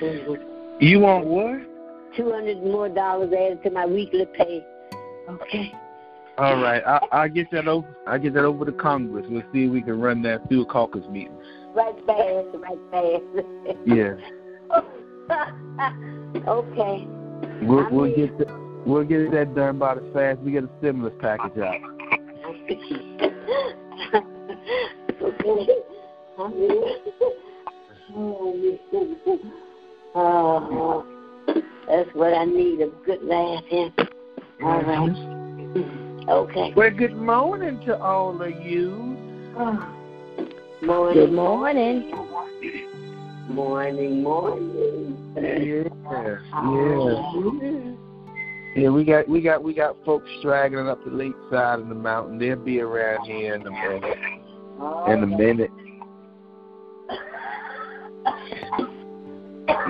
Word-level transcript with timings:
You 0.00 1.00
want 1.00 1.26
what? 1.26 1.60
Two 2.16 2.30
hundred 2.32 2.62
more 2.62 2.88
dollars 2.88 3.32
added 3.32 3.62
to 3.64 3.70
my 3.70 3.84
weekly 3.86 4.26
pay. 4.36 4.64
Okay. 5.28 5.72
All 6.38 6.60
right, 6.62 6.82
I, 6.86 7.00
I'll 7.12 7.28
get 7.28 7.50
that 7.50 7.66
over. 7.68 7.86
I'll 8.06 8.18
get 8.18 8.32
that 8.34 8.44
over 8.44 8.64
to 8.64 8.72
Congress. 8.72 9.26
We'll 9.28 9.42
see 9.52 9.64
if 9.66 9.72
we 9.72 9.82
can 9.82 10.00
run 10.00 10.22
that 10.22 10.48
through 10.48 10.62
a 10.62 10.66
caucus 10.66 11.04
meeting. 11.10 11.36
Right 11.74 11.94
fast, 12.06 12.48
right 12.54 12.78
fast. 12.90 13.22
Yeah, 13.86 14.14
okay. 16.48 17.06
we'll, 17.62 17.86
I 17.86 17.88
we'll 17.90 18.06
mean- 18.06 18.16
get 18.16 18.38
the, 18.38 18.46
we'll 18.86 19.04
get 19.04 19.30
that 19.32 19.54
done 19.54 19.76
about 19.76 19.98
as 19.98 20.04
fast 20.14 20.38
as 20.38 20.44
we 20.44 20.52
get 20.52 20.64
a 20.64 20.70
stimulus 20.78 21.12
package 21.20 21.58
out. 21.58 21.76
okay. 25.22 25.66
Oh, 30.14 31.06
that's 31.88 32.08
what 32.14 32.34
I 32.34 32.44
need, 32.44 32.80
a 32.80 32.88
good 33.04 33.22
laugh, 33.22 33.62
yeah. 33.70 33.88
All 34.62 34.82
right. 34.82 35.10
Mm-hmm. 35.10 36.28
Okay. 36.28 36.72
Well, 36.76 36.90
good 36.90 37.16
morning 37.16 37.80
to 37.86 37.98
all 37.98 38.40
of 38.42 38.60
you. 38.62 39.16
Uh, 39.56 39.76
morning. 40.82 41.14
Good 41.14 41.32
morning. 41.32 42.10
Morning, 43.48 44.22
morning. 44.22 45.34
Yeah, 45.36 45.82
uh-huh. 46.08 46.70
yeah. 47.62 48.82
Yeah, 48.82 48.88
we 48.90 49.04
got 49.04 49.28
we 49.28 49.40
got 49.40 49.62
we 49.62 49.74
got 49.74 49.96
folks 50.04 50.28
straggling 50.38 50.88
up 50.88 51.04
the 51.04 51.10
lake 51.10 51.34
side 51.50 51.80
of 51.80 51.88
the 51.88 51.94
mountain. 51.94 52.38
They'll 52.38 52.56
be 52.56 52.80
around 52.80 53.26
here 53.26 53.54
in 53.54 53.66
a 53.66 53.70
minute. 53.70 54.18
In 55.08 55.22
a 55.24 55.26
minute. 55.26 55.70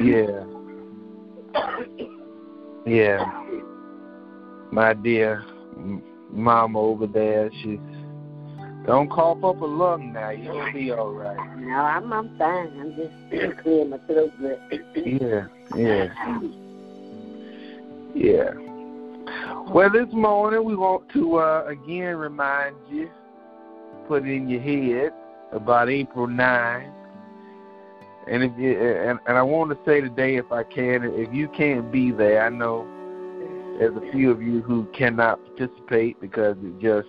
Yeah. 0.03 0.45
Yeah. 2.87 3.25
My 4.73 4.95
dear 4.95 5.45
mama 6.31 6.79
over 6.79 7.07
there, 7.07 7.51
she's 7.63 7.79
don't 8.87 9.11
cough 9.11 9.45
up 9.45 9.61
a 9.61 9.67
lung 9.67 10.13
now. 10.15 10.31
You'll 10.31 10.73
be 10.73 10.91
all 10.91 11.13
right. 11.13 11.59
No, 11.59 11.75
I'm 11.75 12.13
I'm 12.13 12.39
fine. 12.39 12.81
I'm 12.81 12.97
just 12.97 13.63
clearing 13.63 13.91
my 13.91 13.99
throat 14.07 14.33
good. 14.39 14.59
Yeah, 14.97 15.47
yeah, 15.77 16.07
yeah. 18.15 18.51
Well, 19.71 19.91
this 19.93 20.09
morning 20.13 20.65
we 20.65 20.75
want 20.77 21.09
to 21.13 21.37
uh, 21.37 21.65
again 21.69 22.17
remind 22.17 22.77
you, 22.91 23.11
put 24.09 24.27
it 24.27 24.33
in 24.35 24.49
your 24.49 24.61
head 24.63 25.13
about 25.53 25.91
April 25.91 26.27
9. 26.27 26.93
And 28.29 28.43
if 28.43 28.53
you 28.59 28.79
and, 28.79 29.19
and 29.27 29.39
I 29.39 29.43
want 29.43 29.71
to 29.71 29.79
say 29.85 30.01
today, 30.01 30.37
if 30.37 30.53
I 30.53 30.63
can, 30.63 31.05
if 31.05 31.33
you 31.33 31.49
can't 31.49 31.91
be 31.91 32.11
there, 32.13 32.45
I 32.45 32.49
know 32.51 32.87
there's 33.79 33.97
a 33.97 34.13
few 34.13 34.31
of 34.31 34.43
you 34.43 34.61
who 34.63 34.87
cannot 34.97 35.41
participate 35.45 36.21
because 36.21 36.57
it 36.63 36.79
just 36.81 37.09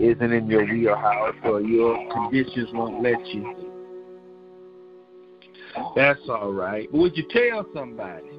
isn't 0.00 0.32
in 0.32 0.48
your 0.48 0.64
wheelhouse 0.64 1.34
or 1.44 1.60
your 1.60 1.96
conditions 2.12 2.68
won't 2.72 3.02
let 3.02 3.24
you. 3.26 3.70
That's 5.94 6.20
all 6.28 6.52
right. 6.52 6.92
Would 6.92 7.16
you 7.16 7.24
tell 7.30 7.64
somebody? 7.74 8.30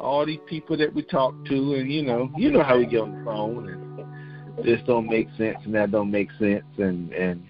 All 0.00 0.24
these 0.24 0.40
people 0.46 0.76
that 0.78 0.92
we 0.94 1.02
talk 1.02 1.34
to, 1.46 1.74
and 1.74 1.90
you 1.90 2.02
know, 2.02 2.30
you 2.36 2.50
know 2.50 2.62
how 2.62 2.78
we 2.78 2.86
get 2.86 3.00
on 3.00 3.18
the 3.18 3.24
phone, 3.24 3.68
and 3.68 4.64
this 4.64 4.80
don't 4.86 5.06
make 5.06 5.28
sense, 5.36 5.58
and 5.64 5.74
that 5.74 5.90
don't 5.90 6.10
make 6.10 6.30
sense, 6.38 6.64
and 6.78 7.12
and 7.12 7.42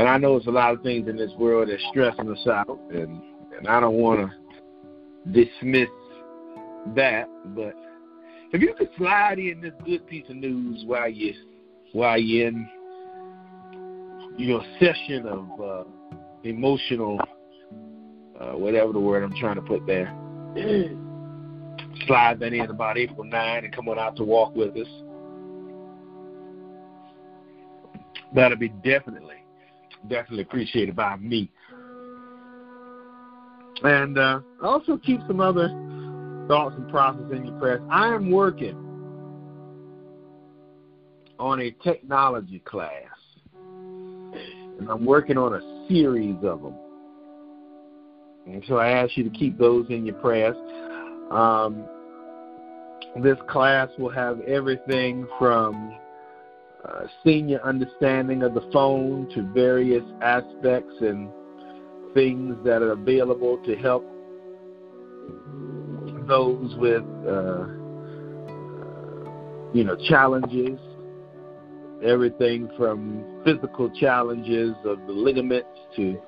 and 0.00 0.08
I 0.08 0.16
know 0.16 0.38
there's 0.38 0.46
a 0.46 0.50
lot 0.50 0.72
of 0.72 0.82
things 0.82 1.08
in 1.08 1.16
this 1.16 1.30
world 1.38 1.68
that's 1.68 1.82
stressing 1.90 2.30
us 2.30 2.46
out, 2.46 2.80
and 2.90 3.20
and 3.56 3.68
I 3.68 3.80
don't 3.80 3.96
want 3.96 4.30
to 4.30 5.30
dismiss 5.30 5.88
that, 6.96 7.28
but 7.54 7.74
if 8.52 8.62
you 8.62 8.74
could 8.74 8.88
slide 8.96 9.38
in 9.38 9.60
this 9.60 9.74
good 9.84 10.06
piece 10.06 10.24
of 10.30 10.36
news 10.36 10.82
while 10.86 11.08
you 11.08 11.34
while 11.92 12.18
you're 12.18 12.48
in 12.48 12.66
your 14.38 14.62
session 14.78 15.26
of 15.26 15.60
uh, 15.60 15.84
emotional, 16.44 17.20
uh, 18.40 18.52
whatever 18.52 18.92
the 18.92 19.00
word 19.00 19.22
I'm 19.22 19.36
trying 19.38 19.56
to 19.56 19.62
put 19.62 19.86
there. 19.86 20.06
Slide 22.06 22.40
that 22.40 22.52
in 22.52 22.70
about 22.70 22.96
April 22.96 23.24
9 23.24 23.64
and 23.64 23.74
come 23.74 23.88
on 23.88 23.98
out 23.98 24.16
to 24.16 24.24
walk 24.24 24.54
with 24.56 24.74
us. 24.76 24.86
That'll 28.34 28.56
be 28.56 28.68
definitely, 28.68 29.39
definitely 30.08 30.42
appreciated 30.42 30.96
by 30.96 31.16
me. 31.16 31.50
And 33.82 34.18
uh, 34.18 34.40
also 34.62 34.96
keep 34.98 35.20
some 35.26 35.40
other 35.40 35.68
thoughts 36.48 36.74
and 36.76 36.90
process 36.90 37.24
in 37.32 37.46
your 37.46 37.58
prayers. 37.58 37.80
I 37.90 38.08
am 38.08 38.30
working 38.30 38.76
on 41.38 41.60
a 41.60 41.70
technology 41.82 42.58
class 42.60 43.04
and 44.80 44.88
I'm 44.88 45.04
working 45.04 45.38
on 45.38 45.54
a 45.54 45.88
series 45.88 46.36
of 46.42 46.62
them. 46.62 46.74
And 48.46 48.64
so 48.66 48.76
I 48.76 48.88
ask 48.90 49.16
you 49.16 49.24
to 49.24 49.30
keep 49.30 49.58
those 49.58 49.86
in 49.90 50.04
your 50.04 50.16
prayers. 50.16 50.56
Um, 51.30 51.86
this 53.22 53.38
class 53.48 53.88
will 53.98 54.10
have 54.10 54.40
everything 54.42 55.26
from 55.38 55.94
uh, 56.84 57.06
senior 57.24 57.60
understanding 57.62 58.42
of 58.42 58.54
the 58.54 58.68
phone 58.72 59.28
to 59.34 59.42
various 59.52 60.04
aspects 60.22 60.94
and 61.00 61.28
things 62.14 62.56
that 62.64 62.82
are 62.82 62.92
available 62.92 63.58
to 63.64 63.76
help 63.76 64.04
those 66.26 66.74
with, 66.76 67.04
uh, 67.28 67.66
you 69.72 69.84
know, 69.84 69.96
challenges. 70.08 70.78
Everything 72.02 72.70
from 72.78 73.42
physical 73.44 73.90
challenges 74.00 74.74
of 74.84 74.98
the 75.06 75.12
ligaments 75.12 75.68
to 75.96 76.18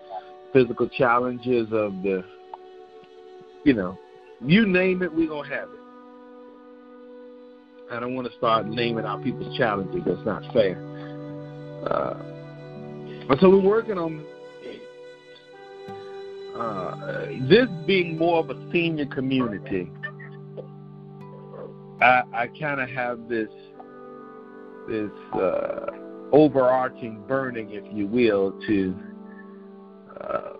physical 0.52 0.88
challenges 0.88 1.66
of 1.72 1.94
the 2.02 2.22
you 3.64 3.72
know 3.72 3.98
you 4.44 4.66
name 4.66 5.02
it 5.02 5.12
we're 5.12 5.28
gonna 5.28 5.48
have 5.48 5.68
it 5.70 5.81
i 7.92 8.00
don't 8.00 8.14
want 8.14 8.26
to 8.26 8.36
start 8.38 8.66
naming 8.66 9.04
out 9.04 9.22
people's 9.22 9.56
challenges 9.56 10.00
that's 10.06 10.24
not 10.24 10.42
fair. 10.52 10.76
Uh, 11.86 12.14
so 13.40 13.50
we're 13.50 13.60
working 13.60 13.98
on 13.98 14.24
uh, 16.58 17.26
this 17.48 17.68
being 17.86 18.16
more 18.16 18.38
of 18.38 18.50
a 18.50 18.72
senior 18.72 19.06
community. 19.06 19.90
I 22.00 22.22
i 22.32 22.46
kind 22.58 22.80
of 22.80 22.88
have 22.88 23.28
this 23.28 23.48
this 24.88 25.10
uh, 25.34 25.86
overarching 26.32 27.22
burning, 27.28 27.70
if 27.72 27.84
you 27.92 28.06
will, 28.06 28.52
to 28.66 28.94
uh, 30.20 30.52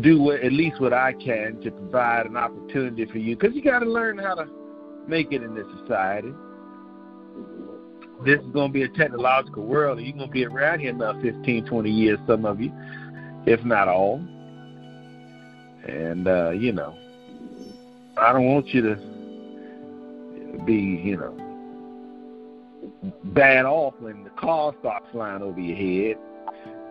do 0.00 0.22
what, 0.22 0.40
at 0.40 0.52
least 0.52 0.80
what 0.80 0.92
I 0.92 1.12
can 1.12 1.60
to 1.62 1.70
provide 1.70 2.26
an 2.26 2.36
opportunity 2.36 3.06
for 3.06 3.18
you, 3.18 3.36
because 3.36 3.54
you 3.54 3.62
got 3.62 3.80
to 3.80 3.90
learn 3.90 4.18
how 4.18 4.34
to 4.36 4.48
make 5.08 5.32
it 5.32 5.42
in 5.42 5.54
this 5.54 5.66
society. 5.80 6.32
This 8.24 8.40
is 8.40 8.46
going 8.52 8.70
to 8.70 8.72
be 8.72 8.82
a 8.84 8.88
technological 8.88 9.64
world, 9.64 9.98
and 9.98 10.06
you're 10.06 10.16
going 10.16 10.28
to 10.28 10.32
be 10.32 10.44
around 10.44 10.80
here 10.80 10.90
another 10.90 11.20
15, 11.20 11.66
20 11.66 11.90
years, 11.90 12.18
some 12.26 12.44
of 12.44 12.60
you, 12.60 12.72
if 13.46 13.64
not 13.64 13.88
all. 13.88 14.16
And, 15.88 16.28
uh, 16.28 16.50
you 16.50 16.72
know, 16.72 16.96
I 18.16 18.32
don't 18.32 18.46
want 18.46 18.68
you 18.68 18.82
to 18.82 18.96
be, 20.64 20.74
you 20.74 21.16
know, 21.16 21.36
bad 23.24 23.64
off 23.64 23.94
when 23.98 24.22
the 24.22 24.30
car 24.30 24.72
starts 24.80 25.06
flying 25.10 25.42
over 25.42 25.58
your 25.58 25.76
head 25.76 26.18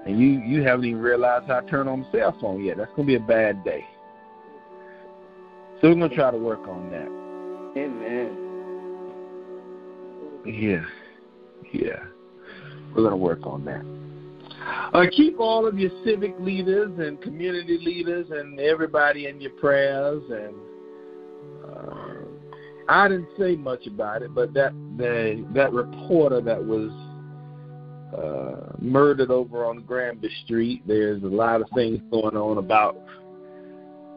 and 0.06 0.20
you 0.20 0.42
you 0.42 0.64
haven't 0.64 0.86
even 0.86 1.02
realized 1.02 1.48
how 1.48 1.60
to 1.60 1.68
turn 1.70 1.88
on 1.88 2.02
the 2.02 2.18
cell 2.18 2.36
phone 2.42 2.64
yet. 2.64 2.78
That's 2.78 2.92
gonna 2.96 3.06
be 3.08 3.16
a 3.16 3.20
bad 3.20 3.64
day. 3.64 3.86
So 5.80 5.90
we're 5.90 5.96
gonna 5.96 6.10
try 6.10 6.32
to 6.32 6.38
work 6.38 6.68
on 6.68 6.90
that. 6.92 7.21
Amen. 7.78 8.38
Yeah. 10.46 10.86
Yeah. 11.72 12.04
We're 12.96 13.04
gonna 13.04 13.18
work 13.18 13.46
on 13.46 13.64
that. 13.66 13.86
Uh, 14.94 15.06
keep 15.16 15.40
all 15.40 15.66
of 15.66 15.80
your 15.80 15.92
civic 16.04 16.36
leaders 16.40 16.92
and 17.00 17.22
community 17.22 17.78
leaders 17.82 18.28
and 18.30 18.60
everybody 18.60 19.28
in 19.28 19.40
your 19.40 19.52
prayers 19.52 20.22
and 20.30 20.56
uh, 21.66 22.02
I 22.90 23.08
didn't 23.08 23.30
say 23.40 23.56
much 23.56 23.88
about 23.88 24.22
it, 24.22 24.36
but 24.36 24.54
that 24.54 24.74
the 24.98 25.46
that 25.54 25.72
reporter 25.72 26.42
that 26.42 26.62
was 26.64 26.92
uh, 28.18 28.76
murdered 28.80 29.32
over 29.32 29.66
on 29.66 29.84
Granby 29.84 30.30
Street, 30.44 30.82
there's 30.86 31.24
a 31.24 31.28
lot 31.28 31.62
of 31.62 31.68
things 31.74 32.02
going 32.12 32.36
on 32.36 32.58
about 32.58 32.98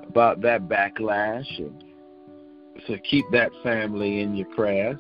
about 0.09 0.41
that 0.43 0.63
backlash, 0.69 1.47
and 1.59 1.84
so 2.87 2.97
keep 3.09 3.25
that 3.33 3.51
family 3.63 4.21
in 4.21 4.35
your 4.35 4.49
prayers. 4.55 4.99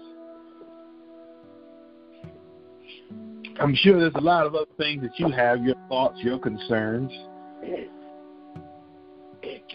I'm 3.60 3.74
sure 3.74 4.00
there's 4.00 4.14
a 4.16 4.20
lot 4.20 4.46
of 4.46 4.54
other 4.54 4.66
things 4.78 5.02
that 5.02 5.18
you 5.18 5.28
have, 5.30 5.62
your 5.62 5.76
thoughts, 5.88 6.18
your 6.20 6.38
concerns. 6.38 7.12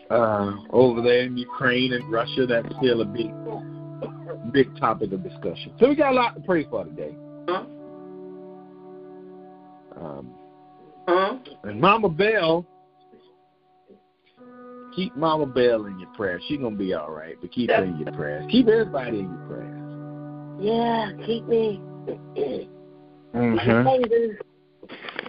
uh, 0.10 0.52
over 0.72 1.02
there 1.02 1.24
in 1.24 1.38
Ukraine 1.38 1.94
and 1.94 2.12
Russia. 2.12 2.46
That's 2.48 2.68
still 2.78 3.02
a 3.02 3.06
big, 3.06 3.32
big 4.52 4.76
topic 4.80 5.12
of 5.12 5.24
discussion. 5.24 5.74
So 5.80 5.90
we 5.90 5.96
got 5.96 6.12
a 6.12 6.16
lot 6.16 6.36
to 6.36 6.42
pray 6.42 6.66
for 6.70 6.84
today. 6.86 7.16
Um, 10.00 10.34
and 11.64 11.80
Mama 11.80 12.10
Bell, 12.10 12.66
keep 14.96 15.16
Mama 15.16 15.46
Bell 15.46 15.86
in 15.86 16.00
your 16.00 16.10
prayers. 16.16 16.42
She's 16.48 16.60
gonna 16.60 16.76
be 16.76 16.94
all 16.94 17.12
right, 17.12 17.36
but 17.42 17.52
keep 17.52 17.70
her 17.70 17.84
in 17.84 17.98
your 18.00 18.12
prayers. 18.14 18.46
Keep 18.52 18.68
everybody 18.68 19.20
in 19.20 19.26
your 19.26 19.48
prayers. 19.48 19.76
Yeah, 20.62 21.12
keep 21.26 21.46
me. 21.46 21.82
Mm-hmm. 23.36 23.88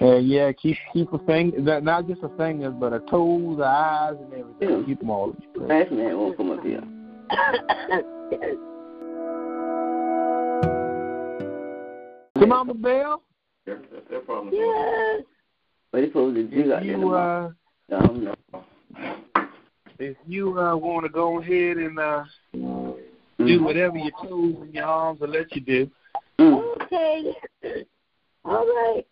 And 0.04 0.26
yeah, 0.26 0.52
keep 0.52 0.76
keep 0.92 1.12
a 1.12 1.18
finger, 1.20 1.80
not 1.80 2.06
just 2.08 2.22
a 2.22 2.28
finger, 2.36 2.70
but 2.70 2.92
a 2.92 3.00
toes, 3.00 3.58
the 3.58 3.64
eyes, 3.64 4.14
and 4.18 4.32
everything. 4.32 4.80
Yeah. 4.80 4.86
Keep 4.86 5.00
them 5.00 5.10
all 5.10 5.30
in 5.30 5.36
your 5.42 5.66
prayers. 5.66 5.88
Last 5.90 5.92
man 5.92 6.16
won't 6.16 6.36
come 6.36 6.50
up 6.50 6.62
here. 6.64 6.82
So 12.38 12.46
Mama 12.46 12.72
Bell, 12.72 13.22
That's 13.66 13.80
their 14.08 14.20
problem. 14.20 14.54
yes. 14.54 15.22
What 15.90 16.00
they 16.00 16.06
supposed 16.06 16.36
to 16.36 16.42
do 16.44 16.72
if 16.72 16.84
you 16.84 16.92
tomorrow? 16.92 17.52
uh, 17.92 17.96
I 17.96 18.06
don't 18.06 18.24
know. 18.24 18.34
If 20.00 20.16
you 20.26 20.58
uh 20.58 20.76
want 20.76 21.04
to 21.04 21.10
go 21.10 21.40
ahead 21.40 21.76
and 21.76 21.98
uh 21.98 22.24
do 22.52 22.96
Mhm. 23.38 23.64
whatever 23.64 23.96
your 23.96 24.12
toes 24.22 24.56
and 24.60 24.74
your 24.74 24.84
arms 24.84 25.20
will 25.20 25.28
let 25.28 25.54
you 25.54 25.60
do. 25.60 25.90
Mm. 26.38 26.82
Okay. 26.82 27.34
All 28.44 28.66
right. 28.66 29.06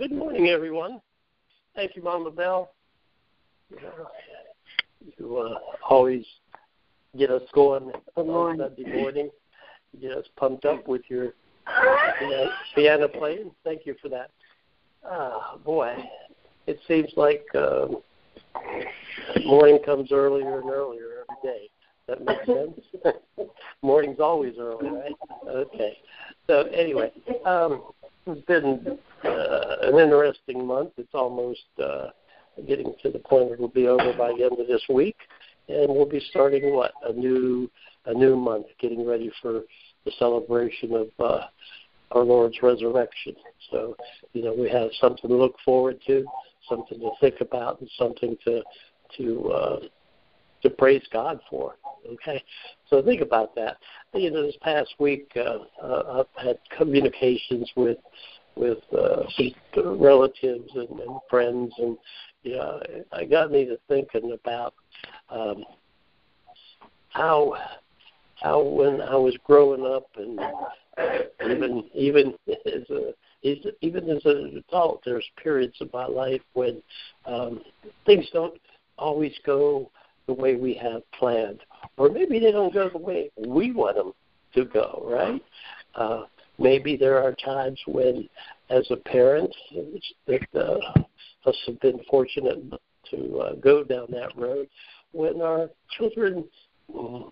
Good 0.00 0.12
morning, 0.12 0.48
everyone. 0.48 0.98
Thank 1.76 1.94
you, 1.94 2.02
Mama 2.02 2.30
Bell. 2.30 2.72
You 5.18 5.36
uh, 5.36 5.58
always 5.90 6.24
get 7.18 7.30
us 7.30 7.42
going 7.52 7.84
Good 7.84 8.00
on 8.16 8.26
morning. 8.26 8.60
Sunday 8.62 8.96
morning. 8.96 9.30
Get 10.00 10.12
us 10.12 10.24
pumped 10.38 10.64
up 10.64 10.88
with 10.88 11.02
your 11.08 11.34
piano, 12.18 12.50
piano 12.74 13.08
playing. 13.08 13.50
Thank 13.62 13.84
you 13.84 13.94
for 14.00 14.08
that. 14.08 14.30
Ah, 15.04 15.58
boy, 15.62 15.94
it 16.66 16.78
seems 16.88 17.10
like 17.16 17.44
um, 17.54 17.98
morning 19.44 19.80
comes 19.84 20.12
earlier 20.12 20.60
and 20.60 20.70
earlier 20.70 21.24
every 21.28 21.52
day. 21.52 21.68
That 22.08 22.24
makes 22.24 22.46
sense. 22.46 23.14
Morning's 23.82 24.18
always 24.18 24.54
early, 24.58 24.88
right? 24.88 25.14
Okay. 25.46 25.98
So 26.46 26.62
anyway, 26.72 27.12
um, 27.44 27.82
it's 28.26 28.46
been 28.46 28.98
uh, 29.24 29.76
an 29.82 29.98
interesting 29.98 30.66
month. 30.66 30.90
It's 30.96 31.14
almost 31.14 31.64
uh, 31.82 32.08
getting 32.66 32.94
to 33.02 33.10
the 33.10 33.18
point 33.18 33.52
it'll 33.52 33.68
be 33.68 33.88
over 33.88 34.12
by 34.16 34.32
the 34.36 34.44
end 34.44 34.58
of 34.58 34.66
this 34.66 34.82
week, 34.88 35.16
and 35.68 35.88
we'll 35.88 36.08
be 36.08 36.22
starting 36.30 36.74
what 36.74 36.92
a 37.08 37.12
new 37.12 37.70
a 38.06 38.14
new 38.14 38.34
month, 38.36 38.66
getting 38.80 39.06
ready 39.06 39.30
for 39.42 39.62
the 40.04 40.12
celebration 40.18 40.94
of 40.94 41.08
uh, 41.18 41.46
our 42.12 42.22
Lord's 42.22 42.62
resurrection. 42.62 43.34
So 43.70 43.96
you 44.32 44.42
know 44.42 44.54
we 44.54 44.68
have 44.70 44.90
something 45.00 45.28
to 45.28 45.36
look 45.36 45.56
forward 45.64 46.00
to, 46.06 46.24
something 46.68 46.98
to 47.00 47.10
think 47.20 47.40
about, 47.40 47.80
and 47.80 47.90
something 47.98 48.36
to 48.44 48.62
to 49.18 49.50
uh, 49.50 49.80
to 50.62 50.70
praise 50.70 51.02
God 51.12 51.40
for. 51.48 51.76
Okay, 52.06 52.42
so 52.88 53.02
think 53.02 53.20
about 53.20 53.54
that. 53.56 53.76
You 54.14 54.30
know, 54.30 54.42
this 54.42 54.56
past 54.62 54.94
week 54.98 55.30
uh, 55.36 55.58
uh, 55.82 56.24
I've 56.36 56.44
had 56.44 56.58
communications 56.76 57.70
with 57.76 57.98
with 58.56 58.78
uh, 58.96 59.22
some 59.36 60.00
relatives 60.00 60.70
and, 60.74 61.00
and 61.00 61.20
friends, 61.28 61.72
and 61.78 61.96
you 62.42 62.56
know, 62.56 62.80
I 63.12 63.24
got 63.24 63.50
me 63.50 63.64
to 63.66 63.78
thinking 63.88 64.32
about 64.32 64.74
um, 65.28 65.64
how 67.10 67.56
how 68.36 68.62
when 68.62 69.00
I 69.00 69.16
was 69.16 69.36
growing 69.44 69.84
up 69.84 70.06
and 70.16 70.40
even 71.50 71.84
even 71.94 72.34
as 72.48 72.90
a 72.90 73.12
even 73.42 74.10
as 74.10 74.24
an 74.24 74.62
adult, 74.68 75.02
there's 75.04 75.24
periods 75.42 75.76
of 75.80 75.92
my 75.92 76.06
life 76.06 76.42
when 76.52 76.82
um, 77.26 77.62
things 78.04 78.26
don't 78.32 78.60
always 78.98 79.32
go 79.46 79.90
the 80.30 80.40
way 80.40 80.54
we 80.54 80.74
have 80.74 81.02
planned, 81.18 81.60
or 81.96 82.08
maybe 82.08 82.38
they 82.38 82.52
don't 82.52 82.72
go 82.72 82.88
the 82.88 82.98
way 82.98 83.30
we 83.48 83.72
want 83.72 83.96
them 83.96 84.12
to 84.54 84.64
go. 84.64 85.02
Right? 85.04 85.42
Uh, 85.96 86.24
maybe 86.58 86.96
there 86.96 87.22
are 87.22 87.34
times 87.34 87.80
when, 87.86 88.28
as 88.70 88.86
a 88.90 88.96
parent, 88.96 89.52
that 90.26 90.46
uh, 90.54 91.48
us 91.48 91.56
have 91.66 91.80
been 91.80 92.00
fortunate 92.08 92.58
to 93.10 93.38
uh, 93.38 93.54
go 93.56 93.82
down 93.82 94.06
that 94.10 94.36
road, 94.36 94.68
when 95.12 95.42
our 95.42 95.68
children 95.98 96.44
mm, 96.94 97.30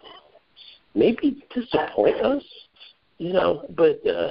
maybe 0.95 1.45
disappoint 1.55 2.17
us, 2.17 2.43
you 3.19 3.33
know. 3.33 3.65
But 3.77 4.05
uh, 4.07 4.31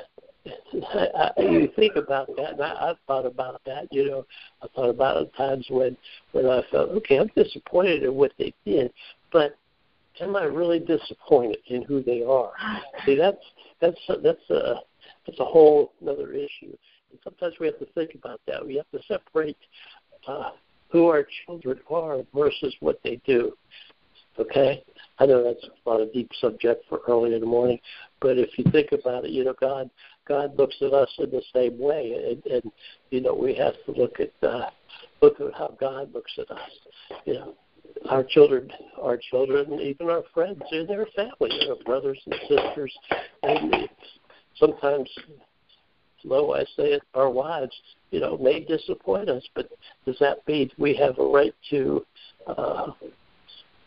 I, 0.94 1.32
I, 1.38 1.42
you 1.42 1.70
think 1.76 1.96
about 1.96 2.28
that, 2.36 2.54
and 2.54 2.62
I, 2.62 2.90
I've 2.90 2.98
thought 3.08 3.26
about 3.26 3.62
that. 3.66 3.88
You 3.92 4.10
know, 4.10 4.26
I 4.62 4.68
thought 4.76 4.90
about 4.90 5.34
times 5.36 5.66
when 5.70 5.98
when 6.32 6.46
I 6.46 6.62
felt 6.72 6.90
okay, 6.90 7.18
I'm 7.18 7.32
disappointed 7.36 8.04
in 8.04 8.14
what 8.14 8.34
they 8.38 8.54
did, 8.66 8.92
but 9.32 9.58
am 10.20 10.36
I 10.36 10.44
really 10.44 10.80
disappointed 10.80 11.60
in 11.68 11.84
who 11.84 12.02
they 12.02 12.24
are? 12.24 12.52
See, 13.06 13.16
that's 13.16 13.38
that's 13.82 13.98
that's 14.24 14.50
a 14.50 14.76
that's 15.26 15.40
a 15.40 15.46
whole 15.46 15.94
another 16.02 16.34
issue. 16.34 16.76
And 17.12 17.20
sometimes 17.24 17.56
we 17.60 17.68
have 17.68 17.80
to 17.80 17.88
think 17.94 18.16
about 18.16 18.42
that. 18.48 18.66
We 18.66 18.76
have 18.76 18.90
to 18.92 19.00
separate 19.08 19.58
uh, 20.28 20.52
who 20.90 21.08
our 21.08 21.26
children 21.46 21.80
are 21.90 22.20
versus 22.34 22.76
what 22.80 23.00
they 23.04 23.22
do. 23.26 23.54
Okay, 24.40 24.84
I 25.18 25.26
know 25.26 25.44
that's 25.44 25.66
a 25.88 26.14
deep 26.14 26.30
subject 26.40 26.84
for 26.88 27.02
early 27.08 27.34
in 27.34 27.40
the 27.40 27.48
morning, 27.48 27.80
but 28.22 28.38
if 28.38 28.50
you 28.58 28.66
think 28.72 28.92
about 28.92 29.26
it, 29.26 29.32
you 29.32 29.44
know, 29.44 29.56
God 29.60 29.90
God 30.28 30.58
looks 30.58 30.76
at 30.82 30.94
us 30.94 31.10
in 31.20 31.30
the 31.30 31.42
same 31.54 31.78
way, 31.80 32.14
and, 32.32 32.46
and 32.54 32.72
you 33.12 33.22
know, 33.22 33.34
we 33.34 33.56
have 33.56 33.74
to 33.86 33.92
look 33.92 34.20
at 34.20 34.32
uh, 34.48 34.70
look 35.22 35.40
at 35.40 35.54
how 35.54 35.76
God 35.80 36.14
looks 36.14 36.32
at 36.38 36.50
us. 36.52 36.70
You 37.26 37.34
know, 37.36 37.54
our 38.10 38.24
children, 38.24 38.70
our 39.02 39.18
children, 39.18 39.80
even 39.80 40.10
our 40.10 40.24
friends, 40.34 40.62
they're 40.72 40.86
their 40.86 41.08
family, 41.16 41.52
they're 41.66 41.76
brothers 41.86 42.20
and 42.26 42.36
sisters, 42.48 42.94
and 43.44 43.90
sometimes, 44.58 45.10
low 46.24 46.54
I 46.54 46.64
say 46.76 46.94
it, 46.94 47.04
our 47.14 47.30
wives, 47.30 47.76
you 48.12 48.20
know, 48.20 48.38
may 48.38 48.64
disappoint 48.64 49.30
us, 49.30 49.44
but 49.56 49.70
does 50.06 50.18
that 50.20 50.48
mean 50.48 50.70
we 50.78 50.96
have 50.96 51.18
a 51.20 51.26
right 51.26 51.56
to 51.70 52.06
uh, 52.48 52.92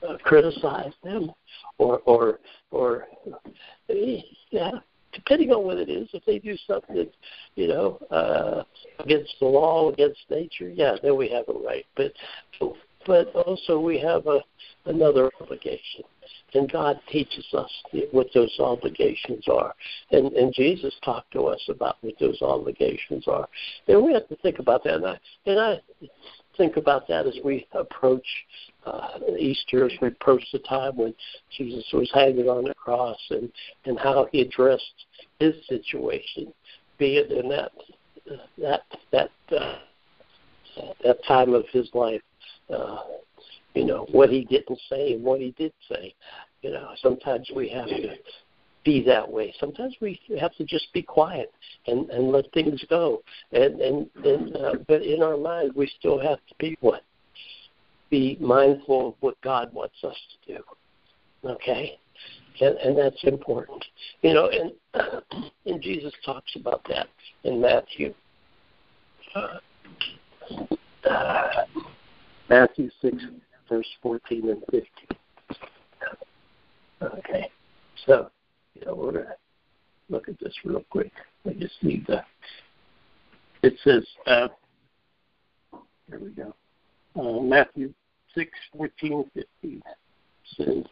uh, 0.06 0.16
criticize 0.22 0.92
them, 1.02 1.30
or 1.78 1.98
or 2.06 2.40
or 2.70 3.06
yeah, 4.50 4.70
depending 5.12 5.50
on 5.50 5.64
what 5.64 5.78
it 5.78 5.88
is, 5.88 6.08
if 6.12 6.24
they 6.24 6.38
do 6.38 6.56
something 6.66 6.96
that's, 6.96 7.16
you 7.54 7.68
know, 7.68 7.98
uh, 8.10 8.62
against 9.02 9.34
the 9.40 9.46
law, 9.46 9.90
against 9.90 10.20
nature, 10.30 10.68
yeah, 10.68 10.96
then 11.02 11.16
we 11.16 11.28
have 11.28 11.48
a 11.48 11.58
right. 11.58 11.86
But 11.96 12.12
but 13.06 13.28
also 13.34 13.80
we 13.80 13.98
have 13.98 14.26
a 14.26 14.40
another 14.86 15.30
obligation. 15.40 16.04
And 16.52 16.70
God 16.70 17.00
teaches 17.10 17.46
us 17.54 17.70
what 18.10 18.26
those 18.34 18.54
obligations 18.58 19.44
are. 19.48 19.72
And, 20.10 20.32
and 20.32 20.52
Jesus 20.52 20.94
talked 21.04 21.32
to 21.32 21.42
us 21.42 21.60
about 21.68 21.96
what 22.00 22.14
those 22.18 22.42
obligations 22.42 23.28
are. 23.28 23.48
And 23.86 24.02
we 24.02 24.12
have 24.14 24.28
to 24.28 24.36
think 24.36 24.58
about 24.58 24.82
that. 24.84 24.94
And 24.94 25.06
I, 25.06 25.20
and 25.46 25.60
I 25.60 25.80
think 26.56 26.76
about 26.76 27.06
that 27.06 27.26
as 27.26 27.38
we 27.44 27.66
approach 27.72 28.26
uh, 28.86 29.18
Easter, 29.38 29.84
as 29.84 29.92
we 30.00 30.08
approach 30.08 30.44
the 30.52 30.58
time 30.60 30.96
when 30.96 31.14
Jesus 31.56 31.84
was 31.92 32.10
hanging 32.14 32.48
on 32.48 32.64
the 32.64 32.74
cross 32.74 33.18
and, 33.30 33.50
and 33.84 33.98
how 33.98 34.28
he 34.32 34.40
addressed 34.40 35.06
his 35.38 35.54
situation, 35.68 36.52
be 36.98 37.16
it 37.16 37.30
in 37.30 37.48
that 37.48 37.72
that 38.58 38.82
that 39.12 39.30
uh, 39.50 39.76
that 41.04 41.24
time 41.26 41.54
of 41.54 41.64
his 41.72 41.88
life. 41.94 42.22
Uh, 42.72 42.98
you 43.74 43.84
know 43.84 44.06
what 44.10 44.30
he 44.30 44.44
didn't 44.44 44.80
say 44.88 45.12
and 45.12 45.22
what 45.22 45.40
he 45.40 45.54
did 45.56 45.72
say. 45.88 46.14
You 46.62 46.72
know, 46.72 46.90
sometimes 47.00 47.50
we 47.54 47.68
have 47.70 47.86
to 47.86 48.16
be 48.84 49.02
that 49.04 49.30
way. 49.30 49.54
Sometimes 49.60 49.94
we 50.00 50.20
have 50.40 50.54
to 50.56 50.64
just 50.64 50.92
be 50.92 51.02
quiet 51.02 51.52
and 51.86 52.08
and 52.10 52.30
let 52.30 52.50
things 52.52 52.84
go. 52.88 53.22
And 53.52 53.80
and 53.80 54.10
and 54.24 54.56
uh, 54.56 54.74
but 54.88 55.02
in 55.02 55.22
our 55.22 55.36
mind, 55.36 55.72
we 55.74 55.90
still 55.98 56.18
have 56.20 56.38
to 56.48 56.54
be 56.58 56.76
what? 56.80 57.02
Be 58.10 58.36
mindful 58.40 59.08
of 59.08 59.14
what 59.20 59.40
God 59.40 59.72
wants 59.72 59.94
us 60.02 60.16
to 60.46 60.54
do. 60.54 60.62
Okay, 61.44 61.98
and 62.60 62.76
and 62.76 62.98
that's 62.98 63.22
important. 63.24 63.84
You 64.22 64.34
know, 64.34 64.50
and 64.50 64.72
and 65.66 65.80
Jesus 65.80 66.12
talks 66.24 66.54
about 66.56 66.84
that 66.88 67.06
in 67.44 67.60
Matthew. 67.60 68.12
Uh, 69.34 69.58
uh, 71.08 71.64
Matthew 72.48 72.90
six, 73.00 73.16
verse 73.68 73.86
fourteen 74.02 74.50
and 74.50 74.62
fifteen. 74.70 75.16
Okay, 77.02 77.48
so 78.06 78.30
you 78.74 78.84
know, 78.86 78.94
we're 78.94 79.12
gonna 79.12 79.36
look 80.08 80.28
at 80.28 80.38
this 80.40 80.52
real 80.64 80.84
quick. 80.90 81.12
I 81.46 81.52
just 81.54 81.82
need 81.82 82.06
to. 82.06 82.24
It 83.62 83.74
says, 83.84 84.04
uh, 84.26 84.48
here 86.08 86.18
we 86.18 86.30
go. 86.30 86.54
Uh, 87.14 87.42
Matthew 87.42 87.92
six 88.34 88.50
fourteen 88.72 89.30
fifteen 89.34 89.82
says, 90.56 90.84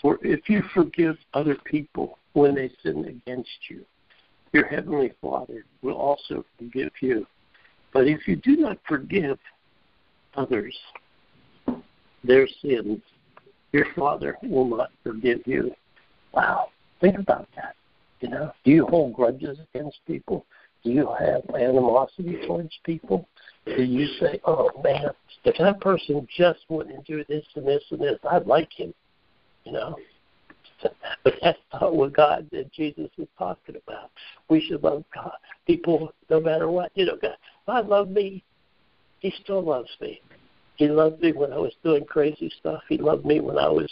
"For 0.00 0.18
if 0.22 0.48
you 0.48 0.62
forgive 0.74 1.16
other 1.32 1.56
people 1.64 2.18
when 2.32 2.54
they 2.54 2.70
sin 2.82 3.04
against 3.04 3.70
you, 3.70 3.84
your 4.52 4.66
heavenly 4.66 5.12
Father 5.20 5.64
will 5.82 5.96
also 5.96 6.44
forgive 6.58 6.92
you. 7.00 7.26
But 7.92 8.06
if 8.08 8.26
you 8.26 8.36
do 8.36 8.56
not 8.56 8.78
forgive 8.86 9.38
others 10.34 10.76
their 12.22 12.48
sins, 12.62 13.00
your 13.72 13.86
Father 13.94 14.36
will 14.42 14.66
not 14.66 14.90
forgive 15.02 15.46
you." 15.46 15.74
Wow. 16.32 16.70
Think 17.00 17.18
about 17.18 17.48
that. 17.56 17.76
You 18.20 18.30
know, 18.30 18.52
do 18.64 18.70
you 18.70 18.86
hold 18.86 19.14
grudges 19.14 19.58
against 19.74 19.98
people? 20.06 20.46
Do 20.82 20.90
you 20.90 21.08
have 21.18 21.42
animosity 21.54 22.38
towards 22.46 22.72
people? 22.84 23.28
Do 23.66 23.82
you 23.82 24.06
say, 24.20 24.40
"Oh 24.44 24.70
man, 24.82 25.10
if 25.44 25.56
that 25.58 25.80
person 25.80 26.26
just 26.36 26.60
wouldn't 26.68 27.06
do 27.06 27.24
this 27.28 27.44
and 27.54 27.66
this 27.66 27.82
and 27.90 28.00
this, 28.00 28.18
I'd 28.30 28.46
like 28.46 28.72
him," 28.72 28.92
you 29.64 29.72
know? 29.72 29.96
But 31.24 31.34
that's 31.40 31.58
not 31.72 31.96
what 31.96 32.12
God 32.12 32.46
and 32.52 32.70
Jesus 32.76 33.08
is 33.16 33.28
talking 33.38 33.76
about. 33.76 34.10
We 34.50 34.60
should 34.60 34.82
love 34.82 35.04
God, 35.14 35.32
people 35.66 36.12
no 36.28 36.40
matter 36.40 36.70
what. 36.70 36.92
You 36.94 37.06
know, 37.06 37.16
God, 37.20 37.36
God 37.66 37.88
loved 37.88 38.10
me. 38.10 38.44
He 39.20 39.32
still 39.42 39.62
loves 39.62 39.88
me. 40.02 40.20
He 40.76 40.88
loved 40.88 41.22
me 41.22 41.32
when 41.32 41.52
I 41.52 41.58
was 41.58 41.72
doing 41.82 42.04
crazy 42.04 42.52
stuff. 42.60 42.82
He 42.88 42.98
loved 42.98 43.24
me 43.24 43.40
when 43.40 43.56
I 43.56 43.68
was 43.68 43.90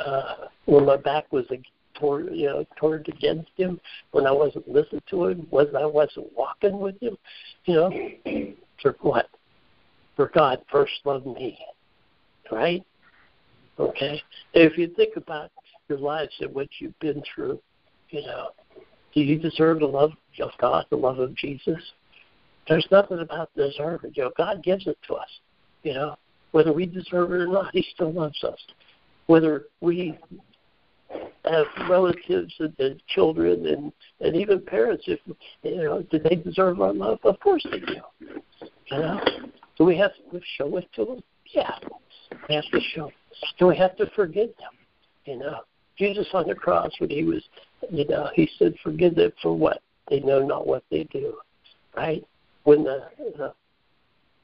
uh, 0.00 0.48
when 0.66 0.84
my 0.84 0.96
back 0.96 1.32
was 1.32 1.46
toward 1.94 2.34
you 2.34 2.46
know 2.46 2.66
turned 2.80 3.08
against 3.08 3.50
him 3.56 3.80
when 4.10 4.26
I 4.26 4.32
wasn't 4.32 4.68
listening 4.68 5.02
to 5.10 5.26
him, 5.26 5.46
when 5.50 5.74
I 5.76 5.86
wasn't 5.86 6.32
walking 6.36 6.78
with 6.78 7.00
him, 7.00 7.16
you 7.64 7.74
know, 7.74 7.90
for 8.82 8.96
what? 9.00 9.28
For 10.16 10.30
God 10.34 10.62
first 10.70 10.92
loved 11.04 11.26
me, 11.26 11.58
right? 12.50 12.84
Okay. 13.78 14.22
If 14.52 14.76
you 14.76 14.88
think 14.88 15.16
about 15.16 15.50
your 15.88 15.98
lives 15.98 16.32
and 16.40 16.54
what 16.54 16.68
you've 16.78 16.98
been 17.00 17.22
through, 17.34 17.60
you 18.10 18.22
know, 18.22 18.50
do 19.14 19.20
you 19.20 19.38
deserve 19.38 19.80
the 19.80 19.86
love 19.86 20.12
of 20.40 20.50
God, 20.60 20.86
the 20.90 20.96
love 20.96 21.18
of 21.18 21.34
Jesus? 21.36 21.80
There's 22.68 22.86
nothing 22.90 23.20
about 23.20 23.50
deserving. 23.56 24.12
You 24.14 24.24
know, 24.24 24.32
God 24.36 24.62
gives 24.62 24.86
it 24.86 24.98
to 25.08 25.14
us. 25.14 25.28
You 25.82 25.94
know, 25.94 26.16
whether 26.52 26.72
we 26.72 26.86
deserve 26.86 27.32
it 27.32 27.40
or 27.40 27.46
not, 27.46 27.70
He 27.72 27.84
still 27.94 28.12
loves 28.12 28.42
us. 28.44 28.58
Whether 29.26 29.66
we 29.80 30.18
have 31.44 31.66
relatives 31.88 32.54
and, 32.58 32.74
and 32.78 33.02
children 33.08 33.66
and 33.66 33.92
and 34.20 34.36
even 34.36 34.60
parents 34.60 35.04
if 35.06 35.18
you 35.62 35.76
know 35.76 36.02
do 36.10 36.18
they 36.18 36.36
deserve 36.36 36.80
our 36.80 36.92
love? 36.92 37.18
Of 37.24 37.40
course 37.40 37.66
they 37.70 37.80
do. 37.80 37.96
You 38.20 38.98
know? 38.98 39.20
Do 39.78 39.84
we 39.84 39.96
have 39.96 40.12
to 40.32 40.40
show 40.56 40.76
it 40.76 40.88
to 40.96 41.04
them 41.04 41.22
yeah. 41.52 41.78
We 42.48 42.54
have 42.54 42.64
to 42.72 42.80
show 42.94 43.10
do 43.58 43.66
we 43.66 43.76
have 43.76 43.96
to 43.96 44.10
forgive 44.14 44.50
them? 44.58 44.72
You 45.24 45.38
know? 45.38 45.60
Jesus 45.98 46.28
on 46.32 46.48
the 46.48 46.54
cross 46.54 46.92
when 46.98 47.10
he 47.10 47.24
was 47.24 47.42
you 47.90 48.06
know 48.06 48.30
he 48.34 48.48
said 48.58 48.74
forgive 48.82 49.14
them 49.14 49.32
for 49.42 49.56
what? 49.56 49.82
They 50.08 50.20
know 50.20 50.44
not 50.44 50.66
what 50.66 50.84
they 50.90 51.04
do. 51.04 51.34
Right? 51.96 52.24
When 52.64 52.84
the, 52.84 53.08
the 53.18 53.54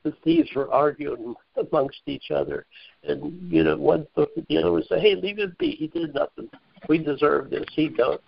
the 0.06 0.16
thieves 0.22 0.48
were 0.54 0.72
arguing 0.72 1.34
amongst 1.56 2.00
each 2.06 2.30
other. 2.30 2.64
And, 3.02 3.50
you 3.50 3.64
know, 3.64 3.76
one 3.76 4.06
looked 4.16 4.38
the 4.48 4.58
other 4.58 4.76
and 4.76 4.86
said, 4.88 5.00
Hey, 5.00 5.16
leave 5.16 5.40
it 5.40 5.58
be. 5.58 5.72
He 5.72 5.88
did 5.88 6.14
nothing. 6.14 6.48
We 6.88 6.98
deserve 6.98 7.50
this. 7.50 7.64
He 7.72 7.88
don't. 7.88 8.20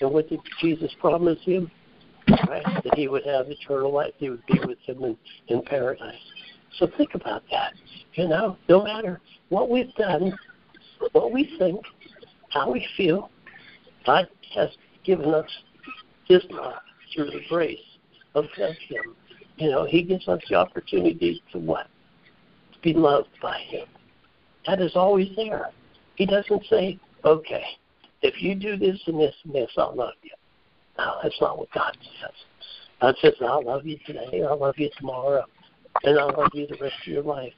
And 0.00 0.10
what 0.10 0.28
did 0.28 0.40
Jesus 0.60 0.92
promise 1.00 1.38
him? 1.42 1.70
Right? 2.48 2.64
That 2.84 2.94
he 2.96 3.08
would 3.08 3.24
have 3.26 3.48
eternal 3.48 3.92
life. 3.92 4.12
He 4.18 4.30
would 4.30 4.44
be 4.46 4.58
with 4.66 4.78
him 4.86 5.04
in, 5.04 5.16
in 5.48 5.62
paradise. 5.62 6.14
So 6.78 6.88
think 6.96 7.14
about 7.14 7.44
that. 7.50 7.74
You 8.14 8.28
know, 8.28 8.56
no 8.68 8.82
matter 8.82 9.20
what 9.48 9.70
we've 9.70 9.94
done, 9.94 10.36
what 11.12 11.32
we 11.32 11.54
think, 11.58 11.80
how 12.50 12.72
we 12.72 12.86
feel, 12.96 13.30
God 14.06 14.28
has 14.54 14.70
given 15.04 15.32
us 15.32 15.48
His 16.26 16.42
love 16.50 16.74
through 17.14 17.30
the 17.30 17.40
grace 17.48 17.78
of 18.34 18.44
Him 18.56 19.14
you 19.56 19.70
know, 19.70 19.84
he 19.84 20.02
gives 20.02 20.26
us 20.28 20.40
the 20.48 20.56
opportunity 20.56 21.42
to 21.52 21.58
what? 21.58 21.86
To 22.72 22.78
be 22.80 22.92
loved 22.92 23.28
by 23.40 23.58
him. 23.58 23.86
That 24.66 24.80
is 24.80 24.92
always 24.96 25.28
there. 25.36 25.70
He 26.16 26.26
doesn't 26.26 26.64
say, 26.68 26.98
okay, 27.24 27.64
if 28.24 28.42
you 28.42 28.54
do 28.54 28.76
this 28.76 28.98
and 29.06 29.20
this 29.20 29.34
and 29.44 29.54
this, 29.54 29.70
I'll 29.76 29.94
love 29.94 30.14
you. 30.22 30.30
No, 30.96 31.16
that's 31.22 31.38
not 31.40 31.58
what 31.58 31.70
God 31.72 31.96
says. 32.20 32.32
God 33.00 33.14
says, 33.20 33.34
I'll 33.42 33.64
love 33.64 33.84
you 33.84 33.98
today, 34.06 34.42
I'll 34.42 34.58
love 34.58 34.76
you 34.78 34.88
tomorrow, 34.96 35.44
and 36.04 36.18
I'll 36.18 36.34
love 36.36 36.50
you 36.54 36.66
the 36.66 36.78
rest 36.80 36.94
of 37.06 37.12
your 37.12 37.22
life. 37.22 37.52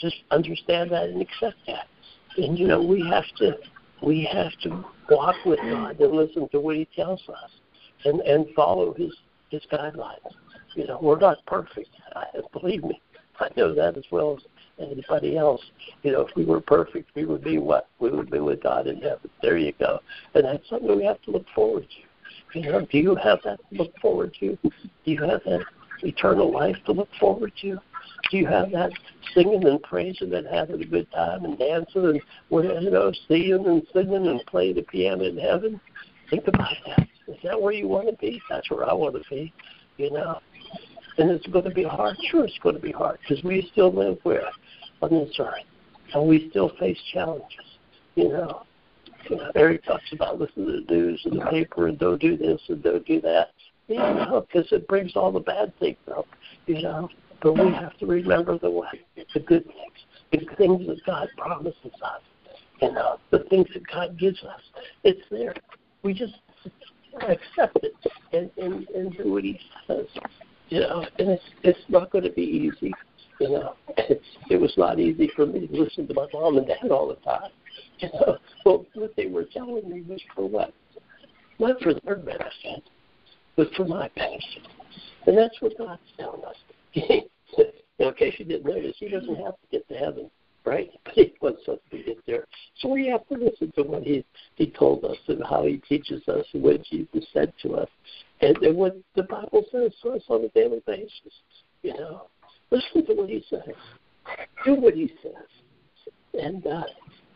Just 0.00 0.16
understand 0.30 0.90
that 0.92 1.10
and 1.10 1.20
accept 1.20 1.58
that. 1.66 1.86
And 2.38 2.58
you 2.58 2.66
know, 2.66 2.80
we 2.80 3.06
have 3.10 3.24
to 3.38 3.58
we 4.02 4.28
have 4.32 4.52
to 4.62 4.84
walk 5.10 5.34
with 5.44 5.58
God 5.58 6.00
and 6.00 6.12
listen 6.12 6.48
to 6.50 6.60
what 6.60 6.76
He 6.76 6.88
tells 6.96 7.20
us, 7.28 7.50
and 8.04 8.20
and 8.20 8.46
follow 8.54 8.94
His 8.94 9.12
His 9.50 9.62
guidelines. 9.70 10.32
You 10.74 10.86
know, 10.86 10.98
we're 11.02 11.18
not 11.18 11.44
perfect. 11.46 11.90
Believe 12.52 12.84
me, 12.84 13.00
I 13.40 13.48
know 13.56 13.74
that 13.74 13.96
as 13.98 14.04
well 14.10 14.38
as 14.38 14.44
anybody 14.78 15.36
else. 15.36 15.62
You 16.02 16.12
know, 16.12 16.20
if 16.22 16.34
we 16.36 16.44
were 16.44 16.60
perfect, 16.60 17.10
we 17.14 17.24
would 17.24 17.42
be 17.42 17.58
what? 17.58 17.88
We 17.98 18.10
would 18.10 18.30
be 18.30 18.40
with 18.40 18.62
God 18.62 18.86
in 18.86 19.00
heaven. 19.00 19.30
There 19.42 19.56
you 19.56 19.72
go. 19.78 20.00
And 20.34 20.44
that's 20.44 20.68
something 20.68 20.96
we 20.96 21.04
have 21.04 21.20
to 21.22 21.30
look 21.30 21.46
forward 21.54 21.86
to. 21.88 22.60
You 22.60 22.72
know, 22.72 22.86
do 22.90 22.98
you 22.98 23.14
have 23.16 23.40
that 23.44 23.58
to 23.70 23.76
look 23.76 23.98
forward 24.00 24.34
to? 24.40 24.58
Do 24.62 24.70
you 25.04 25.22
have 25.22 25.42
that 25.44 25.64
eternal 26.02 26.52
life 26.52 26.76
to 26.86 26.92
look 26.92 27.08
forward 27.18 27.52
to? 27.62 27.78
Do 28.30 28.36
you 28.36 28.46
have 28.46 28.70
that 28.72 28.92
singing 29.34 29.66
and 29.66 29.82
praising 29.82 30.32
and 30.34 30.46
having 30.46 30.80
a 30.80 30.86
good 30.86 31.10
time 31.12 31.44
and 31.44 31.58
dancing 31.58 32.04
and 32.04 32.20
you 32.50 32.90
know, 32.90 33.12
seeing 33.28 33.66
and 33.66 33.86
singing 33.92 34.26
and 34.26 34.44
playing 34.46 34.76
the 34.76 34.82
piano 34.82 35.24
in 35.24 35.38
heaven? 35.38 35.80
Think 36.30 36.46
about 36.48 36.74
that. 36.86 37.08
Is 37.26 37.36
that 37.44 37.60
where 37.60 37.72
you 37.72 37.88
want 37.88 38.08
to 38.08 38.16
be? 38.16 38.40
That's 38.48 38.70
where 38.70 38.88
I 38.88 38.92
want 38.92 39.14
to 39.14 39.22
be. 39.30 39.52
You 39.96 40.10
know, 40.12 40.40
and 41.18 41.30
it's 41.30 41.46
going 41.48 41.64
to 41.64 41.70
be 41.70 41.84
hard. 41.84 42.16
Sure, 42.30 42.44
it's 42.44 42.58
going 42.62 42.76
to 42.76 42.80
be 42.80 42.92
hard 42.92 43.18
because 43.20 43.42
we 43.44 43.68
still 43.72 43.92
live 43.92 44.18
where 44.22 44.48
on 45.02 45.10
this 45.10 45.34
earth, 45.38 45.64
and 46.14 46.28
we 46.28 46.48
still 46.50 46.70
face 46.78 46.98
challenges. 47.12 47.64
You 48.14 48.28
know, 48.28 48.62
you 49.28 49.36
know 49.36 49.50
Eric 49.54 49.84
talks 49.84 50.12
about 50.12 50.38
listening 50.38 50.66
to 50.66 50.84
the 50.86 50.94
news 50.94 51.20
and 51.24 51.40
the 51.40 51.46
paper 51.46 51.88
and 51.88 51.98
don't 51.98 52.20
do 52.20 52.36
this 52.36 52.60
and 52.68 52.82
don't 52.82 53.06
do 53.06 53.20
that. 53.20 53.48
You 53.86 53.96
know, 53.96 54.46
because 54.46 54.70
it 54.72 54.86
brings 54.86 55.16
all 55.16 55.32
the 55.32 55.40
bad 55.40 55.72
things 55.78 55.96
up. 56.14 56.26
You 56.66 56.82
know, 56.82 57.08
but 57.42 57.52
we 57.54 57.72
have 57.72 57.96
to 57.98 58.06
remember 58.06 58.58
the 58.58 58.70
what, 58.70 58.94
the 59.16 59.40
good 59.40 59.64
things, 59.64 60.46
the 60.48 60.56
things 60.56 60.86
that 60.86 61.04
God 61.06 61.28
promises 61.36 61.76
us. 61.84 62.20
You 62.82 62.92
know, 62.92 63.18
the 63.30 63.40
things 63.50 63.66
that 63.74 63.86
God 63.86 64.18
gives 64.18 64.42
us. 64.44 64.60
It's 65.04 65.22
there. 65.30 65.54
We 66.02 66.14
just 66.14 66.34
accept 67.22 67.78
it 67.82 67.94
and, 68.32 68.50
and, 68.56 68.88
and 68.90 69.16
do 69.16 69.32
what 69.32 69.44
He 69.44 69.58
says. 69.86 70.06
You 70.68 70.80
know, 70.80 71.06
and 71.18 71.30
it's 71.30 71.42
it's 71.62 71.78
not 71.88 72.10
going 72.10 72.24
to 72.24 72.30
be 72.30 72.42
easy. 72.42 72.92
You 73.40 73.50
know, 73.50 73.74
it 74.50 74.60
was 74.60 74.74
not 74.76 74.98
easy 74.98 75.30
for 75.36 75.46
me 75.46 75.68
to 75.68 75.72
listen 75.72 76.08
to 76.08 76.14
my 76.14 76.26
mom 76.32 76.56
and 76.58 76.66
dad 76.66 76.90
all 76.90 77.08
the 77.08 77.14
time. 77.16 77.50
You 78.00 78.08
know, 78.14 78.38
well, 78.64 78.86
what 78.94 79.14
they 79.16 79.26
were 79.26 79.44
telling 79.44 79.88
me 79.90 80.02
was 80.02 80.20
for 80.34 80.48
what? 80.48 80.72
Not 81.58 81.80
for 81.80 81.94
their 81.94 82.14
benefit, 82.14 82.84
but 83.56 83.72
for 83.74 83.84
my 83.84 84.08
benefit. 84.14 84.68
And 85.26 85.36
that's 85.36 85.60
what 85.60 85.76
God's 85.76 86.00
telling 86.16 86.44
us. 86.44 86.56
in 86.94 88.14
case 88.14 88.34
you 88.38 88.44
didn't 88.44 88.66
notice, 88.66 88.94
He 88.98 89.08
doesn't 89.08 89.34
have 89.34 89.54
to 89.54 89.66
get 89.72 89.88
to 89.88 89.94
heaven, 89.94 90.30
right? 90.64 90.90
But 91.04 91.14
He 91.14 91.34
wants 91.40 91.62
us 91.68 91.78
to 91.90 92.02
get 92.02 92.24
there. 92.24 92.46
So 92.78 92.88
we 92.88 93.08
have 93.08 93.26
to 93.28 93.34
listen 93.34 93.72
to 93.76 93.82
what 93.82 94.04
He 94.04 94.24
He 94.54 94.70
told 94.70 95.04
us 95.04 95.18
and 95.26 95.42
how 95.48 95.64
He 95.64 95.78
teaches 95.88 96.22
us 96.28 96.46
and 96.54 96.62
what 96.62 96.84
Jesus 96.84 97.26
said 97.32 97.52
to 97.62 97.74
us, 97.74 97.88
and, 98.40 98.56
and 98.58 98.76
what 98.76 98.96
the 99.16 99.24
Bible 99.24 99.64
says 99.72 99.92
to 100.02 100.10
us 100.10 100.22
on 100.28 100.44
a 100.44 100.48
daily 100.50 100.82
basis. 100.86 101.32
You 101.82 101.94
know, 101.94 102.28
listen 102.70 103.06
to 103.06 103.14
what 103.14 103.28
He 103.28 103.44
says, 103.48 103.74
do 104.64 104.74
what 104.74 104.94
He 104.94 105.12
says, 105.22 106.12
and 106.40 106.66
uh, 106.66 106.84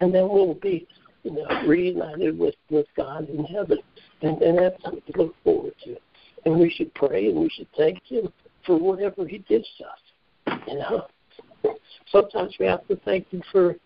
and 0.01 0.15
then 0.15 0.29
we'll 0.29 0.55
be 0.55 0.87
you 1.23 1.33
know 1.33 1.47
reunited 1.67 2.39
with 2.39 2.55
with 2.71 2.87
God 2.97 3.29
in 3.29 3.45
heaven, 3.45 3.79
and 4.23 4.41
and 4.43 4.59
have 4.59 4.75
something 4.83 5.03
to 5.13 5.23
look 5.23 5.35
forward 5.45 5.75
to. 5.85 5.97
And 6.45 6.59
we 6.59 6.71
should 6.71 6.93
pray 6.95 7.29
and 7.29 7.39
we 7.39 7.49
should 7.51 7.69
thank 7.77 8.03
Him 8.05 8.33
for 8.67 8.79
whatever 8.79 9.27
He 9.27 9.39
to 9.39 9.55
us. 9.55 10.59
You 10.67 10.75
know, 10.75 11.07
sometimes 12.11 12.57
we 12.59 12.67
have 12.67 12.87
to 12.89 12.97
thank 13.05 13.29
Him 13.29 13.43
for 13.53 13.77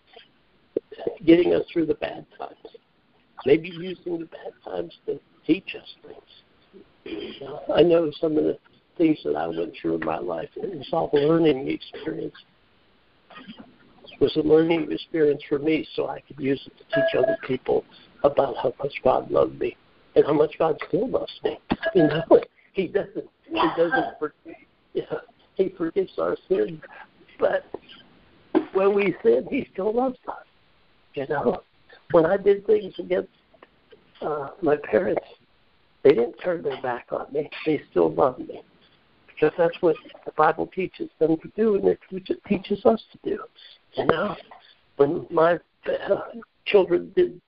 getting 1.25 1.53
us 1.53 1.63
through 1.71 1.85
the 1.85 1.95
bad 1.95 2.25
times. 2.37 2.55
Maybe 3.45 3.69
using 3.69 4.19
the 4.19 4.25
bad 4.25 4.53
times 4.63 4.93
to 5.05 5.19
teach 5.45 5.75
us 5.75 5.87
things. 6.05 7.31
You 7.39 7.45
know, 7.45 7.61
I 7.73 7.83
know 7.83 8.11
some 8.19 8.37
of 8.37 8.43
the 8.43 8.57
things 8.97 9.17
that 9.23 9.35
I 9.35 9.47
went 9.47 9.73
through 9.81 9.95
in 9.95 10.05
my 10.05 10.19
life, 10.19 10.49
and 10.61 10.73
it's 10.73 10.89
all 10.91 11.09
a 11.13 11.17
learning 11.17 11.67
experience. 11.67 12.35
It 13.39 14.21
was 14.21 14.35
a 14.35 14.41
learning 14.41 14.91
experience 14.91 15.41
for 15.47 15.59
me, 15.59 15.87
so 15.95 16.07
I 16.07 16.21
could 16.21 16.39
use 16.39 16.61
it 16.65 16.73
to 16.77 16.83
teach 16.95 17.15
other 17.17 17.37
people 17.47 17.85
about 18.23 18.55
how 18.57 18.73
much 18.79 18.93
God 19.03 19.29
loved 19.29 19.59
me 19.59 19.77
and 20.15 20.25
how 20.25 20.33
much 20.33 20.57
God 20.57 20.77
still 20.87 21.07
loves 21.07 21.39
me. 21.43 21.59
You 21.95 22.07
know, 22.07 22.23
He 22.73 22.87
doesn't. 22.87 23.27
He 23.49 23.67
doesn't 23.75 24.33
yeah, 24.93 25.03
he 25.55 25.69
forgives 25.77 26.11
our 26.19 26.37
sins, 26.47 26.79
but 27.39 27.65
when 28.73 28.93
we 28.93 29.15
sin, 29.23 29.47
he 29.49 29.67
still 29.73 29.93
loves 29.93 30.17
us. 30.27 30.45
You 31.15 31.27
know, 31.27 31.63
when 32.11 32.25
I 32.25 32.37
did 32.37 32.65
things 32.67 32.93
against 32.99 33.29
uh, 34.21 34.49
my 34.61 34.75
parents, 34.75 35.25
they 36.03 36.11
didn't 36.11 36.35
turn 36.35 36.61
their 36.61 36.79
back 36.81 37.07
on 37.11 37.33
me. 37.33 37.49
They 37.65 37.81
still 37.89 38.13
loved 38.13 38.47
me 38.47 38.61
because 39.37 39.53
that's 39.57 39.81
what 39.81 39.95
the 40.25 40.31
Bible 40.31 40.67
teaches 40.67 41.09
them 41.19 41.37
to 41.37 41.51
do, 41.55 41.75
and 41.75 41.87
it 41.87 41.99
teaches 42.47 42.85
us 42.85 43.01
to 43.11 43.29
do. 43.29 43.39
You 43.93 44.05
know, 44.05 44.35
when 44.95 45.27
my 45.29 45.59
uh, 45.85 46.17
children 46.65 47.11
did 47.15 47.39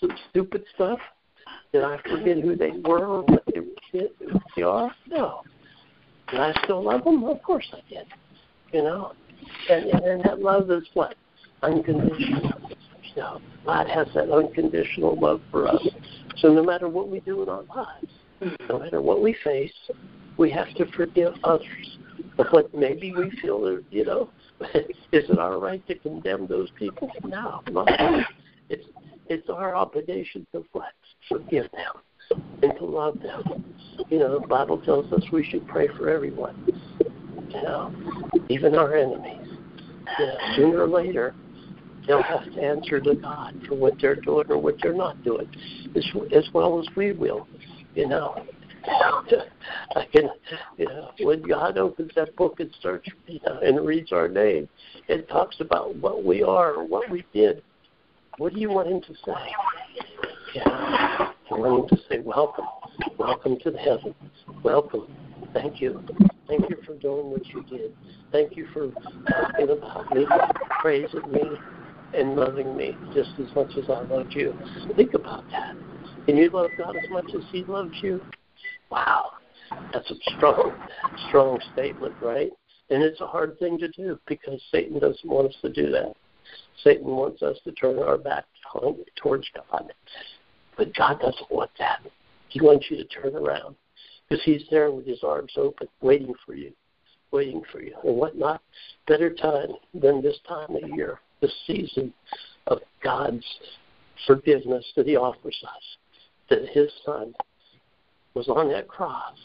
some 0.00 0.10
stupid 0.30 0.64
stuff, 0.74 0.98
did 1.72 1.84
I 1.84 1.98
forget 2.02 2.38
who 2.38 2.56
they 2.56 2.70
were 2.70 3.06
or 3.06 3.22
what 3.22 3.44
they, 3.46 3.60
who 3.92 4.40
they 4.56 4.62
are? 4.62 4.94
No. 5.06 5.42
Did 6.30 6.40
I 6.40 6.52
still 6.64 6.82
love 6.82 7.04
them? 7.04 7.24
Of 7.24 7.42
course 7.42 7.66
I 7.72 7.80
did. 7.88 8.06
You 8.72 8.82
know, 8.82 9.12
and 9.70 9.86
and 9.86 10.22
that 10.24 10.40
love 10.40 10.70
is 10.70 10.84
what 10.94 11.14
unconditional. 11.62 12.70
You 13.14 13.22
know, 13.22 13.40
God 13.64 13.88
has 13.88 14.08
that 14.14 14.30
unconditional 14.30 15.18
love 15.18 15.40
for 15.50 15.68
us. 15.68 15.86
So 16.38 16.52
no 16.52 16.62
matter 16.62 16.88
what 16.88 17.08
we 17.08 17.20
do 17.20 17.42
in 17.42 17.48
our 17.48 17.62
lives, 17.62 18.58
no 18.68 18.78
matter 18.78 19.00
what 19.00 19.22
we 19.22 19.34
face, 19.42 19.72
we 20.38 20.50
have 20.50 20.72
to 20.76 20.86
forgive 20.92 21.34
others. 21.44 21.98
But 22.36 22.72
maybe 22.74 23.12
we 23.12 23.30
feel 23.42 23.80
you 23.90 24.04
know, 24.04 24.30
is 24.74 25.28
it 25.28 25.38
our 25.38 25.58
right 25.58 25.86
to 25.88 25.96
condemn 25.96 26.46
those 26.46 26.70
people? 26.78 27.10
No, 27.24 27.62
not 27.70 27.88
it's 28.68 28.84
it's 29.28 29.48
our 29.50 29.74
obligation 29.74 30.46
to 30.52 30.64
what? 30.72 30.92
Forgive 31.28 31.70
them 31.72 32.40
and 32.62 32.72
to 32.78 32.84
love 32.84 33.18
them. 33.20 33.64
You 34.08 34.18
know, 34.18 34.38
the 34.40 34.46
Bible 34.46 34.78
tells 34.78 35.12
us 35.12 35.22
we 35.32 35.44
should 35.44 35.66
pray 35.66 35.88
for 35.96 36.08
everyone. 36.08 36.66
You 37.48 37.62
know, 37.62 37.94
even 38.48 38.74
our 38.74 38.96
enemies. 38.96 39.48
You 40.18 40.26
know, 40.26 40.36
sooner 40.56 40.82
or 40.82 40.88
later, 40.88 41.34
they'll 42.06 42.22
have 42.22 42.44
to 42.52 42.60
answer 42.60 43.00
to 43.00 43.14
God 43.14 43.60
for 43.68 43.74
what 43.74 43.94
they're 44.00 44.16
doing 44.16 44.46
or 44.50 44.58
what 44.58 44.76
they're 44.82 44.94
not 44.94 45.22
doing, 45.24 45.48
as, 45.94 46.04
as 46.34 46.48
well 46.52 46.80
as 46.80 46.86
we 46.96 47.12
will. 47.12 47.46
You 47.94 48.08
know, 48.08 48.46
I 49.96 50.04
can, 50.12 50.28
you 50.76 50.86
know, 50.86 51.10
when 51.20 51.42
God 51.42 51.78
opens 51.78 52.12
that 52.16 52.34
book 52.36 52.60
and 52.60 52.70
starts, 52.78 53.08
you 53.26 53.40
know, 53.46 53.58
and 53.60 53.84
reads 53.84 54.12
our 54.12 54.28
name, 54.28 54.68
it 55.08 55.28
talks 55.28 55.56
about 55.60 55.96
what 55.96 56.24
we 56.24 56.42
are 56.42 56.82
what 56.84 57.10
we 57.10 57.24
did. 57.32 57.62
What 58.38 58.54
do 58.54 58.60
you 58.60 58.70
want 58.70 58.88
him 58.88 59.00
to 59.02 59.14
say? 59.24 59.32
Yeah. 60.54 61.32
I 61.50 61.54
want 61.54 61.90
him 61.90 61.98
to 61.98 62.04
say, 62.08 62.20
Welcome. 62.20 62.66
Welcome 63.18 63.58
to 63.60 63.70
the 63.70 63.78
heavens. 63.78 64.14
Welcome. 64.62 65.08
Thank 65.52 65.80
you. 65.80 66.02
Thank 66.46 66.68
you 66.70 66.76
for 66.86 66.94
doing 66.94 67.30
what 67.30 67.46
you 67.46 67.62
did. 67.64 67.94
Thank 68.32 68.56
you 68.56 68.68
for 68.72 68.92
talking 69.28 69.70
about 69.70 70.14
me, 70.14 70.26
praising 70.80 71.32
me, 71.32 71.42
and 72.14 72.36
loving 72.36 72.76
me 72.76 72.96
just 73.14 73.30
as 73.38 73.54
much 73.54 73.70
as 73.76 73.84
I 73.88 74.02
loved 74.02 74.34
you. 74.34 74.56
Think 74.96 75.14
about 75.14 75.44
that. 75.50 75.76
Can 76.26 76.36
you 76.36 76.50
love 76.50 76.70
God 76.76 76.96
as 76.96 77.10
much 77.10 77.26
as 77.34 77.42
He 77.50 77.64
loves 77.64 77.94
you? 78.02 78.20
Wow. 78.90 79.32
That's 79.92 80.10
a 80.10 80.14
strong, 80.36 80.74
strong 81.28 81.60
statement, 81.72 82.14
right? 82.22 82.50
And 82.90 83.02
it's 83.02 83.20
a 83.20 83.26
hard 83.26 83.58
thing 83.58 83.78
to 83.78 83.88
do 83.88 84.18
because 84.26 84.60
Satan 84.72 84.98
doesn't 84.98 85.28
want 85.28 85.48
us 85.48 85.56
to 85.62 85.70
do 85.70 85.90
that. 85.90 86.14
Satan 86.82 87.06
wants 87.06 87.42
us 87.42 87.58
to 87.64 87.72
turn 87.72 87.98
our 87.98 88.16
back 88.16 88.44
towards 89.16 89.46
God. 89.54 89.92
But 90.76 90.94
God 90.94 91.20
doesn't 91.20 91.50
want 91.50 91.70
that. 91.78 92.00
He 92.48 92.60
wants 92.60 92.86
you 92.90 92.96
to 92.96 93.04
turn 93.04 93.34
around 93.34 93.74
because 94.28 94.42
He's 94.44 94.62
there 94.70 94.90
with 94.90 95.06
His 95.06 95.22
arms 95.22 95.52
open, 95.56 95.88
waiting 96.00 96.32
for 96.46 96.54
you, 96.54 96.72
waiting 97.30 97.62
for 97.70 97.82
you. 97.82 97.94
And 98.04 98.16
what 98.16 98.36
not 98.36 98.62
better 99.06 99.34
time 99.34 99.72
than 99.92 100.22
this 100.22 100.38
time 100.48 100.74
of 100.76 100.88
year, 100.90 101.20
this 101.40 101.52
season 101.66 102.12
of 102.68 102.78
God's 103.02 103.44
forgiveness 104.26 104.84
that 104.96 105.06
He 105.06 105.16
offers 105.16 105.62
us, 105.64 105.82
that 106.48 106.68
His 106.70 106.90
Son 107.04 107.34
was 108.38 108.48
on 108.48 108.68
that 108.68 108.86
cross, 108.86 109.36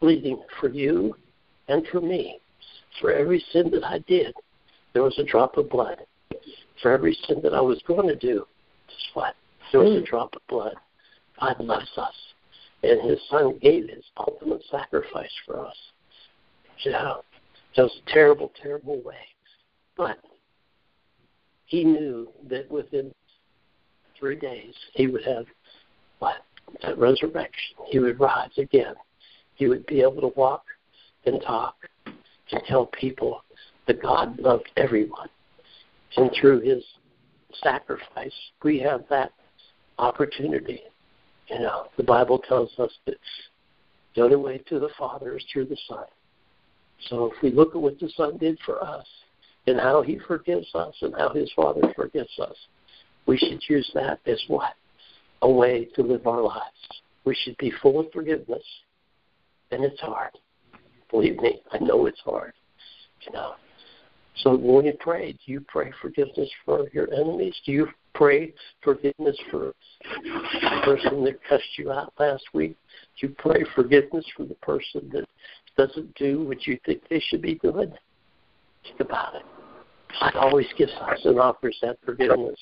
bleeding 0.00 0.42
for 0.58 0.68
you 0.68 1.14
and 1.68 1.86
for 1.86 2.00
me, 2.00 2.40
for 3.00 3.12
every 3.12 3.42
sin 3.52 3.70
that 3.70 3.84
I 3.84 4.00
did. 4.08 4.34
There 4.92 5.04
was 5.04 5.16
a 5.18 5.24
drop 5.24 5.56
of 5.56 5.70
blood. 5.70 5.98
For 6.82 6.90
every 6.90 7.16
sin 7.26 7.40
that 7.42 7.54
I 7.54 7.60
was 7.60 7.80
going 7.86 8.08
to 8.08 8.16
do, 8.16 8.44
just 8.88 9.14
what? 9.14 9.34
There 9.70 9.80
was 9.80 9.94
a 9.96 9.98
hmm. 10.00 10.04
drop 10.04 10.34
of 10.34 10.42
blood. 10.48 10.74
God 11.38 11.60
loves 11.60 11.90
us. 11.96 12.14
And 12.82 13.08
his 13.08 13.20
son 13.28 13.58
gave 13.60 13.88
his 13.88 14.04
ultimate 14.16 14.62
sacrifice 14.70 15.30
for 15.46 15.64
us. 15.64 15.76
You 16.82 16.92
know, 16.92 17.22
it 17.76 17.82
was 17.82 18.00
a 18.04 18.10
terrible, 18.10 18.50
terrible 18.60 19.00
way. 19.02 19.14
But 19.96 20.18
he 21.66 21.84
knew 21.84 22.30
that 22.48 22.70
within 22.70 23.12
three 24.18 24.36
days 24.36 24.74
he 24.94 25.06
would 25.06 25.24
have 25.24 25.44
what? 26.18 26.36
That 26.82 26.98
resurrection. 26.98 27.76
He 27.88 27.98
would 27.98 28.18
rise 28.20 28.56
again. 28.56 28.94
He 29.54 29.68
would 29.68 29.84
be 29.86 30.00
able 30.00 30.20
to 30.22 30.32
walk 30.36 30.64
and 31.26 31.40
talk 31.42 31.76
and 32.06 32.62
tell 32.66 32.86
people 32.86 33.44
that 33.86 34.02
God 34.02 34.38
loved 34.38 34.70
everyone. 34.76 35.28
And 36.16 36.30
through 36.40 36.60
his 36.60 36.82
sacrifice, 37.62 38.32
we 38.62 38.78
have 38.80 39.04
that 39.10 39.32
opportunity. 39.98 40.80
You 41.48 41.60
know, 41.60 41.86
the 41.96 42.02
Bible 42.02 42.38
tells 42.38 42.70
us 42.78 42.92
that 43.06 43.16
the 44.14 44.22
only 44.22 44.36
way 44.36 44.58
to 44.68 44.78
the 44.78 44.90
Father 44.98 45.36
is 45.36 45.44
through 45.52 45.66
the 45.66 45.76
Son. 45.88 46.04
So 47.08 47.26
if 47.26 47.42
we 47.42 47.50
look 47.50 47.74
at 47.74 47.80
what 47.80 47.98
the 47.98 48.08
Son 48.16 48.36
did 48.38 48.58
for 48.64 48.82
us 48.82 49.06
and 49.66 49.78
how 49.78 50.02
he 50.02 50.18
forgives 50.26 50.74
us 50.74 50.94
and 51.02 51.14
how 51.16 51.30
his 51.30 51.50
Father 51.54 51.92
forgives 51.94 52.38
us, 52.38 52.56
we 53.26 53.36
should 53.36 53.60
use 53.68 53.90
that 53.94 54.20
as 54.26 54.42
what? 54.48 54.74
A 55.42 55.50
way 55.50 55.86
to 55.94 56.02
live 56.02 56.26
our 56.26 56.42
lives. 56.42 57.02
We 57.24 57.34
should 57.34 57.56
be 57.58 57.72
full 57.82 58.00
of 58.00 58.06
forgiveness. 58.12 58.62
And 59.70 59.84
it's 59.84 60.00
hard. 60.00 60.32
Believe 61.10 61.38
me, 61.38 61.60
I 61.72 61.78
know 61.78 62.06
it's 62.06 62.20
hard. 62.20 62.52
You 63.22 63.32
know. 63.32 63.54
So 64.36 64.56
when 64.56 64.86
you 64.86 64.94
pray, 64.98 65.32
do 65.32 65.52
you 65.52 65.60
pray 65.60 65.92
forgiveness 66.00 66.50
for 66.64 66.88
your 66.92 67.12
enemies? 67.12 67.54
Do 67.66 67.72
you 67.72 67.88
pray 68.14 68.54
forgiveness 68.82 69.36
for 69.50 69.72
the 70.22 70.80
person 70.84 71.24
that 71.24 71.40
cussed 71.48 71.64
you 71.76 71.92
out 71.92 72.12
last 72.18 72.44
week? 72.54 72.76
Do 73.20 73.28
you 73.28 73.34
pray 73.38 73.64
forgiveness 73.74 74.24
for 74.36 74.44
the 74.44 74.54
person 74.54 75.10
that 75.12 75.26
doesn't 75.76 76.14
do 76.14 76.44
what 76.44 76.66
you 76.66 76.78
think 76.86 77.02
they 77.08 77.20
should 77.28 77.42
be 77.42 77.56
doing? 77.56 77.92
Think 78.84 79.00
about 79.00 79.34
it. 79.34 79.42
God 80.20 80.36
always 80.36 80.66
gives 80.76 80.92
us 80.92 81.20
and 81.24 81.38
offers 81.38 81.76
that 81.82 81.98
forgiveness. 82.04 82.58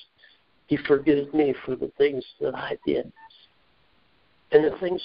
He 0.69 0.77
forgives 0.87 1.33
me 1.35 1.55
for 1.65 1.75
the 1.75 1.91
things 1.99 2.25
that 2.41 2.55
I 2.55 2.79
did 2.87 3.11
and 4.53 4.65
the 4.65 4.79
things 4.79 5.03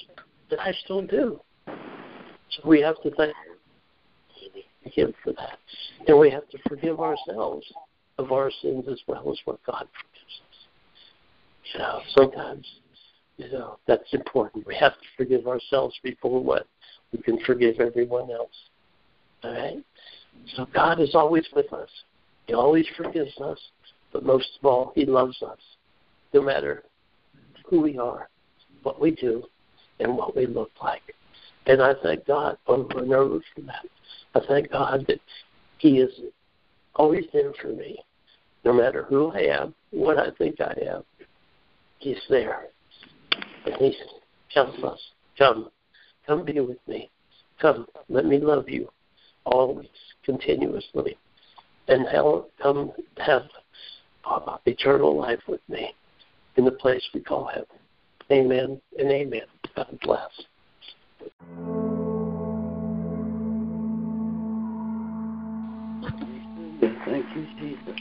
that 0.49 0.59
I 0.59 0.73
still 0.83 1.01
do. 1.01 1.39
So 1.65 2.67
we 2.67 2.81
have 2.81 3.01
to 3.01 3.11
thank 3.11 3.33
Him 4.81 5.13
for 5.23 5.33
that. 5.33 5.57
And 6.07 6.19
we 6.19 6.29
have 6.29 6.47
to 6.49 6.57
forgive 6.67 6.99
ourselves 6.99 7.65
of 8.17 8.31
our 8.31 8.51
sins 8.61 8.85
as 8.91 8.99
well 9.07 9.31
as 9.31 9.39
what 9.45 9.59
God 9.65 9.87
forgives 9.87 10.41
us. 10.41 11.73
You 11.73 11.79
know, 11.79 12.01
sometimes, 12.09 12.67
you 13.37 13.51
know, 13.51 13.79
that's 13.87 14.13
important. 14.13 14.67
We 14.67 14.75
have 14.75 14.93
to 14.93 15.07
forgive 15.17 15.47
ourselves 15.47 15.95
before 16.03 16.43
what? 16.43 16.67
We 17.11 17.19
can 17.19 17.39
forgive 17.45 17.79
everyone 17.79 18.29
else. 18.31 18.51
All 19.43 19.53
right? 19.53 19.83
So 20.55 20.67
God 20.73 20.99
is 20.99 21.15
always 21.15 21.47
with 21.55 21.71
us. 21.73 21.89
He 22.47 22.53
always 22.53 22.85
forgives 22.97 23.35
us, 23.39 23.57
but 24.13 24.23
most 24.23 24.47
of 24.59 24.65
all, 24.65 24.93
He 24.95 25.05
loves 25.05 25.41
us, 25.41 25.57
no 26.33 26.41
matter 26.41 26.83
who 27.65 27.81
we 27.81 27.97
are, 27.97 28.29
what 28.83 29.01
we 29.01 29.11
do, 29.11 29.43
and 29.99 30.15
what 30.15 30.35
we 30.35 30.45
look 30.45 30.71
like. 30.81 31.01
And 31.65 31.81
I 31.81 31.93
thank 32.01 32.25
God 32.25 32.57
over 32.67 32.99
and 32.99 33.13
over 33.13 33.39
for 33.55 33.61
that. 33.61 33.85
I 34.35 34.41
thank 34.47 34.71
God 34.71 35.05
that 35.07 35.19
He 35.79 35.99
is 35.99 36.11
always 36.95 37.25
there 37.33 37.51
for 37.61 37.69
me, 37.69 37.97
no 38.63 38.73
matter 38.73 39.03
who 39.03 39.31
I 39.31 39.39
am, 39.39 39.73
what 39.91 40.17
I 40.17 40.29
think 40.37 40.61
I 40.61 40.75
am. 40.87 41.03
He's 41.99 42.21
there. 42.29 42.67
And 43.65 43.75
He 43.75 43.95
tells 44.53 44.81
us, 44.83 44.99
Come, 45.37 45.69
come 46.27 46.45
be 46.45 46.59
with 46.59 46.77
me. 46.87 47.09
Come, 47.59 47.87
let 48.09 48.25
me 48.25 48.39
love 48.39 48.69
you 48.69 48.89
always, 49.45 49.87
continuously. 50.23 51.17
And 51.87 52.05
come 52.61 52.91
have 53.17 53.43
uh, 54.25 54.57
eternal 54.65 55.17
life 55.17 55.39
with 55.47 55.61
me 55.67 55.93
in 56.55 56.65
the 56.65 56.71
place 56.71 57.03
we 57.13 57.19
call 57.19 57.45
heaven. 57.45 57.67
Amen 58.31 58.81
and 58.97 59.11
amen. 59.11 59.41
God 59.75 59.99
bless. 60.01 60.29
Thank 67.05 67.25
you, 67.35 67.47
Jesus. 67.59 67.99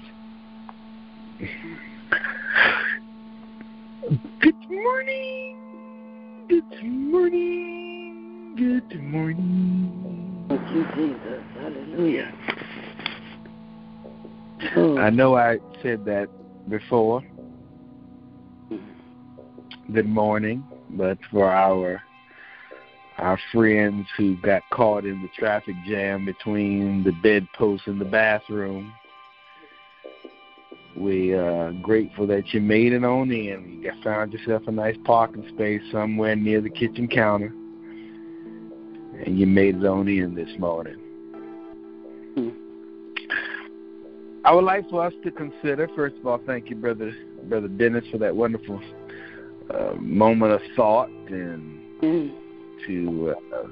Good 4.41 4.71
morning. 4.71 5.59
Good 6.49 6.85
morning. 6.85 8.55
Good 8.57 9.03
morning. 9.03 10.47
Thank 10.49 10.71
you, 10.71 10.85
Jesus. 10.95 11.43
Hallelujah. 11.61 12.33
Oh. 14.77 14.99
I 14.99 15.11
know 15.11 15.37
I 15.37 15.59
said 15.83 16.05
that 16.05 16.29
before. 16.69 17.23
Good 19.93 20.09
morning, 20.09 20.65
but 20.91 21.19
for 21.31 21.51
our 21.51 22.03
our 23.19 23.39
friends 23.53 24.07
who 24.17 24.37
got 24.43 24.63
caught 24.73 25.05
in 25.05 25.21
the 25.23 25.29
traffic 25.39 25.75
jam 25.87 26.25
between 26.25 27.05
the 27.05 27.13
bedpost 27.23 27.87
and 27.87 28.01
the 28.01 28.05
bathroom. 28.05 28.93
We 30.97 31.33
are 31.33 31.69
uh, 31.69 31.73
grateful 31.73 32.27
that 32.29 32.53
you 32.53 32.61
made 32.61 32.93
it 32.93 33.05
on 33.05 33.31
in. 33.31 33.81
You 33.83 33.93
found 34.03 34.33
yourself 34.33 34.63
a 34.67 34.73
nice 34.73 34.97
parking 35.05 35.49
space 35.55 35.83
somewhere 35.91 36.37
near 36.37 36.61
the 36.61 36.71
kitchen 36.71 37.09
counter, 37.09 37.53
and 39.25 39.39
you 39.39 39.47
made 39.47 39.77
it 39.77 39.87
on 39.87 40.09
in 40.09 40.35
this 40.35 40.51
morning. 40.59 41.02
I 44.45 44.53
would 44.53 44.65
like 44.65 44.89
for 44.91 45.05
us 45.05 45.13
to 45.25 45.31
consider, 45.31 45.89
first 45.95 46.17
of 46.17 46.27
all, 46.27 46.41
thank 46.47 46.69
you, 46.71 46.77
brother, 46.77 47.15
brother 47.45 47.69
Dennis, 47.69 48.05
for 48.11 48.19
that 48.19 48.35
wonderful 48.35 48.81
uh, 49.71 49.95
moment 49.95 50.53
of 50.53 50.61
thought 50.77 51.09
and. 51.09 51.81
Mm 52.03 52.43
to 52.87 53.35
uh, 53.55 53.67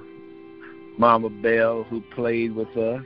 Mama 0.98 1.30
Bell, 1.30 1.84
who 1.84 2.00
played 2.14 2.54
with 2.54 2.74
us 2.76 3.04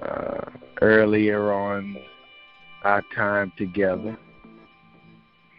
uh, 0.00 0.50
earlier 0.82 1.52
on 1.52 1.96
our 2.82 3.02
time 3.14 3.52
together. 3.56 4.16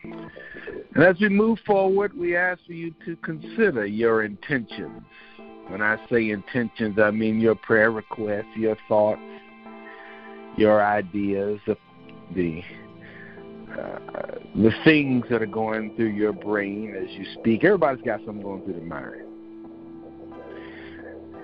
And 0.04 1.04
as 1.04 1.20
we 1.20 1.30
move 1.30 1.60
forward, 1.66 2.18
we 2.18 2.36
ask 2.36 2.66
for 2.66 2.74
you 2.74 2.94
to 3.06 3.16
consider 3.18 3.86
your 3.86 4.24
intentions. 4.24 5.02
When 5.68 5.82
I 5.82 5.98
say 6.10 6.30
intentions, 6.30 6.98
I 6.98 7.12
mean 7.12 7.40
your 7.40 7.56
prayer 7.56 7.92
requests, 7.92 8.46
your 8.56 8.78
thoughts, 8.88 9.20
your 10.58 10.84
ideas, 10.84 11.60
the 12.36 12.62
uh, 13.72 14.00
the 14.56 14.72
things 14.84 15.24
that 15.30 15.42
are 15.42 15.46
going 15.46 15.96
through 15.96 16.08
your 16.08 16.34
brain 16.34 16.96
as 16.96 17.10
you 17.16 17.26
speak. 17.40 17.64
Everybody's 17.64 18.04
got 18.04 18.20
something 18.26 18.42
going 18.42 18.64
through 18.64 18.74
their 18.74 18.84
mind. 18.84 19.24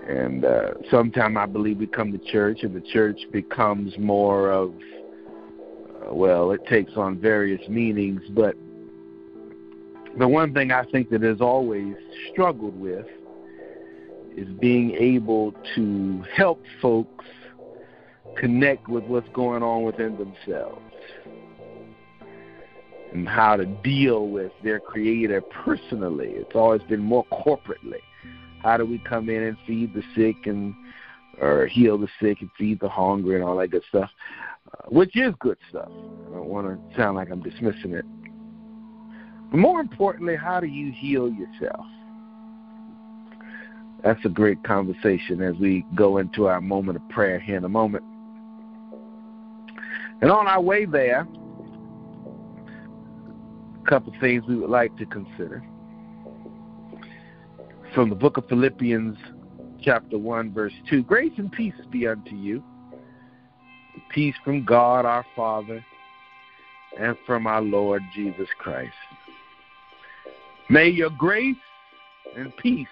And 0.08 0.44
uh, 0.44 0.72
sometimes 0.90 1.38
I 1.38 1.46
believe 1.46 1.78
we 1.78 1.88
come 1.88 2.12
to 2.12 2.18
church 2.18 2.64
and 2.64 2.76
the 2.76 2.82
church 2.92 3.20
becomes 3.32 3.98
more 3.98 4.52
of, 4.52 4.74
uh, 4.74 6.14
well, 6.14 6.52
it 6.52 6.66
takes 6.68 6.94
on 6.98 7.20
various 7.20 7.66
meanings, 7.70 8.22
but 8.32 8.56
the 10.18 10.28
one 10.28 10.54
thing 10.54 10.72
I 10.72 10.84
think 10.86 11.10
that 11.12 11.22
has 11.22 11.40
always 11.40 11.96
struggled 12.32 12.80
with 12.80 13.06
is 14.36 14.48
being 14.60 14.92
able 14.92 15.54
to 15.76 16.24
help 16.36 16.62
folks 16.82 17.26
connect 18.38 18.88
with 18.88 19.04
what's 19.06 19.30
going 19.30 19.64
on 19.64 19.84
within 19.84 20.18
themselves 20.18 20.82
and 23.14 23.28
how 23.28 23.56
to 23.56 23.66
deal 23.66 24.28
with 24.28 24.52
their 24.64 24.80
creator 24.80 25.42
personally. 25.42 26.30
It's 26.30 26.56
always 26.56 26.82
been 26.84 27.02
more 27.02 27.26
corporately. 27.26 28.02
How 28.62 28.78
do 28.78 28.86
we 28.86 29.00
come 29.00 29.30
in 29.30 29.44
and 29.44 29.58
feed 29.68 29.94
the 29.94 30.04
sick 30.16 30.48
and 30.48 30.74
or 31.42 31.68
heal 31.68 31.98
the 31.98 32.08
sick 32.22 32.42
and 32.42 32.50
feed 32.58 32.80
the 32.80 32.90
hungry 32.90 33.36
and 33.36 33.44
all 33.44 33.58
that 33.58 33.70
good 33.70 33.84
stuff, 33.90 34.10
uh, 34.72 34.90
which 34.90 35.16
is 35.16 35.34
good 35.40 35.58
stuff. 35.70 35.90
I 35.90 36.36
don't 36.36 36.48
want 36.48 36.68
to 36.68 36.96
sound 36.96 37.16
like 37.16 37.32
I'm 37.32 37.42
dismissing 37.42 37.94
it. 37.94 38.06
But 39.52 39.58
more 39.58 39.80
importantly, 39.80 40.36
how 40.36 40.60
do 40.60 40.68
you 40.68 40.92
heal 40.92 41.30
yourself? 41.30 41.86
That's 44.04 44.24
a 44.26 44.30
great 44.30 44.64
conversation 44.64 45.42
as 45.42 45.56
we 45.56 45.86
go 45.96 46.18
into 46.18 46.48
our 46.48 46.60
moment 46.60 46.98
of 46.98 47.10
prayer 47.10 47.40
here 47.40 47.58
in 47.58 47.64
a 47.64 47.70
moment. 47.70 48.04
And 50.24 50.32
on 50.32 50.48
our 50.48 50.62
way 50.62 50.86
there, 50.86 51.28
a 53.78 53.90
couple 53.90 54.14
things 54.22 54.46
we 54.48 54.56
would 54.56 54.70
like 54.70 54.96
to 55.00 55.06
consider. 55.06 55.62
From 57.94 58.08
the 58.08 58.16
book 58.16 58.38
of 58.38 58.48
Philippians, 58.48 59.18
chapter 59.82 60.18
1, 60.18 60.54
verse 60.54 60.72
2 60.90 61.04
Grace 61.04 61.34
and 61.36 61.52
peace 61.52 61.74
be 61.92 62.08
unto 62.08 62.38
you. 62.38 62.64
Peace 64.12 64.34
from 64.46 64.64
God 64.64 65.04
our 65.06 65.26
Father 65.36 65.84
and 66.98 67.18
from 67.26 67.46
our 67.46 67.62
Lord 67.62 68.02
Jesus 68.16 68.48
Christ. 68.58 68.94
May 70.70 70.88
your 70.88 71.10
grace 71.10 71.58
and 72.38 72.56
peace, 72.56 72.88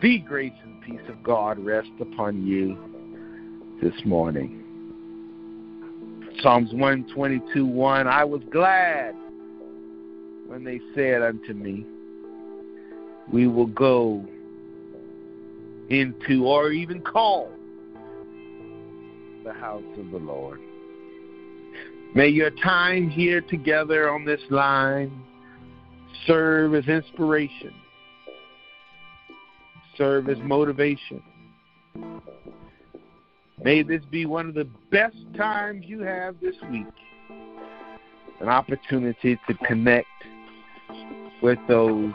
the 0.00 0.20
grace 0.20 0.52
and 0.62 0.80
peace 0.82 1.08
of 1.08 1.20
God, 1.24 1.58
rest 1.58 1.90
upon 2.00 2.46
you 2.46 2.78
this 3.82 4.04
morning. 4.04 4.66
Psalms 6.40 6.72
122 6.72 7.66
1 7.66 8.06
I 8.06 8.24
was 8.24 8.40
glad 8.52 9.16
when 10.46 10.62
they 10.62 10.80
said 10.94 11.20
unto 11.20 11.52
me, 11.52 11.84
We 13.32 13.48
will 13.48 13.66
go 13.66 14.24
into 15.90 16.46
or 16.46 16.70
even 16.70 17.00
call 17.00 17.50
the 19.44 19.52
house 19.52 19.82
of 19.98 20.12
the 20.12 20.18
Lord. 20.18 20.60
May 22.14 22.28
your 22.28 22.50
time 22.50 23.10
here 23.10 23.40
together 23.40 24.08
on 24.08 24.24
this 24.24 24.40
line 24.48 25.10
serve 26.24 26.74
as 26.74 26.86
inspiration, 26.86 27.74
serve 29.96 30.28
as 30.28 30.38
motivation. 30.38 31.20
May 33.62 33.82
this 33.82 34.02
be 34.10 34.24
one 34.26 34.48
of 34.48 34.54
the 34.54 34.68
best 34.90 35.16
times 35.36 35.84
you 35.86 36.00
have 36.00 36.36
this 36.40 36.54
week 36.70 36.86
an 38.40 38.48
opportunity 38.48 39.38
to 39.48 39.54
connect 39.66 40.06
with 41.42 41.58
those 41.66 42.12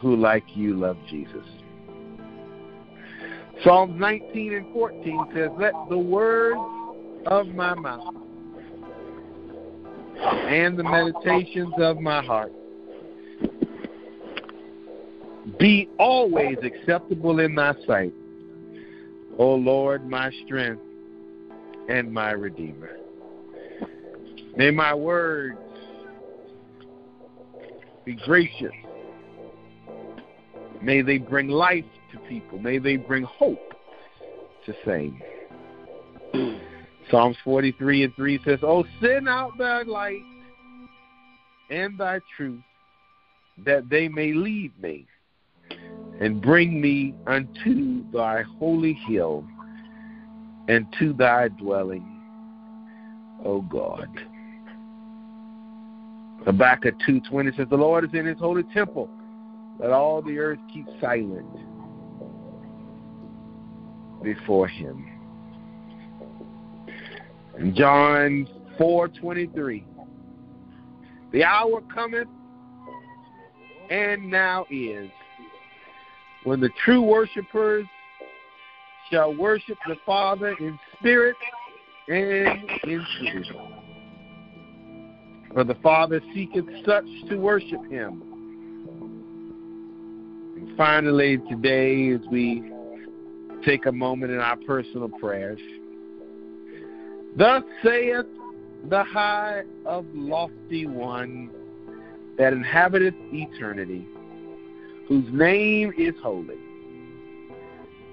who, 0.00 0.16
like 0.16 0.44
you, 0.54 0.76
love 0.76 0.96
Jesus. 1.08 1.44
Psalms 3.64 3.98
19 3.98 4.54
and 4.54 4.72
14 4.72 5.24
says, 5.34 5.50
Let 5.58 5.72
the 5.88 5.98
words 5.98 6.60
of 7.26 7.48
my 7.48 7.74
mouth 7.74 8.14
and 10.20 10.78
the 10.78 10.84
meditations 10.84 11.74
of 11.78 12.00
my 12.00 12.24
heart 12.24 12.52
be 15.58 15.88
always 15.98 16.56
acceptable 16.62 17.40
in 17.40 17.54
thy 17.54 17.74
sight, 17.86 18.12
O 19.38 19.54
Lord, 19.54 20.08
my 20.08 20.30
strength 20.44 20.82
and 21.88 22.12
my 22.12 22.32
redeemer. 22.32 22.96
May 24.56 24.72
my 24.72 24.92
words 24.92 25.58
be 28.04 28.16
gracious. 28.16 28.72
May 30.82 31.02
they 31.02 31.18
bring 31.18 31.48
life 31.48 31.84
to 32.12 32.18
people. 32.28 32.58
May 32.58 32.78
they 32.78 32.96
bring 32.96 33.22
hope 33.22 33.74
to 34.66 34.74
same. 34.84 35.22
Psalms 37.10 37.36
43 37.44 38.04
and 38.04 38.14
3 38.16 38.40
says, 38.44 38.58
Oh, 38.62 38.84
send 39.00 39.28
out 39.28 39.56
thy 39.56 39.82
light 39.82 40.20
and 41.70 41.96
thy 41.96 42.20
truth, 42.36 42.60
that 43.64 43.88
they 43.88 44.08
may 44.08 44.32
lead 44.32 44.72
me 44.82 45.06
and 46.20 46.42
bring 46.42 46.80
me 46.80 47.14
unto 47.26 48.10
thy 48.10 48.42
holy 48.58 48.94
hill 49.06 49.44
and 50.68 50.86
to 50.98 51.12
thy 51.12 51.48
dwelling, 51.48 52.20
O 53.44 53.62
God. 53.62 54.08
Habakkuk 56.44 56.94
2.20 57.08 57.56
says, 57.56 57.66
The 57.70 57.76
Lord 57.76 58.04
is 58.04 58.10
in 58.14 58.26
his 58.26 58.38
holy 58.38 58.64
temple. 58.74 59.08
Let 59.78 59.90
all 59.90 60.22
the 60.22 60.38
earth 60.38 60.58
keep 60.72 60.86
silent 61.00 61.46
before 64.22 64.66
him. 64.66 65.06
In 67.58 67.74
John 67.74 68.48
4.23, 68.78 69.84
The 71.32 71.44
hour 71.44 71.80
cometh, 71.92 72.28
and 73.90 74.30
now 74.30 74.66
is, 74.70 75.10
when 76.44 76.60
the 76.60 76.70
true 76.84 77.02
worshipers 77.02 77.86
shall 79.10 79.34
worship 79.34 79.78
the 79.86 79.96
Father 80.04 80.54
in 80.60 80.78
spirit 80.98 81.36
and 82.08 82.70
in 82.84 83.06
truth. 83.22 83.46
For 85.52 85.64
the 85.64 85.76
Father 85.76 86.20
seeketh 86.34 86.66
such 86.86 87.06
to 87.30 87.36
worship 87.36 87.84
him. 87.90 88.22
And 90.56 90.76
finally, 90.76 91.38
today, 91.50 92.10
as 92.12 92.20
we 92.30 92.70
take 93.64 93.86
a 93.86 93.92
moment 93.92 94.32
in 94.32 94.38
our 94.38 94.56
personal 94.56 95.08
prayers, 95.08 95.60
thus 97.36 97.62
saith 97.82 98.26
the 98.88 99.02
high 99.04 99.62
of 99.84 100.04
lofty 100.14 100.86
one 100.86 101.50
that 102.38 102.52
inhabiteth 102.52 103.14
eternity, 103.32 104.06
whose 105.08 105.26
name 105.32 105.92
is 105.96 106.14
holy. 106.22 106.58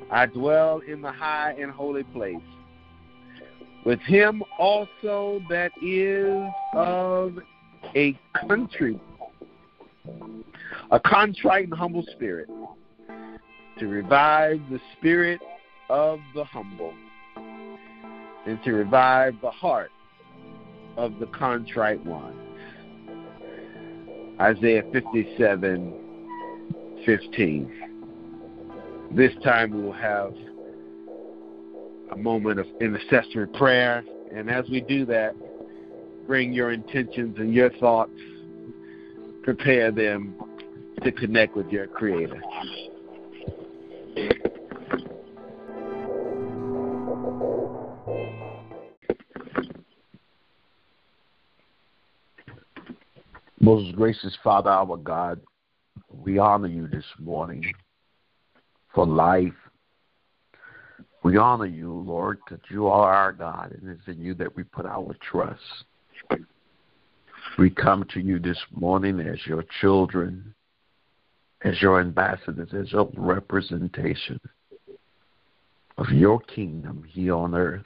I 0.09 0.27
dwell 0.27 0.81
in 0.87 1.01
the 1.01 1.11
high 1.11 1.55
and 1.59 1.69
holy 1.69 2.03
place 2.03 2.37
with 3.83 3.99
him 4.01 4.41
also 4.57 5.41
that 5.49 5.71
is 5.81 6.51
of 6.73 7.37
a 7.95 8.17
country, 8.47 8.99
a 10.89 10.99
contrite 11.01 11.65
and 11.65 11.73
humble 11.73 12.03
spirit, 12.15 12.49
to 13.77 13.87
revive 13.87 14.59
the 14.71 14.79
spirit 14.97 15.39
of 15.89 16.19
the 16.33 16.45
humble, 16.45 16.93
and 18.47 18.63
to 18.63 18.71
revive 18.71 19.35
the 19.41 19.51
heart 19.51 19.91
of 20.97 21.19
the 21.19 21.27
contrite 21.27 22.03
one. 22.05 22.35
Isaiah 24.39 24.83
57 24.91 26.04
15. 27.05 27.71
This 29.11 29.31
time 29.43 29.71
we 29.71 29.81
will 29.83 29.93
have 29.93 30.33
a 32.11 32.17
moment 32.17 32.59
of 32.59 32.65
intercessory 32.81 33.47
prayer. 33.47 34.03
And 34.33 34.49
as 34.49 34.67
we 34.69 34.81
do 34.81 35.05
that, 35.05 35.35
bring 36.27 36.51
your 36.51 36.71
intentions 36.71 37.37
and 37.37 37.53
your 37.53 37.69
thoughts, 37.77 38.11
prepare 39.43 39.91
them 39.91 40.35
to 41.03 41.11
connect 41.11 41.55
with 41.55 41.67
your 41.69 41.87
Creator. 41.87 42.41
Most 53.59 53.95
gracious 53.95 54.37
Father, 54.43 54.69
our 54.69 54.97
God, 54.97 55.39
we 56.21 56.37
honor 56.37 56.67
you 56.67 56.87
this 56.87 57.05
morning 57.19 57.63
for 58.93 59.05
life. 59.05 59.53
We 61.23 61.37
honor 61.37 61.65
you, 61.65 61.91
Lord, 61.91 62.39
that 62.49 62.61
you 62.69 62.87
are 62.87 63.13
our 63.13 63.31
God, 63.31 63.77
and 63.79 63.89
it's 63.89 64.07
in 64.07 64.23
you 64.23 64.33
that 64.35 64.55
we 64.55 64.63
put 64.63 64.85
our 64.85 65.15
trust. 65.21 65.61
We 67.57 67.69
come 67.69 68.05
to 68.13 68.19
you 68.19 68.39
this 68.39 68.59
morning 68.71 69.19
as 69.19 69.39
your 69.45 69.63
children, 69.81 70.53
as 71.63 71.81
your 71.81 71.99
ambassadors, 71.99 72.69
as 72.73 72.91
your 72.91 73.09
representation 73.15 74.39
of 75.97 76.09
your 76.09 76.39
kingdom 76.41 77.03
here 77.07 77.33
on 77.33 77.55
earth. 77.55 77.85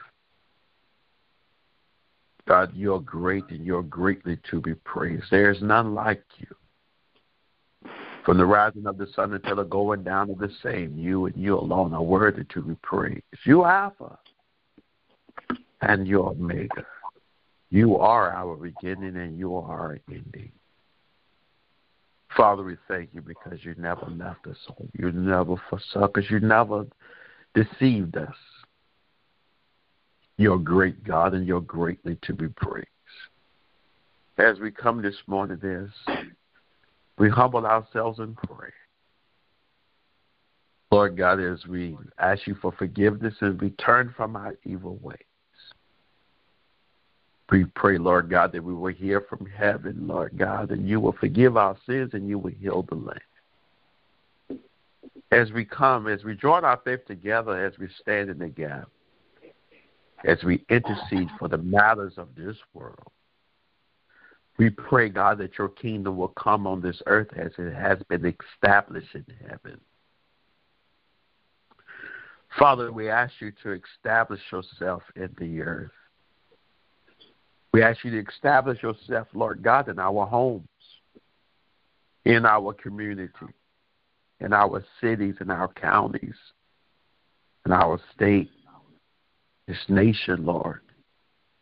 God, 2.48 2.72
you're 2.74 3.00
great 3.00 3.44
and 3.50 3.64
you're 3.64 3.84
greatly 3.84 4.40
to 4.50 4.60
be 4.60 4.74
praised. 4.74 5.26
There 5.30 5.52
is 5.52 5.62
none 5.62 5.94
like 5.94 6.24
you. 6.38 6.48
From 8.26 8.38
the 8.38 8.46
rising 8.46 8.86
of 8.86 8.98
the 8.98 9.08
sun 9.16 9.34
until 9.34 9.56
the 9.56 9.64
going 9.64 10.04
down 10.04 10.30
of 10.30 10.38
the 10.38 10.52
same, 10.62 10.98
you 10.98 11.26
and 11.26 11.36
you 11.36 11.58
alone 11.58 11.94
are 11.94 12.04
worthy 12.04 12.44
to 12.54 12.62
be 12.62 12.76
praised. 12.84 13.24
You 13.46 13.64
Alpha 13.64 14.20
and 15.82 16.08
you 16.08 16.22
Omega. 16.24 16.86
You 17.70 17.98
are 17.98 18.32
our 18.32 18.56
beginning 18.56 19.16
and 19.16 19.38
you 19.38 19.56
are 19.56 19.80
our 19.80 20.00
ending. 20.10 20.52
Father, 22.36 22.64
we 22.64 22.78
thank 22.88 23.10
you 23.14 23.22
because 23.22 23.64
you 23.64 23.76
never 23.78 24.06
left 24.10 24.46
us. 24.48 24.58
You 24.98 25.12
never 25.12 25.56
forsook 25.70 26.18
us. 26.18 26.24
You 26.30 26.40
never 26.40 26.86
deceived 27.54 28.18
us. 28.18 28.36
You're 30.38 30.60
great, 30.60 31.04
God, 31.04 31.34
and 31.34 31.46
you're 31.46 31.62
greatly 31.62 32.18
to 32.24 32.34
be 32.34 32.48
praised. 32.48 32.88
As 34.38 34.58
we 34.60 34.72
come 34.72 35.02
this 35.02 35.18
morning, 35.28 35.58
there's 35.62 35.92
we 37.20 37.30
humble 37.30 37.66
ourselves 37.66 38.20
and 38.20 38.36
pray. 38.38 38.70
Lord 40.92 41.18
God, 41.18 41.40
as 41.40 41.68
we 41.68 41.96
ask 42.18 42.48
you 42.48 42.56
for 42.56 42.72
forgiveness 42.72 43.36
and 43.42 43.62
we 43.62 43.70
turn 43.72 44.14
from 44.18 44.36
our 44.36 44.56
evil 44.66 44.98
ways. 45.04 45.18
We 47.52 47.66
pray, 47.76 47.98
Lord 47.98 48.30
God, 48.30 48.52
that 48.54 48.64
we 48.64 48.74
will 48.74 48.94
hear 48.94 49.22
from 49.22 49.46
heaven, 49.46 50.08
Lord 50.08 50.38
God, 50.38 50.72
and 50.72 50.88
you 50.88 51.00
will 51.00 51.16
forgive 51.20 51.58
our 51.58 51.76
sins 51.86 52.12
and 52.14 52.28
you 52.28 52.40
will 52.40 52.52
heal 52.52 52.84
the 52.88 52.96
land. 52.96 54.62
As 55.32 55.52
we 55.52 55.66
come, 55.66 56.08
as 56.08 56.24
we 56.24 56.36
join 56.36 56.64
our 56.64 56.80
faith 56.84 57.06
together, 57.06 57.64
as 57.64 57.78
we 57.78 57.88
stand 58.02 58.30
in 58.30 58.40
the 58.40 58.48
gap, 58.48 58.88
as 60.26 60.44
we 60.44 60.66
intercede 60.70 61.30
for 61.38 61.48
the 61.48 61.58
matters 61.58 62.14
of 62.18 62.30
this 62.36 62.58
world. 62.74 63.12
We 64.60 64.70
pray, 64.70 65.08
God, 65.08 65.38
that 65.38 65.58
your 65.58 65.70
kingdom 65.70 66.18
will 66.18 66.28
come 66.28 66.68
on 66.68 66.82
this 66.82 67.02
earth 67.06 67.30
as 67.38 67.52
it 67.58 67.74
has 67.74 67.98
been 68.10 68.26
established 68.26 69.16
in 69.16 69.26
heaven. 69.48 69.80
Father, 72.58 72.92
we 72.92 73.10
ask 73.10 73.32
you 73.40 73.54
to 73.64 73.80
establish 73.82 74.42
yourself 74.52 75.02
in 75.16 75.34
the 75.40 75.62
earth. 75.62 75.92
We 77.72 77.82
ask 77.82 78.04
you 78.04 78.12
to 78.12 78.30
establish 78.30 78.84
yourself, 78.84 79.30
Lord 79.34 79.64
God, 79.64 79.88
in 79.88 79.98
our 79.98 80.26
homes, 80.26 80.68
in 82.26 82.46
our 82.46 82.74
community, 82.74 83.32
in 84.42 84.52
our 84.52 84.84
cities, 85.00 85.36
in 85.40 85.52
our 85.52 85.70
counties, 85.70 86.36
in 87.66 87.72
our 87.72 87.98
state, 88.14 88.50
this 89.68 89.86
nation, 89.88 90.46
Lord, 90.46 90.82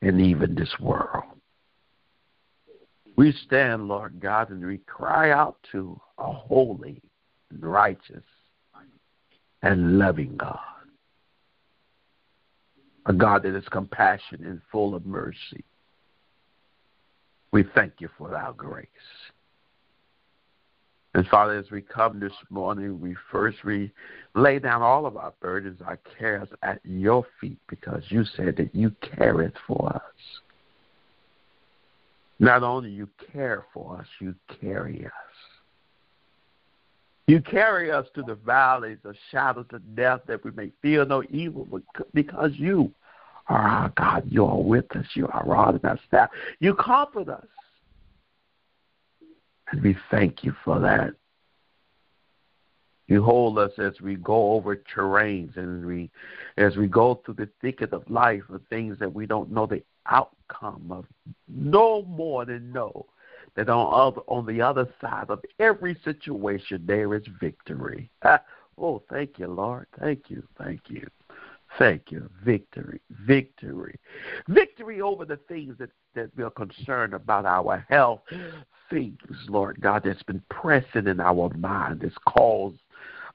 and 0.02 0.20
even 0.20 0.56
this 0.56 0.74
world. 0.80 1.37
We 3.18 3.34
stand, 3.46 3.88
Lord 3.88 4.20
God, 4.20 4.52
and 4.52 4.64
we 4.66 4.78
cry 4.78 5.32
out 5.32 5.58
to 5.72 6.00
a 6.20 6.32
holy 6.32 7.02
righteous 7.60 8.24
and 9.64 9.98
loving 9.98 10.38
God. 10.38 10.60
A 13.08 13.14
God 13.14 13.44
that 13.44 13.56
is 13.56 13.66
compassionate 13.72 14.42
and 14.42 14.62
full 14.72 14.94
of 14.94 15.06
mercy. 15.06 15.66
We 17.52 17.64
thank 17.74 17.94
you 18.00 18.10
for 18.18 18.36
our 18.36 18.54
grace. 18.54 18.88
And 21.16 21.26
Father, 21.28 21.58
as 21.58 21.72
we 21.72 21.82
come 21.82 22.20
this 22.20 22.34
morning, 22.52 23.00
we 23.00 23.16
first 23.32 23.64
we 23.64 23.92
lay 24.36 24.60
down 24.60 24.84
all 24.84 25.08
of 25.08 25.18
our 25.18 25.34
burdens, 25.42 25.82
our 25.84 25.98
cares 26.20 26.50
at 26.62 26.80
your 26.84 27.26
feet, 27.42 27.58
because 27.68 28.04
you 28.10 28.24
said 28.36 28.58
that 28.58 28.76
you 28.76 28.92
care 29.02 29.42
it 29.42 29.54
for 29.66 29.90
us. 29.96 30.02
Not 32.40 32.64
only 32.64 32.92
you 32.92 33.10
care 33.34 33.66
for 33.74 33.98
us, 33.98 34.08
you 34.20 34.36
carry 34.62 35.06
us. 35.06 35.12
You 37.28 37.42
carry 37.42 37.92
us 37.92 38.06
to 38.16 38.22
the 38.22 38.36
valleys 38.36 39.00
of 39.04 39.16
shadows 39.32 39.66
of 39.74 39.96
death 39.96 40.22
that 40.28 40.44
we 40.46 40.52
may 40.52 40.72
fear 40.82 41.04
no 41.04 41.24
evil 41.30 41.68
because 42.14 42.52
you 42.56 42.92
are 43.50 43.60
our 43.60 43.94
God. 43.98 44.24
You 44.28 44.46
are 44.46 44.62
with 44.62 44.96
us. 44.96 45.06
You 45.14 45.28
are 45.28 45.44
rod 45.46 45.76
and 45.76 45.86
our 45.86 46.00
staff. 46.08 46.30
You 46.60 46.74
comfort 46.74 47.28
us. 47.28 47.48
And 49.72 49.82
we 49.82 49.98
thank 50.10 50.44
you 50.44 50.54
for 50.64 50.80
that. 50.80 51.12
You 53.08 53.24
hold 53.24 53.58
us 53.58 53.72
as 53.78 54.02
we 54.02 54.16
go 54.16 54.52
over 54.54 54.76
terrains 54.76 55.56
and 55.56 55.86
we 55.86 56.10
as 56.58 56.76
we 56.76 56.88
go 56.88 57.22
through 57.24 57.36
the 57.36 57.50
thicket 57.62 57.94
of 57.94 58.10
life 58.10 58.44
of 58.50 58.62
things 58.70 59.00
that 59.00 59.14
we 59.14 59.26
don't 59.26 59.52
know 59.52 59.66
the 59.66 59.84
outcome 60.08 60.92
of. 60.92 61.06
No 61.48 62.04
more 62.04 62.44
than 62.46 62.72
know 62.74 63.06
that 63.56 63.70
on 63.70 63.94
other, 63.94 64.22
on 64.28 64.46
the 64.46 64.62
other 64.62 64.88
side 65.00 65.30
of 65.30 65.40
every 65.60 65.98
situation 66.04 66.84
there 66.86 67.16
is 67.16 67.24
victory. 67.40 68.10
oh, 68.78 69.02
thank 69.10 69.40
you, 69.40 69.48
Lord. 69.48 69.88
Thank 70.00 70.30
you. 70.30 70.44
Thank 70.58 70.82
you. 70.90 71.08
Thank 71.80 72.12
you. 72.12 72.30
Victory. 72.44 73.02
Victory. 73.26 74.00
Victory 74.50 75.02
over 75.02 75.26
the 75.26 75.38
things 75.48 75.78
that, 75.80 75.90
that 76.14 76.30
we 76.36 76.44
are 76.44 76.50
concerned 76.50 77.14
about 77.14 77.46
our 77.46 77.86
health. 77.90 78.22
Things, 78.90 79.18
Lord 79.48 79.80
God, 79.82 80.04
that's 80.06 80.24
been 80.24 80.42
pressing 80.50 81.08
in 81.08 81.20
our 81.20 81.50
mind, 81.58 82.02
that's 82.02 82.16
caused 82.26 82.80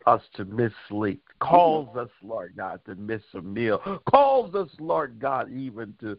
us 0.07 0.23
to 0.35 0.45
miss 0.45 0.73
sleep, 0.88 1.23
calls 1.41 1.97
us, 1.97 2.09
Lord 2.23 2.55
God, 2.57 2.81
to 2.87 2.95
miss 2.95 3.23
a 3.35 3.41
meal, 3.41 4.01
calls 4.09 4.55
us, 4.55 4.69
Lord 4.79 5.19
God, 5.19 5.51
even 5.53 5.95
to 6.01 6.17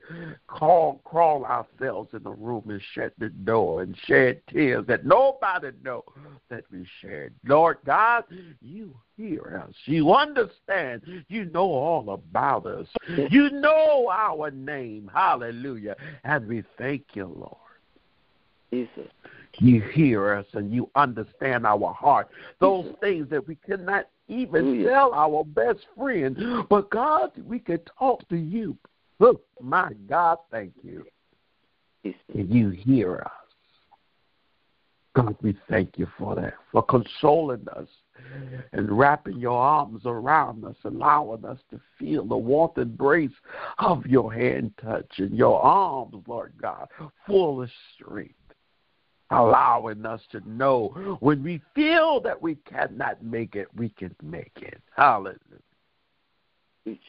call, 0.47 1.01
crawl 1.03 1.45
ourselves 1.45 2.09
in 2.13 2.23
the 2.23 2.31
room 2.31 2.63
and 2.69 2.81
shut 2.93 3.13
the 3.17 3.29
door 3.29 3.81
and 3.81 3.95
shed 4.05 4.41
tears 4.49 4.85
that 4.87 5.05
nobody 5.05 5.69
know 5.83 6.03
that 6.49 6.63
we 6.71 6.85
shared. 7.01 7.33
Lord 7.45 7.77
God, 7.85 8.25
you 8.61 8.95
hear 9.17 9.63
us. 9.67 9.75
You 9.85 10.13
understand. 10.13 11.01
You 11.27 11.45
know 11.45 11.71
all 11.71 12.09
about 12.09 12.65
us. 12.65 12.87
You 13.07 13.49
know 13.51 14.09
our 14.11 14.51
name. 14.51 15.09
Hallelujah. 15.13 15.95
And 16.23 16.47
we 16.47 16.63
thank 16.77 17.03
you, 17.13 17.25
Lord. 17.25 17.57
Jesus. 18.71 19.11
You 19.59 19.81
hear 19.81 20.33
us 20.33 20.45
and 20.53 20.73
you 20.73 20.89
understand 20.95 21.65
our 21.65 21.93
heart. 21.93 22.29
Those 22.59 22.93
things 23.01 23.29
that 23.29 23.47
we 23.47 23.55
cannot 23.55 24.07
even 24.27 24.83
tell 24.83 25.13
our 25.13 25.43
best 25.43 25.79
friend. 25.97 26.65
But 26.69 26.89
God, 26.89 27.31
we 27.45 27.59
can 27.59 27.79
talk 27.99 28.27
to 28.29 28.35
you. 28.35 28.75
Look, 29.19 29.43
my 29.61 29.91
God, 30.09 30.39
thank 30.51 30.73
you. 30.81 31.05
And 32.03 32.49
you 32.49 32.71
hear 32.71 33.21
us. 33.25 33.31
God, 35.15 35.35
we 35.43 35.55
thank 35.69 35.99
you 35.99 36.07
for 36.17 36.35
that, 36.35 36.55
for 36.71 36.81
consoling 36.81 37.67
us 37.75 37.87
and 38.71 38.97
wrapping 38.97 39.37
your 39.37 39.59
arms 39.59 40.01
around 40.05 40.65
us, 40.65 40.75
allowing 40.85 41.45
us 41.45 41.59
to 41.69 41.79
feel 41.99 42.25
the 42.25 42.35
warmth 42.35 42.77
and 42.77 42.91
embrace 42.91 43.29
of 43.77 44.05
your 44.07 44.33
hand 44.33 44.71
touch 44.81 45.11
and 45.19 45.37
your 45.37 45.61
arms, 45.61 46.15
Lord 46.25 46.53
God, 46.59 46.87
full 47.27 47.61
of 47.61 47.69
strength 47.93 48.33
allowing 49.31 50.05
us 50.05 50.21
to 50.31 50.41
know 50.49 51.17
when 51.19 51.43
we 51.43 51.61
feel 51.73 52.19
that 52.21 52.41
we 52.41 52.55
cannot 52.55 53.23
make 53.23 53.55
it, 53.55 53.67
we 53.75 53.89
can 53.89 54.15
make 54.21 54.51
it. 54.61 54.81
Hallelujah. 54.95 55.39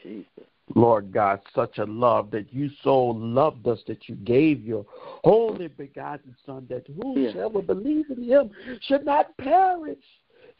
Jesus. 0.03 0.27
Lord 0.74 1.12
God, 1.12 1.40
such 1.55 1.79
a 1.79 1.85
love 1.85 2.31
that 2.31 2.53
you 2.53 2.70
so 2.83 3.07
loved 3.07 3.66
us 3.68 3.81
that 3.87 4.09
you 4.09 4.14
gave 4.16 4.64
your 4.64 4.87
only 5.24 5.68
begotten 5.68 6.35
Son, 6.46 6.66
that 6.70 6.87
whosoever 6.87 7.59
yes. 7.59 7.66
believes 7.66 8.11
in 8.11 8.22
him 8.22 8.50
should 8.81 9.05
not 9.05 9.37
perish. 9.37 9.98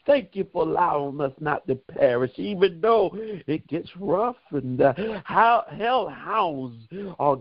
Thank 0.05 0.35
you 0.35 0.45
for 0.53 0.61
allowing 0.61 1.19
us 1.21 1.31
not 1.39 1.65
to 1.67 1.75
perish, 1.75 2.31
even 2.35 2.79
though 2.79 3.09
it 3.47 3.65
gets 3.67 3.89
rough 3.99 4.35
and 4.51 4.79
how 5.23 5.65
hell 5.75 6.07
hounds 6.07 6.87
are 7.17 7.39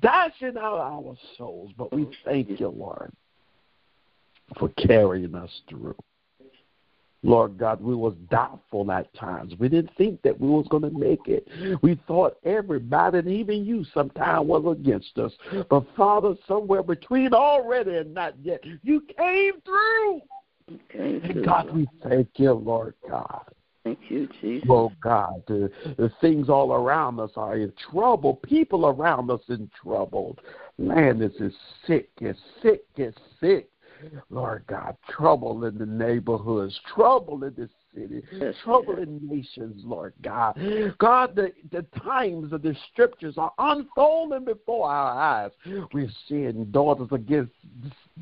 dashing 0.00 0.56
out 0.56 0.78
our 0.78 1.14
souls. 1.36 1.72
But 1.76 1.92
we 1.92 2.08
thank 2.24 2.58
you, 2.58 2.68
Lord 2.68 3.12
for 4.58 4.68
carrying 4.70 5.34
us 5.34 5.50
through. 5.68 5.96
Lord 7.22 7.58
God, 7.58 7.80
we 7.80 7.94
was 7.94 8.14
doubtful 8.30 8.90
at 8.92 9.12
times. 9.14 9.54
We 9.58 9.68
didn't 9.68 9.90
think 9.96 10.22
that 10.22 10.38
we 10.38 10.48
was 10.48 10.66
going 10.68 10.84
to 10.84 10.96
make 10.96 11.26
it. 11.26 11.48
We 11.82 11.98
thought 12.06 12.36
everybody, 12.44 13.18
and 13.18 13.28
even 13.28 13.64
you, 13.64 13.84
sometime 13.92 14.46
was 14.46 14.64
against 14.78 15.18
us. 15.18 15.32
But 15.68 15.84
Father, 15.96 16.34
somewhere 16.46 16.84
between 16.84 17.34
already 17.34 17.96
and 17.96 18.14
not 18.14 18.34
yet, 18.42 18.62
you 18.82 19.00
came 19.18 19.54
through. 19.64 20.20
Came 20.88 21.20
and 21.22 21.44
God, 21.44 21.74
we 21.74 21.88
thank 22.02 22.28
you, 22.36 22.52
Lord 22.52 22.94
God. 23.08 23.44
Thank 23.84 23.98
you, 24.08 24.28
Jesus. 24.40 24.66
Oh 24.68 24.92
God, 25.00 25.42
the, 25.46 25.70
the 25.96 26.10
things 26.20 26.48
all 26.48 26.72
around 26.72 27.20
us 27.20 27.30
are 27.36 27.56
in 27.56 27.72
trouble. 27.90 28.34
People 28.34 28.86
around 28.86 29.30
us 29.30 29.42
in 29.48 29.70
trouble. 29.80 30.36
Land 30.78 31.22
is 31.22 31.32
sick, 31.86 32.10
is 32.20 32.36
sick, 32.62 32.84
is 32.96 33.14
sick. 33.40 33.68
Lord 34.30 34.64
God, 34.66 34.96
trouble 35.08 35.64
in 35.64 35.78
the 35.78 35.86
neighborhoods, 35.86 36.78
trouble 36.94 37.44
in 37.44 37.54
the 37.54 37.68
city, 37.94 38.22
trouble 38.62 38.98
in 38.98 39.20
nations, 39.26 39.82
Lord 39.84 40.14
God. 40.22 40.58
God, 40.98 41.34
the, 41.34 41.52
the 41.70 41.82
times 42.00 42.52
of 42.52 42.62
the 42.62 42.76
scriptures 42.92 43.34
are 43.38 43.52
unfolding 43.58 44.44
before 44.44 44.90
our 44.90 45.44
eyes. 45.44 45.50
We're 45.92 46.10
seeing 46.28 46.66
daughters 46.66 47.08
against 47.12 47.52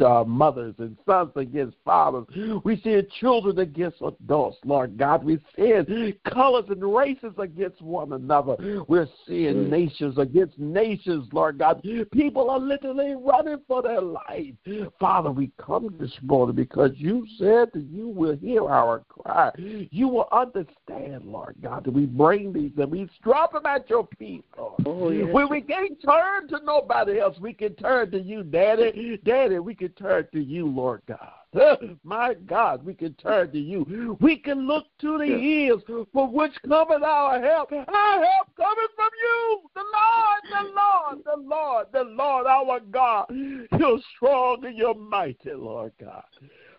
uh, 0.00 0.24
mothers 0.24 0.74
and 0.78 0.96
sons 1.06 1.32
against 1.36 1.76
fathers. 1.84 2.26
We 2.64 2.80
see 2.80 3.00
children 3.20 3.58
against 3.58 4.02
adults, 4.02 4.58
Lord 4.64 4.96
God. 4.96 5.24
We 5.24 5.38
see 5.56 6.14
colors 6.32 6.64
and 6.68 6.82
races 6.94 7.32
against 7.38 7.80
one 7.82 8.12
another. 8.12 8.84
We're 8.88 9.08
seeing 9.26 9.54
mm. 9.54 9.68
nations 9.70 10.18
against 10.18 10.58
nations, 10.58 11.28
Lord 11.32 11.58
God. 11.58 11.82
People 12.12 12.50
are 12.50 12.58
literally 12.58 13.14
running 13.14 13.58
for 13.66 13.82
their 13.82 14.00
life. 14.00 14.54
Father, 14.98 15.30
we 15.30 15.50
come 15.58 15.94
this 15.98 16.16
morning 16.22 16.56
because 16.56 16.92
you 16.96 17.26
said 17.38 17.70
that 17.72 17.86
you 17.90 18.08
will 18.08 18.36
hear 18.36 18.68
our 18.68 19.02
cry. 19.08 19.50
You 19.56 20.08
will 20.08 20.28
understand, 20.32 21.24
Lord 21.24 21.56
God, 21.62 21.84
that 21.84 21.92
we 21.92 22.06
bring 22.06 22.52
these 22.52 22.72
and 22.78 22.90
we 22.90 23.08
drop 23.22 23.52
them 23.52 23.66
at 23.66 23.88
your 23.88 24.08
feet, 24.18 24.44
Lord. 24.56 24.74
Oh, 24.86 25.10
yes. 25.10 25.28
When 25.32 25.48
we 25.48 25.60
can't 25.60 26.00
turn 26.02 26.48
to 26.48 26.60
nobody 26.64 27.20
else, 27.20 27.38
we 27.40 27.52
can 27.52 27.74
turn 27.74 28.10
to 28.10 28.20
you, 28.20 28.42
Daddy. 28.42 29.20
Daddy, 29.24 29.58
we 29.58 29.74
can 29.74 29.83
turn 29.88 30.26
to 30.32 30.40
you, 30.40 30.66
Lord 30.66 31.02
God. 31.06 31.98
My 32.04 32.34
God, 32.34 32.84
we 32.84 32.94
can 32.94 33.14
turn 33.14 33.52
to 33.52 33.58
you. 33.58 34.16
We 34.20 34.36
can 34.36 34.66
look 34.66 34.86
to 35.00 35.18
the 35.18 35.26
hills 35.26 35.82
for 36.12 36.28
which 36.28 36.52
cometh 36.66 37.02
our 37.02 37.40
help. 37.40 37.72
Our 37.72 37.84
help 37.86 38.56
coming 38.56 38.86
from 38.96 39.10
you, 39.22 39.60
the 39.74 39.84
Lord, 39.94 40.42
the 40.50 40.72
Lord, 40.74 41.24
the 41.24 41.42
Lord, 41.48 41.86
the 41.92 42.04
Lord, 42.04 42.46
our 42.46 42.80
God. 42.80 43.26
You're 43.30 44.00
strong 44.16 44.64
and 44.64 44.76
you're 44.76 44.94
mighty, 44.94 45.52
Lord 45.52 45.92
God. 46.00 46.24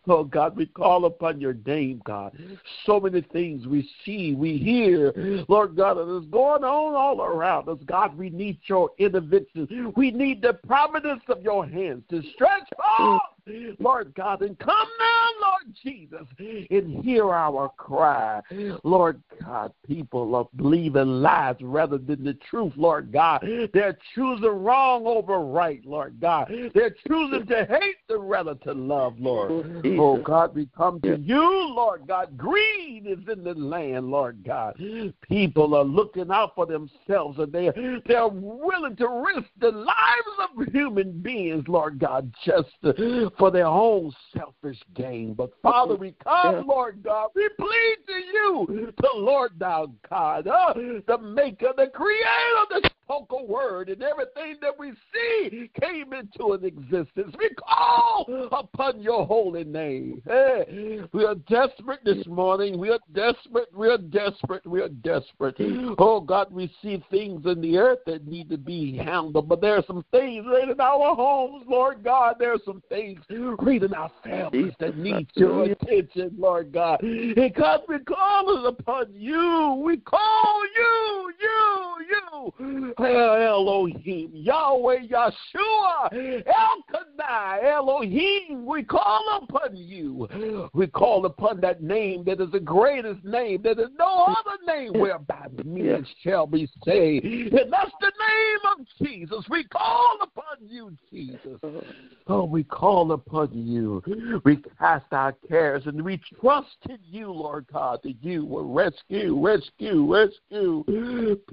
Oh 0.07 0.23
God, 0.23 0.55
we 0.55 0.65
call 0.67 1.05
upon 1.05 1.41
your 1.41 1.55
name, 1.65 2.01
God. 2.05 2.37
So 2.85 2.99
many 2.99 3.21
things 3.21 3.65
we 3.67 3.89
see, 4.03 4.33
we 4.33 4.57
hear, 4.57 5.11
Lord 5.47 5.75
God, 5.75 5.97
it 5.97 6.07
is 6.21 6.25
going 6.29 6.63
on 6.63 6.95
all 6.95 7.21
around 7.21 7.69
us. 7.69 7.79
God, 7.85 8.15
we 8.17 8.29
need 8.29 8.59
your 8.65 8.91
intervention. 8.97 9.93
We 9.95 10.11
need 10.11 10.41
the 10.41 10.53
providence 10.53 11.23
of 11.27 11.41
your 11.41 11.65
hands 11.65 12.03
to 12.09 12.21
stretch 12.33 12.69
forth, 12.97 13.21
Lord 13.79 14.13
God, 14.15 14.41
and 14.41 14.57
come 14.57 14.87
now, 14.99 15.27
Lord 15.41 15.75
Jesus, 15.83 16.27
and 16.69 17.03
hear 17.03 17.31
our 17.31 17.69
cry. 17.77 18.41
Lord 18.83 19.21
God, 19.43 19.71
people 19.85 20.35
are 20.35 20.47
believing 20.55 21.21
lies 21.21 21.55
rather 21.61 21.97
than 21.97 22.23
the 22.23 22.33
truth, 22.49 22.73
Lord 22.75 23.11
God. 23.11 23.45
They're 23.73 23.97
choosing 24.15 24.49
wrong 24.49 25.05
over 25.05 25.39
right, 25.39 25.85
Lord 25.85 26.19
God. 26.19 26.51
They're 26.73 26.95
choosing 27.07 27.45
to 27.47 27.65
hate 27.65 27.97
the 28.09 28.17
rather 28.17 28.55
to 28.55 28.73
love, 28.73 29.15
Lord. 29.19 29.83
Oh 29.85 30.17
God, 30.17 30.55
we 30.55 30.67
come 30.75 30.99
to 31.01 31.17
you, 31.17 31.73
Lord 31.75 32.07
God. 32.07 32.37
Greed 32.37 33.05
is 33.05 33.19
in 33.31 33.43
the 33.43 33.53
land, 33.53 34.07
Lord 34.07 34.43
God. 34.45 34.75
People 35.27 35.75
are 35.75 35.83
looking 35.83 36.31
out 36.31 36.55
for 36.55 36.65
themselves 36.65 37.37
and 37.39 37.51
they're 37.51 37.73
they're 38.07 38.27
willing 38.27 38.95
to 38.95 39.07
risk 39.07 39.49
the 39.59 39.71
lives 39.71 39.95
of 40.39 40.73
human 40.73 41.19
beings, 41.21 41.65
Lord 41.67 41.99
God, 41.99 42.33
just 42.43 42.69
uh, 42.83 42.93
for 43.37 43.51
their 43.51 43.67
own 43.67 44.11
selfish 44.35 44.79
gain. 44.95 45.33
But 45.33 45.51
Father, 45.61 45.95
we 45.95 46.13
come, 46.23 46.67
Lord 46.67 47.03
God, 47.03 47.29
we 47.35 47.49
plead 47.57 47.97
to 48.07 48.13
you, 48.13 48.93
the 48.97 49.09
Lord 49.15 49.51
thou 49.57 49.91
God, 50.09 50.47
uh, 50.47 50.73
the 50.73 51.17
maker, 51.17 51.73
the 51.75 51.87
creator, 51.87 52.65
the 52.69 52.89
spoken 53.05 53.47
word, 53.47 53.89
and 53.89 54.01
everything 54.01 54.55
that 54.61 54.77
we 54.77 54.91
see 55.13 55.69
came 55.79 56.11
into 56.13 56.53
an 56.53 56.65
existence. 56.65 57.35
We 57.37 57.49
call 57.55 58.49
upon 58.51 59.01
your 59.01 59.25
holy 59.25 59.63
name. 59.63 60.21
Hey, 60.25 61.01
we 61.13 61.23
are 61.25 61.35
desperate 61.35 62.03
this 62.03 62.25
morning. 62.25 62.79
We 62.79 62.89
are 62.89 62.99
desperate. 63.13 63.69
We 63.75 63.89
are 63.89 63.97
desperate. 63.97 64.65
We 64.65 64.81
are 64.81 64.89
desperate. 64.89 65.55
Oh 65.99 66.19
God, 66.19 66.51
we 66.51 66.71
see 66.81 67.03
things 67.11 67.45
in 67.45 67.61
the 67.61 67.77
earth 67.77 67.99
that 68.07 68.27
need 68.27 68.49
to 68.49 68.57
be 68.57 68.97
handled, 68.97 69.47
but 69.47 69.61
there 69.61 69.77
are 69.77 69.83
some 69.85 70.03
things 70.11 70.45
right 70.47 70.69
in 70.69 70.81
our 70.81 71.15
homes, 71.15 71.65
Lord 71.67 72.03
God. 72.03 72.35
There 72.39 72.53
are 72.53 72.59
some 72.65 72.81
things 72.89 73.19
right 73.29 73.83
in 73.83 73.93
our 73.93 74.11
families 74.23 74.73
that 74.79 74.97
need 74.97 75.27
your 75.35 75.63
attention, 75.65 76.35
Lord 76.37 76.71
God. 76.71 77.01
God, 77.01 77.81
we 77.87 77.99
call 77.99 78.65
upon 78.65 79.13
you. 79.13 79.81
We 79.85 79.97
call 79.97 80.63
you, 80.75 81.33
you, 81.39 81.95
you. 82.09 82.93
Elohim, 82.99 84.31
Yahweh, 84.33 85.07
Yeshua, 85.07 86.11
El 86.11 86.83
Shaddai, 86.91 87.59
Elohim, 87.71 88.65
we 88.65 88.83
call 88.83 89.41
upon 89.43 89.75
you. 89.75 90.69
We 90.73 90.87
call 90.87 91.25
upon 91.25 91.61
that 91.61 91.81
name 91.81 92.23
that 92.25 92.41
is 92.41 92.51
the 92.51 92.59
greatest 92.59 93.23
name. 93.23 93.61
There 93.63 93.79
is 93.79 93.89
no 93.97 94.25
other 94.27 94.57
name 94.65 94.93
whereby 94.93 95.47
men 95.63 96.05
shall 96.23 96.47
be 96.47 96.69
saved. 96.83 97.25
And 97.25 97.71
that's 97.71 97.91
the 98.01 98.11
name 98.11 98.59
of 98.77 98.85
Jesus. 99.01 99.45
We 99.49 99.63
call 99.65 100.17
upon 100.21 100.67
you, 100.67 100.95
Jesus. 101.11 101.59
Oh, 102.27 102.43
we 102.43 102.63
call 102.63 103.11
upon 103.11 103.49
you. 103.53 104.01
We 104.43 104.57
cast 104.77 105.05
our 105.11 105.33
cares 105.47 105.85
and 105.85 106.01
we 106.01 106.19
trust 106.39 106.77
in 106.89 106.97
you, 107.03 107.31
Lord 107.31 107.65
God, 107.71 107.99
that 108.03 108.15
you 108.21 108.45
will 108.45 108.71
rescue, 108.73 109.39
rescue, 109.39 110.11
rescue 110.11 110.83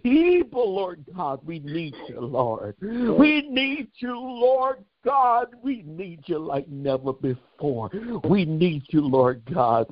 people, 0.02 0.74
Lord 0.74 1.04
God. 1.14 1.31
We 1.44 1.58
need 1.58 1.94
you, 2.08 2.20
Lord. 2.20 2.76
We 2.80 3.48
need 3.48 3.88
you, 3.98 4.18
Lord 4.18 4.84
God, 5.04 5.48
we 5.62 5.82
need 5.84 6.20
you 6.26 6.38
like 6.38 6.68
never 6.68 7.12
before. 7.12 7.90
We 8.24 8.44
need 8.44 8.84
you, 8.88 9.00
Lord 9.00 9.42
God. 9.52 9.88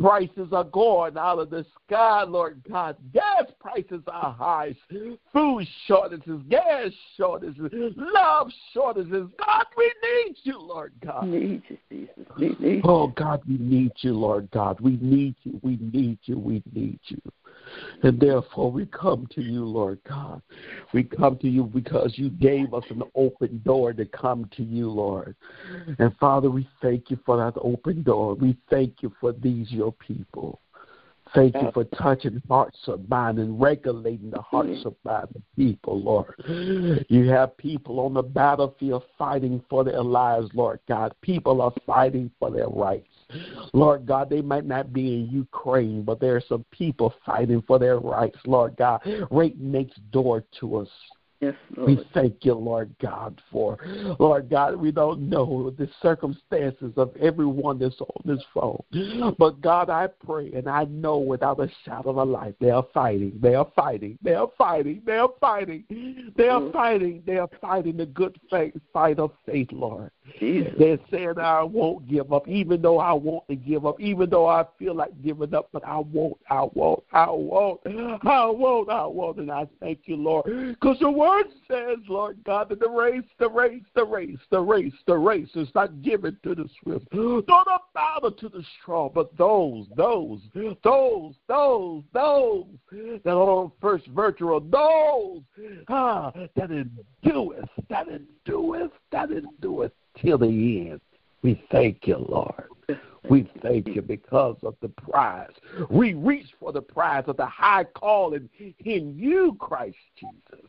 Prices 0.00 0.48
are 0.52 0.64
going 0.64 1.16
out 1.16 1.38
of 1.38 1.50
the 1.50 1.64
sky, 1.86 2.24
Lord 2.24 2.62
God. 2.68 2.96
Gas 3.12 3.44
prices 3.60 4.02
are 4.08 4.32
high. 4.32 4.74
Food 5.32 5.66
shortages, 5.86 6.40
gas 6.48 6.90
shortages, 7.16 7.70
love 7.96 8.50
shortages. 8.72 9.28
God, 9.38 9.66
we 9.76 9.92
need 10.02 10.36
you, 10.42 10.58
Lord 10.58 10.92
God. 11.04 11.28
We 11.28 11.38
need 11.38 11.62
you, 11.68 11.78
Jesus. 11.88 12.26
We 12.36 12.56
need 12.58 12.82
Oh, 12.84 13.08
God, 13.08 13.42
we 13.46 13.58
need 13.58 13.92
you, 13.98 14.14
Lord 14.14 14.50
God. 14.50 14.80
We 14.80 14.98
need 15.00 15.36
you. 15.44 15.60
We 15.62 15.78
need 15.80 16.18
you. 16.24 16.38
We 16.38 16.62
need 16.72 16.98
you. 17.06 17.20
And 18.02 18.18
therefore, 18.20 18.70
we 18.70 18.86
come 18.86 19.26
to 19.34 19.42
you, 19.42 19.64
Lord 19.64 19.98
God. 20.08 20.42
We 20.92 21.04
come 21.04 21.36
to 21.38 21.48
you 21.48 21.64
because 21.64 22.12
you 22.16 22.30
gave 22.30 22.74
us 22.74 22.84
an 22.90 23.02
open 23.14 23.60
door 23.64 23.92
to 23.92 24.04
come 24.06 24.48
to 24.56 24.62
you, 24.62 24.90
Lord. 24.90 25.34
And 25.98 26.16
Father, 26.18 26.50
we 26.50 26.68
thank 26.80 27.10
you 27.10 27.18
for 27.24 27.36
that 27.36 27.58
open 27.60 28.02
door. 28.02 28.34
We 28.34 28.56
thank 28.70 29.02
you 29.02 29.12
for 29.20 29.32
these, 29.32 29.70
your 29.70 29.92
people. 29.92 30.60
Thank 31.34 31.56
you 31.56 31.70
for 31.74 31.84
touching 31.84 32.42
hearts 32.48 32.78
of 32.86 33.08
mine 33.08 33.38
and 33.38 33.60
regulating 33.60 34.30
the 34.30 34.40
hearts 34.40 34.84
of 34.84 34.94
mine 35.04 35.26
people, 35.56 36.00
Lord. 36.00 36.34
You 37.08 37.28
have 37.28 37.56
people 37.56 38.00
on 38.00 38.14
the 38.14 38.22
battlefield 38.22 39.02
fighting 39.18 39.62
for 39.68 39.84
their 39.84 40.02
lives, 40.02 40.48
Lord 40.54 40.80
God. 40.88 41.14
People 41.20 41.60
are 41.60 41.72
fighting 41.86 42.30
for 42.38 42.50
their 42.50 42.68
rights. 42.68 43.08
Lord 43.72 44.06
God, 44.06 44.30
they 44.30 44.42
might 44.42 44.64
not 44.64 44.92
be 44.92 45.14
in 45.14 45.28
Ukraine, 45.30 46.02
but 46.02 46.20
there 46.20 46.36
are 46.36 46.42
some 46.48 46.64
people 46.70 47.14
fighting 47.24 47.62
for 47.66 47.78
their 47.78 47.98
rights, 47.98 48.38
Lord 48.46 48.76
God, 48.76 49.00
right 49.30 49.58
next 49.58 49.98
door 50.10 50.44
to 50.60 50.76
us. 50.76 50.88
Yes, 51.40 51.54
We 51.86 52.04
thank 52.14 52.44
you, 52.44 52.54
Lord 52.54 52.92
God, 53.00 53.40
for 53.52 53.78
Lord 54.18 54.50
God. 54.50 54.74
We 54.74 54.90
don't 54.90 55.28
know 55.28 55.70
the 55.70 55.88
circumstances 56.02 56.92
of 56.96 57.14
everyone 57.16 57.78
that's 57.78 58.00
on 58.00 58.22
this 58.24 58.42
phone, 58.52 58.82
but 59.38 59.60
God, 59.60 59.88
I 59.88 60.08
pray 60.08 60.50
and 60.52 60.68
I 60.68 60.84
know 60.86 61.18
without 61.18 61.60
a 61.60 61.70
shadow 61.84 62.10
of 62.10 62.16
a 62.16 62.24
light, 62.24 62.56
they 62.58 62.70
are 62.70 62.86
fighting. 62.92 63.38
They 63.40 63.54
are 63.54 63.70
fighting. 63.76 64.18
They 64.20 64.34
are 64.34 64.50
fighting. 64.58 65.00
They 65.06 65.18
are 65.18 65.30
fighting. 65.38 65.84
They 66.36 66.48
are 66.48 66.60
Mhm. 66.60 66.72
fighting. 66.72 67.22
They 67.24 67.38
are 67.38 67.50
fighting 67.60 67.98
the 67.98 68.06
good 68.06 68.36
faith, 68.50 68.76
fight 68.92 69.20
of 69.20 69.30
faith, 69.46 69.70
Lord. 69.70 70.10
Jesus. 70.38 70.72
They're 70.78 70.98
saying 71.10 71.38
I 71.38 71.62
won't 71.62 72.08
give 72.08 72.32
up, 72.32 72.48
even 72.48 72.82
though 72.82 72.98
I 72.98 73.12
want 73.12 73.46
to 73.48 73.56
give 73.56 73.86
up, 73.86 74.00
even 74.00 74.30
though 74.30 74.46
I 74.46 74.64
feel 74.78 74.94
like 74.94 75.10
giving 75.22 75.54
up, 75.54 75.68
but 75.72 75.84
I 75.84 75.98
won't, 75.98 76.38
I 76.50 76.62
won't, 76.72 77.02
I 77.12 77.30
won't, 77.30 77.80
I 77.86 78.46
won't, 78.46 78.90
I 78.90 79.06
won't. 79.06 79.38
And 79.38 79.50
I 79.50 79.66
thank 79.80 80.00
you, 80.04 80.16
Lord, 80.16 80.44
because 80.46 80.98
the 81.00 81.10
word 81.10 81.46
says, 81.70 81.98
Lord 82.08 82.38
God, 82.44 82.68
that 82.70 82.80
the 82.80 82.88
race, 82.88 83.24
the 83.38 83.48
race, 83.48 83.82
the 83.94 84.04
race, 84.04 84.38
the 84.50 84.60
race, 84.60 84.92
the 85.06 85.16
race 85.16 85.50
is 85.54 85.68
not 85.74 86.02
given 86.02 86.36
to 86.42 86.54
the 86.54 86.68
swift, 86.82 87.06
nor 87.12 87.42
the 87.42 87.78
battle 87.94 88.32
to 88.32 88.48
the 88.48 88.64
strong, 88.80 89.10
but 89.14 89.36
those, 89.36 89.86
those, 89.96 90.40
those, 90.54 91.34
those, 91.48 92.02
those 92.12 92.64
that 93.24 93.32
are 93.32 93.50
on 93.50 93.72
first 93.80 94.06
virtual, 94.08 94.60
those 94.60 95.42
ah, 95.88 96.32
that 96.56 96.70
endureth, 96.70 97.68
that 97.88 98.06
endureth, 98.08 98.92
that 99.10 99.30
endureth 99.30 99.92
till 100.20 100.38
the 100.38 100.46
end. 100.90 101.00
We 101.42 101.62
thank 101.70 102.06
you, 102.06 102.16
Lord. 102.16 102.64
We 103.28 103.50
thank 103.62 103.88
you 103.88 104.00
because 104.00 104.56
of 104.62 104.74
the 104.80 104.88
prize. 104.88 105.50
We 105.90 106.14
reach 106.14 106.46
for 106.58 106.72
the 106.72 106.80
prize 106.80 107.24
of 107.26 107.36
the 107.36 107.46
high 107.46 107.84
calling 107.84 108.48
in 108.84 109.18
you, 109.18 109.56
Christ 109.60 109.98
Jesus. 110.16 110.66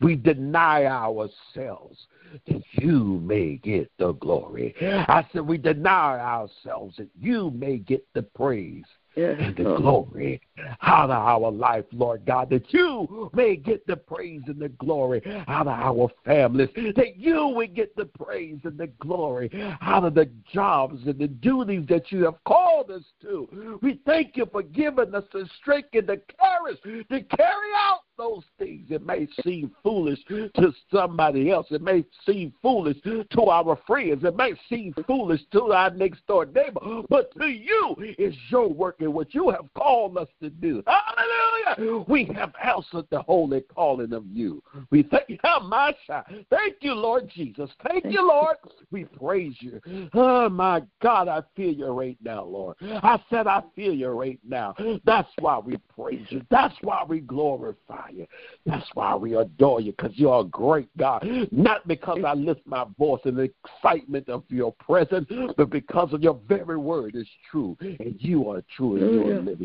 We 0.00 0.16
deny 0.16 0.86
ourselves 0.86 2.06
that 2.46 2.62
you 2.72 3.20
may 3.22 3.56
get 3.56 3.90
the 3.98 4.12
glory. 4.14 4.74
I 4.80 5.26
said, 5.32 5.46
we 5.46 5.58
deny 5.58 6.18
ourselves 6.18 6.96
that 6.96 7.10
you 7.18 7.50
may 7.50 7.78
get 7.78 8.06
the 8.14 8.22
praise 8.22 8.86
Yes, 9.18 9.36
and 9.40 9.56
the 9.56 9.62
Lord. 9.64 9.82
glory 9.82 10.40
out 10.82 11.10
of 11.10 11.16
our 11.16 11.50
life, 11.50 11.84
Lord 11.92 12.24
God, 12.24 12.50
that 12.50 12.72
you 12.72 13.30
may 13.34 13.56
get 13.56 13.84
the 13.88 13.96
praise 13.96 14.42
and 14.46 14.60
the 14.60 14.68
glory 14.68 15.22
out 15.48 15.66
of 15.66 15.72
our 15.72 16.08
families, 16.24 16.68
that 16.94 17.16
you 17.16 17.48
would 17.48 17.74
get 17.74 17.96
the 17.96 18.04
praise 18.04 18.60
and 18.62 18.78
the 18.78 18.86
glory 19.00 19.50
out 19.82 20.04
of 20.04 20.14
the 20.14 20.30
jobs 20.52 21.00
and 21.06 21.18
the 21.18 21.26
duties 21.26 21.84
that 21.88 22.12
you 22.12 22.24
have 22.26 22.42
called 22.44 22.92
us 22.92 23.02
to. 23.22 23.78
We 23.82 24.00
thank 24.06 24.36
you 24.36 24.46
for 24.52 24.62
giving 24.62 25.12
us 25.12 25.24
the 25.32 25.48
strength 25.60 25.88
and 25.94 26.06
the 26.06 26.20
courage 26.40 26.78
to 26.84 27.36
carry 27.36 27.72
out 27.76 28.02
those 28.16 28.44
things. 28.58 28.86
It 28.90 29.04
may 29.06 29.28
seem 29.44 29.70
foolish 29.82 30.18
to 30.28 30.72
somebody 30.92 31.50
else. 31.50 31.68
It 31.70 31.82
may 31.82 32.04
seem 32.26 32.52
foolish 32.60 32.96
to 33.04 33.42
our 33.42 33.78
friends. 33.86 34.24
It 34.24 34.36
may 34.36 34.54
seem 34.68 34.92
foolish 35.06 35.40
to 35.52 35.72
our 35.72 35.90
next 35.90 36.26
door 36.26 36.44
neighbor. 36.44 37.02
But 37.08 37.32
to 37.38 37.46
you, 37.46 37.94
it's 37.98 38.36
your 38.50 38.68
work 38.68 38.96
and 39.08 39.14
what 39.14 39.34
you 39.34 39.48
have 39.48 39.64
called 39.74 40.18
us 40.18 40.28
to 40.42 40.50
do. 40.50 40.82
Hallelujah. 40.86 42.04
We 42.08 42.24
have 42.36 42.52
answered 42.62 43.06
the 43.10 43.22
holy 43.22 43.62
calling 43.62 44.12
of 44.12 44.24
you. 44.30 44.62
We 44.90 45.02
thank 45.02 45.30
you, 45.30 45.38
ah, 45.44 45.60
Masha. 45.60 46.24
Thank 46.50 46.76
you, 46.82 46.92
Lord 46.92 47.30
Jesus. 47.34 47.70
Thank 47.88 48.04
you, 48.04 48.26
Lord. 48.26 48.56
We 48.90 49.04
praise 49.04 49.54
you. 49.60 49.80
Oh, 50.12 50.50
my 50.50 50.82
God, 51.02 51.26
I 51.26 51.40
feel 51.56 51.72
you 51.72 51.86
right 51.86 52.18
now, 52.22 52.44
Lord. 52.44 52.76
I 52.82 53.18
said 53.30 53.46
I 53.46 53.62
feel 53.74 53.94
you 53.94 54.08
right 54.08 54.38
now. 54.46 54.74
That's 55.06 55.30
why 55.38 55.58
we 55.58 55.78
praise 55.94 56.26
you. 56.28 56.44
That's 56.50 56.74
why 56.82 57.02
we 57.08 57.20
glorify 57.20 58.10
you. 58.12 58.26
That's 58.66 58.86
why 58.92 59.14
we 59.14 59.36
adore 59.36 59.80
you, 59.80 59.92
because 59.92 60.12
you're 60.16 60.40
a 60.40 60.44
great 60.44 60.94
God. 60.98 61.26
Not 61.50 61.88
because 61.88 62.18
I 62.26 62.34
lift 62.34 62.66
my 62.66 62.84
voice 62.98 63.22
in 63.24 63.36
the 63.36 63.50
excitement 63.64 64.28
of 64.28 64.44
your 64.48 64.72
presence, 64.72 65.26
but 65.56 65.70
because 65.70 66.12
of 66.12 66.22
your 66.22 66.38
very 66.46 66.76
word 66.76 67.16
is 67.16 67.28
true, 67.50 67.74
and 67.80 68.16
you 68.18 68.50
are 68.50 68.62
true 68.76 68.97
you 68.97 68.97
are 68.97 68.97
Hallelujah. 68.98 69.56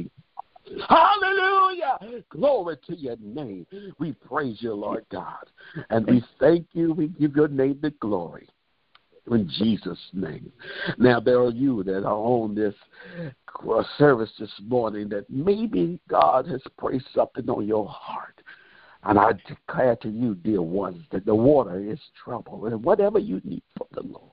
Hallelujah. 0.88 2.24
Glory 2.30 2.78
to 2.88 2.96
your 2.96 3.18
name. 3.22 3.66
We 4.00 4.14
praise 4.14 4.58
you, 4.60 4.74
Lord 4.74 5.06
God. 5.12 5.50
And 5.90 6.06
we 6.08 6.24
thank 6.40 6.68
you. 6.74 6.94
We 6.94 7.08
give 7.08 7.36
your 7.36 7.48
name 7.48 7.80
the 7.82 7.92
glory. 7.92 8.48
In 9.32 9.50
Jesus' 9.58 9.98
name. 10.12 10.52
Now, 10.98 11.20
there 11.20 11.40
are 11.40 11.52
you 11.52 11.84
that 11.84 12.04
are 12.04 12.14
on 12.14 12.56
this 12.56 12.76
uh, 13.18 13.84
service 13.98 14.32
this 14.38 14.52
morning 14.66 15.08
that 15.10 15.30
maybe 15.30 16.00
God 16.10 16.46
has 16.48 16.62
placed 16.78 17.06
something 17.16 17.50
on 17.50 17.66
your 17.66 17.88
heart. 17.88 18.42
And 19.04 19.18
I 19.18 19.32
declare 19.48 19.96
to 19.98 20.10
you, 20.10 20.36
dear 20.36 20.62
ones, 20.62 21.04
that 21.12 21.26
the 21.26 21.36
water 21.36 21.80
is 21.80 22.00
trouble. 22.24 22.66
And 22.66 22.84
whatever 22.84 23.20
you 23.20 23.42
need 23.46 23.64
from 23.78 23.88
the 23.94 24.04
Lord, 24.04 24.33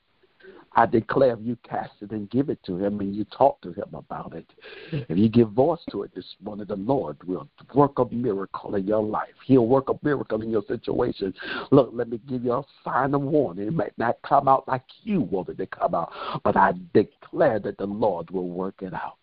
I 0.75 0.87
declare 0.87 1.33
if 1.33 1.41
you 1.43 1.57
cast 1.69 1.93
it 2.01 2.13
and 2.13 2.31
give 2.31 2.49
it 2.49 2.63
to 2.65 2.77
him 2.77 3.01
and 3.01 3.15
you 3.15 3.25
talk 3.25 3.61
to 3.63 3.73
him 3.73 3.89
about 3.93 4.35
it, 4.35 4.47
if 4.93 5.19
you 5.19 5.29
give 5.29 5.51
voice 5.51 5.81
to 5.91 6.05
it 6.05 6.15
this 6.15 6.37
morning, 6.43 6.67
the 6.67 6.77
Lord 6.77 7.17
will 7.27 7.49
work 7.75 7.99
a 7.99 8.05
miracle 8.07 8.77
in 8.77 8.87
your 8.87 9.03
life. 9.03 9.35
He'll 9.45 9.67
work 9.67 9.89
a 9.89 9.99
miracle 10.03 10.43
in 10.43 10.51
your 10.51 10.63
situation. 10.69 11.35
Look, 11.73 11.91
let 11.93 12.09
me 12.09 12.21
give 12.29 12.45
you 12.45 12.53
a 12.53 12.65
sign 12.85 13.15
of 13.15 13.23
warning. 13.23 13.67
It 13.67 13.75
might 13.75 13.99
not 13.99 14.19
come 14.23 14.47
out 14.47 14.69
like 14.69 14.85
you 15.03 15.23
wanted 15.23 15.59
it 15.61 15.71
to 15.71 15.79
come 15.79 15.95
out, 15.95 16.13
but 16.45 16.57
I 16.57 16.73
declare 16.95 17.59
that 17.59 17.77
the 17.77 17.87
Lord 17.87 18.31
will 18.31 18.49
work 18.49 18.77
it 18.81 18.95
out. 18.95 19.17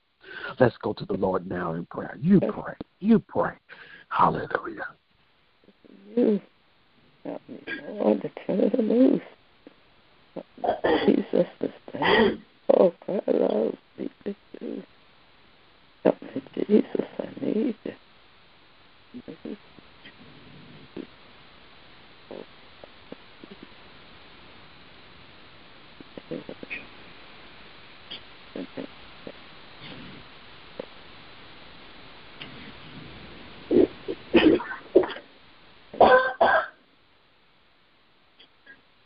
Let's 0.60 0.76
go 0.82 0.92
to 0.94 1.06
the 1.06 1.14
Lord 1.14 1.48
now 1.48 1.74
in 1.74 1.86
prayer. 1.86 2.18
You 2.22 2.42
pray. 2.42 2.74
You 3.00 3.20
pray. 3.20 3.54
Hallelujah. 4.10 4.88
You 6.16 6.42
help 7.24 7.42
me, 7.48 7.60
Lord, 7.88 8.22
to 8.22 8.30
turn 8.46 8.60
it 8.60 8.80
loose. 8.80 9.22
Jesus, 11.06 11.48
stand. 11.90 12.42
Oh, 12.78 12.94
God, 13.06 13.78
speak 13.96 14.12
the 14.26 14.36
truth. 14.58 14.86
Help 16.04 16.22
me, 16.22 16.42
Jesus, 16.68 17.06
I 17.20 17.46
need 17.46 17.76
you. 17.86 17.94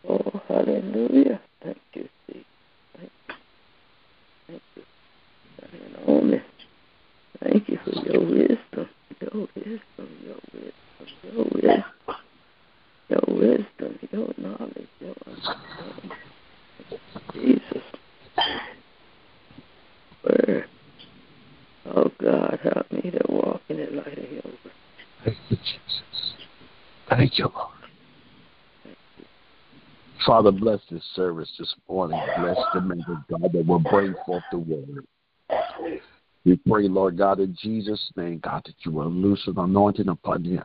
Oh, 0.07 0.41
hallelujah. 0.47 1.39
Thank 1.63 1.77
you, 1.93 2.09
Jesus. 2.27 2.45
Thank 2.97 3.11
you. 3.27 3.35
Thank 4.47 4.61
you. 4.75 4.83
Turning 5.59 5.95
on 6.07 6.31
me. 6.31 6.41
Thank 7.43 7.69
you 7.69 7.79
for 7.83 7.91
your 7.91 8.19
wisdom. 8.21 8.89
Your 9.21 9.47
wisdom, 9.55 10.09
your 10.25 10.39
wisdom, 10.53 11.07
your 11.23 11.43
wisdom. 11.45 11.83
Your 13.09 13.23
wisdom, 13.27 13.99
your 14.11 14.33
knowledge, 14.37 14.87
your 14.99 15.15
understanding. 15.27 16.11
Jesus. 17.33 17.83
Word. 20.23 20.65
Oh 21.85 22.11
God, 22.21 22.59
help 22.63 22.91
me 22.91 23.11
to 23.11 23.21
walk 23.29 23.61
in 23.69 23.77
the 23.77 23.87
light 23.91 24.17
of 24.17 24.31
your 24.31 24.41
word. 24.43 24.73
Thank 25.23 25.37
you, 25.49 25.57
Jesus. 25.57 26.33
Thank 27.09 27.37
you, 27.37 27.49
Lord. 27.53 27.67
Father, 30.31 30.53
bless 30.53 30.79
this 30.89 31.03
service 31.13 31.51
this 31.59 31.75
morning. 31.89 32.17
Bless 32.39 32.57
the 32.73 32.79
man 32.79 33.03
of 33.09 33.17
God 33.27 33.51
that 33.51 33.67
will 33.67 33.79
bring 33.79 34.15
forth 34.25 34.43
the 34.49 34.59
word. 34.59 35.05
We 36.45 36.55
pray, 36.55 36.87
Lord 36.87 37.17
God, 37.17 37.41
in 37.41 37.53
Jesus' 37.61 38.09
name, 38.15 38.39
God, 38.41 38.61
that 38.65 38.75
you 38.85 38.93
will 38.93 39.11
loose 39.11 39.45
an 39.47 39.59
anointing 39.59 40.07
upon 40.07 40.45
him. 40.45 40.63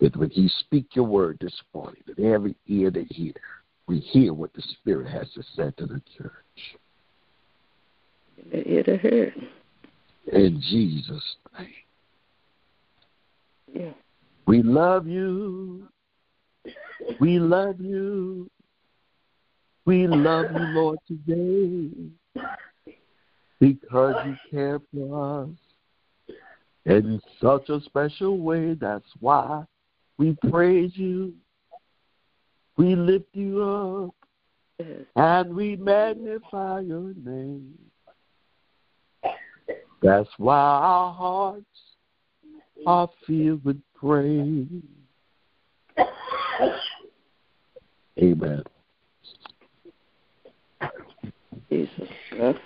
That 0.00 0.16
when 0.16 0.30
he 0.30 0.48
speak 0.58 0.86
your 0.94 1.04
word 1.04 1.38
this 1.40 1.54
morning, 1.72 2.02
that 2.08 2.18
every 2.18 2.56
ear 2.66 2.90
that 2.90 3.06
hear, 3.12 3.32
we 3.86 4.00
hear 4.00 4.34
what 4.34 4.52
the 4.54 4.62
Spirit 4.62 5.06
has 5.06 5.30
to 5.34 5.42
say 5.54 5.70
to 5.76 5.86
the 5.86 6.02
church. 6.18 6.80
Ear 8.52 8.82
to 8.82 8.98
hear. 8.98 9.34
In 10.32 10.60
Jesus' 10.60 11.36
name. 11.56 11.68
Yeah. 13.72 13.92
We 14.48 14.64
love 14.64 15.06
you. 15.06 15.71
We 17.22 17.38
love 17.38 17.80
you. 17.80 18.50
We 19.84 20.08
love 20.08 20.46
you, 20.50 20.58
Lord, 20.58 20.98
today 21.06 21.88
because 23.60 24.16
you 24.26 24.36
care 24.50 24.80
for 24.92 25.44
us 25.44 25.48
in 26.84 27.22
such 27.40 27.68
a 27.68 27.80
special 27.82 28.38
way. 28.38 28.74
That's 28.74 29.06
why 29.20 29.62
we 30.18 30.36
praise 30.50 30.90
you. 30.96 31.32
We 32.76 32.96
lift 32.96 33.28
you 33.34 33.62
up 34.80 34.96
and 35.14 35.54
we 35.54 35.76
magnify 35.76 36.80
your 36.80 37.14
name. 37.24 37.78
That's 40.02 40.28
why 40.38 40.58
our 40.58 41.12
hearts 41.12 41.66
are 42.84 43.08
filled 43.28 43.64
with 43.64 43.80
praise. 43.94 44.66
Amen. 48.18 48.62
Jesus. 51.70 52.08
Bless. 52.30 52.56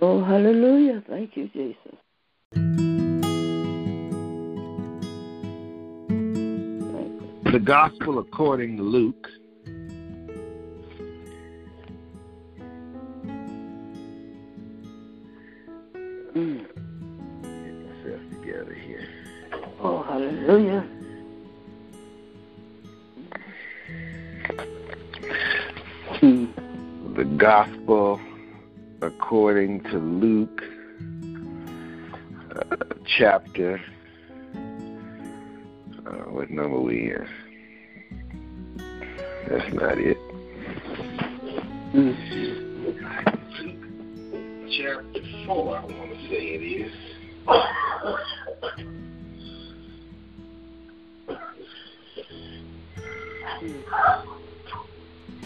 Oh, 0.00 0.24
hallelujah. 0.24 1.02
Thank 1.08 1.36
you, 1.36 1.48
Jesus. 1.48 1.94
The 7.52 7.60
Gospel 7.64 8.18
according 8.18 8.76
to 8.78 8.82
Luke. 8.82 9.28
Mm. 16.34 16.66
Get 17.42 17.74
myself 18.04 18.20
together 18.30 18.74
here. 18.74 19.08
Oh, 19.80 20.02
hallelujah. 20.02 20.86
Gospel 27.36 28.20
according 29.02 29.82
to 29.84 29.98
Luke, 29.98 30.62
uh, 32.54 32.76
chapter. 33.18 33.80
Uh, 36.06 36.30
what 36.30 36.50
number 36.50 36.80
we 36.80 37.12
in? 37.12 37.28
That's 39.48 39.72
not 39.74 39.98
it. 39.98 40.16
Mm. 41.92 42.16
Chapter 44.76 45.20
four, 45.46 45.76
I 45.76 45.84
want 45.84 46.10
to 46.10 46.28
say 46.28 46.42
it 46.54 46.62
is. 46.62 46.92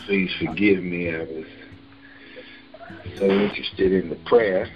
Please 0.07 0.31
forgive 0.39 0.83
me. 0.83 1.15
I 1.15 1.21
was 1.21 1.47
so 3.21 3.29
interested 3.29 3.93
in 3.93 4.09
the 4.09 4.17
prayer, 4.25 4.67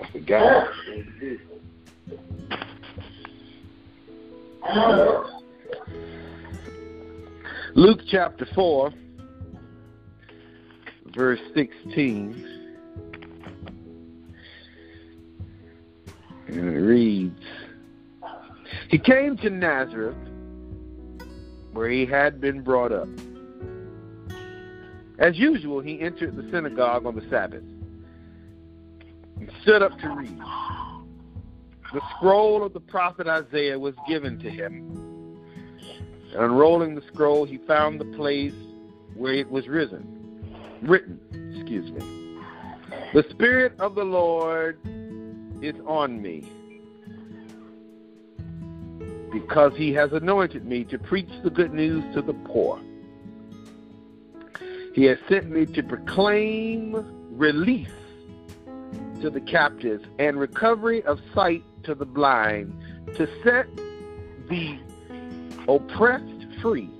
I 0.00 0.10
forgot. 0.10 0.68
Luke 7.74 8.00
chapter 8.08 8.46
4, 8.54 8.90
verse 11.14 11.40
16. 11.54 12.46
And 16.48 16.56
it 16.56 16.62
reads 16.62 17.44
He 18.88 18.98
came 18.98 19.36
to 19.38 19.50
Nazareth, 19.50 20.16
where 21.74 21.90
he 21.90 22.06
had 22.06 22.40
been 22.40 22.62
brought 22.62 22.92
up. 22.92 23.08
As 25.18 25.38
usual, 25.38 25.82
he 25.82 26.00
entered 26.00 26.34
the 26.34 26.50
synagogue 26.50 27.04
on 27.04 27.14
the 27.14 27.28
Sabbath 27.28 27.62
and 29.40 29.50
stood 29.62 29.82
up 29.82 29.98
to 29.98 30.08
read. 30.10 30.38
The 31.92 32.00
scroll 32.16 32.62
of 32.62 32.72
the 32.72 32.80
prophet 32.80 33.26
Isaiah 33.26 33.78
was 33.78 33.94
given 34.06 34.38
to 34.38 34.50
him. 34.50 34.96
And 36.32 36.44
unrolling 36.44 36.94
the 36.94 37.02
scroll, 37.02 37.44
he 37.44 37.58
found 37.58 38.00
the 38.00 38.04
place 38.16 38.54
where 39.14 39.34
it 39.34 39.50
was 39.50 39.66
risen, 39.66 40.06
written. 40.82 41.18
Excuse 41.56 41.90
me. 41.90 42.38
The 43.12 43.24
Spirit 43.30 43.72
of 43.80 43.96
the 43.96 44.04
Lord 44.04 44.78
is 45.60 45.74
on 45.84 46.22
me, 46.22 46.44
because 49.32 49.72
he 49.76 49.92
has 49.94 50.12
anointed 50.12 50.64
me 50.64 50.84
to 50.84 50.98
preach 50.98 51.30
the 51.42 51.50
good 51.50 51.74
news 51.74 52.04
to 52.14 52.22
the 52.22 52.34
poor. 52.34 52.80
He 54.94 55.04
has 55.04 55.18
sent 55.28 55.50
me 55.50 55.66
to 55.66 55.82
proclaim 55.82 57.04
release 57.36 57.88
to 59.22 59.30
the 59.30 59.40
captives 59.40 60.04
and 60.18 60.38
recovery 60.38 61.02
of 61.04 61.20
sight 61.34 61.62
to 61.84 61.94
the 61.94 62.04
blind, 62.04 62.74
to 63.16 63.28
set 63.44 63.66
the 64.48 64.78
oppressed 65.68 66.46
free, 66.62 66.90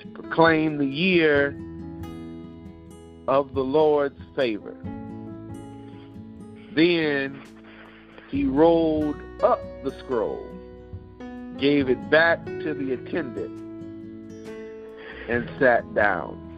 to 0.00 0.06
proclaim 0.08 0.78
the 0.78 0.86
year 0.86 1.56
of 3.28 3.54
the 3.54 3.62
Lord's 3.62 4.20
favor. 4.34 4.76
Then 6.74 7.42
he 8.30 8.44
rolled 8.44 9.16
up 9.42 9.60
the 9.84 9.92
scroll, 9.98 10.46
gave 11.58 11.88
it 11.88 12.10
back 12.10 12.44
to 12.44 12.74
the 12.74 12.94
attendant, 12.94 13.60
and 15.28 15.48
sat 15.58 15.94
down. 15.94 16.48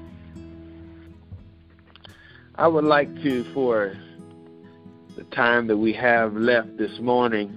I 2.57 2.69
would 2.69 2.85
like 2.85 3.13
to, 3.23 3.45
for 3.53 3.97
the 5.17 5.25
time 5.25 5.69
that 5.69 5.77
we 5.77 5.93
have 5.93 6.35
left 6.35 6.77
this 6.77 6.99
morning, 6.99 7.57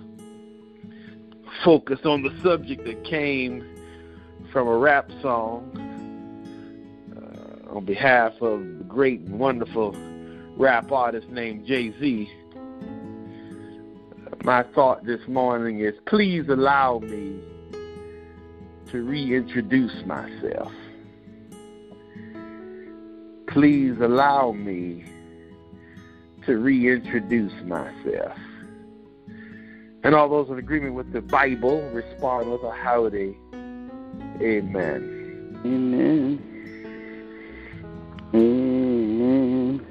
focus 1.63 1.99
on 2.05 2.21
the 2.21 2.33
subject 2.43 2.85
that 2.85 3.03
came 3.03 3.65
from 4.51 4.67
a 4.67 4.77
rap 4.77 5.09
song 5.21 5.71
uh, 7.15 7.75
on 7.75 7.83
behalf 7.83 8.33
of 8.41 8.59
the 8.59 8.83
great 8.87 9.21
and 9.21 9.39
wonderful 9.39 9.95
rap 10.55 10.91
artist 10.91 11.29
named 11.29 11.65
Jay 11.65 11.91
Z. 11.99 12.29
My 14.43 14.63
thought 14.75 15.03
this 15.05 15.27
morning 15.27 15.79
is 15.79 15.95
please 16.05 16.47
allow 16.49 16.99
me 16.99 17.39
to 18.91 19.01
reintroduce 19.01 20.05
myself. 20.05 20.71
Please 23.47 23.99
allow 23.99 24.51
me 24.51 25.03
to 26.47 26.57
reintroduce 26.57 27.53
myself. 27.65 28.37
And 30.03 30.15
all 30.15 30.29
those 30.29 30.49
in 30.49 30.57
agreement 30.57 30.95
with 30.95 31.11
the 31.11 31.19
Bible 31.21 31.81
respond 31.91 32.49
with 32.49 32.63
a 32.63 32.71
howdy. 32.71 33.37
Amen. 34.41 35.59
Amen. 35.65 36.41
Amen. 38.33 39.85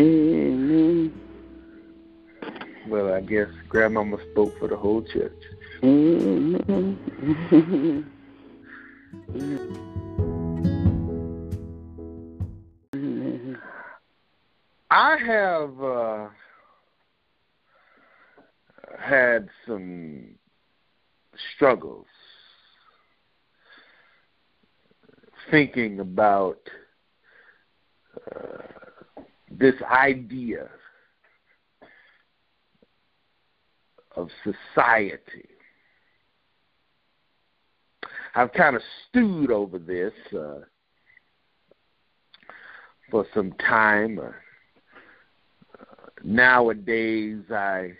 Amen. 0.00 1.20
Well, 2.88 3.14
I 3.14 3.20
guess 3.20 3.48
Grandmama 3.68 4.18
spoke 4.32 4.58
for 4.58 4.66
the 4.66 4.76
whole 4.76 5.02
church. 5.02 5.32
Amen. 5.84 6.98
Amen. 7.30 8.10
I 14.96 15.16
have 15.26 15.82
uh, 15.82 16.28
had 18.96 19.48
some 19.66 20.36
struggles 21.56 22.06
thinking 25.50 25.98
about 25.98 26.60
uh, 28.36 28.62
this 29.50 29.74
idea 29.82 30.68
of 34.14 34.28
society. 34.44 35.48
I've 38.36 38.52
kind 38.52 38.76
of 38.76 38.82
stewed 39.08 39.50
over 39.50 39.80
this 39.80 40.12
uh, 40.32 40.60
for 43.10 43.26
some 43.34 43.54
time. 43.54 44.20
Uh, 44.20 44.30
nowadays, 46.24 47.42
I 47.50 47.92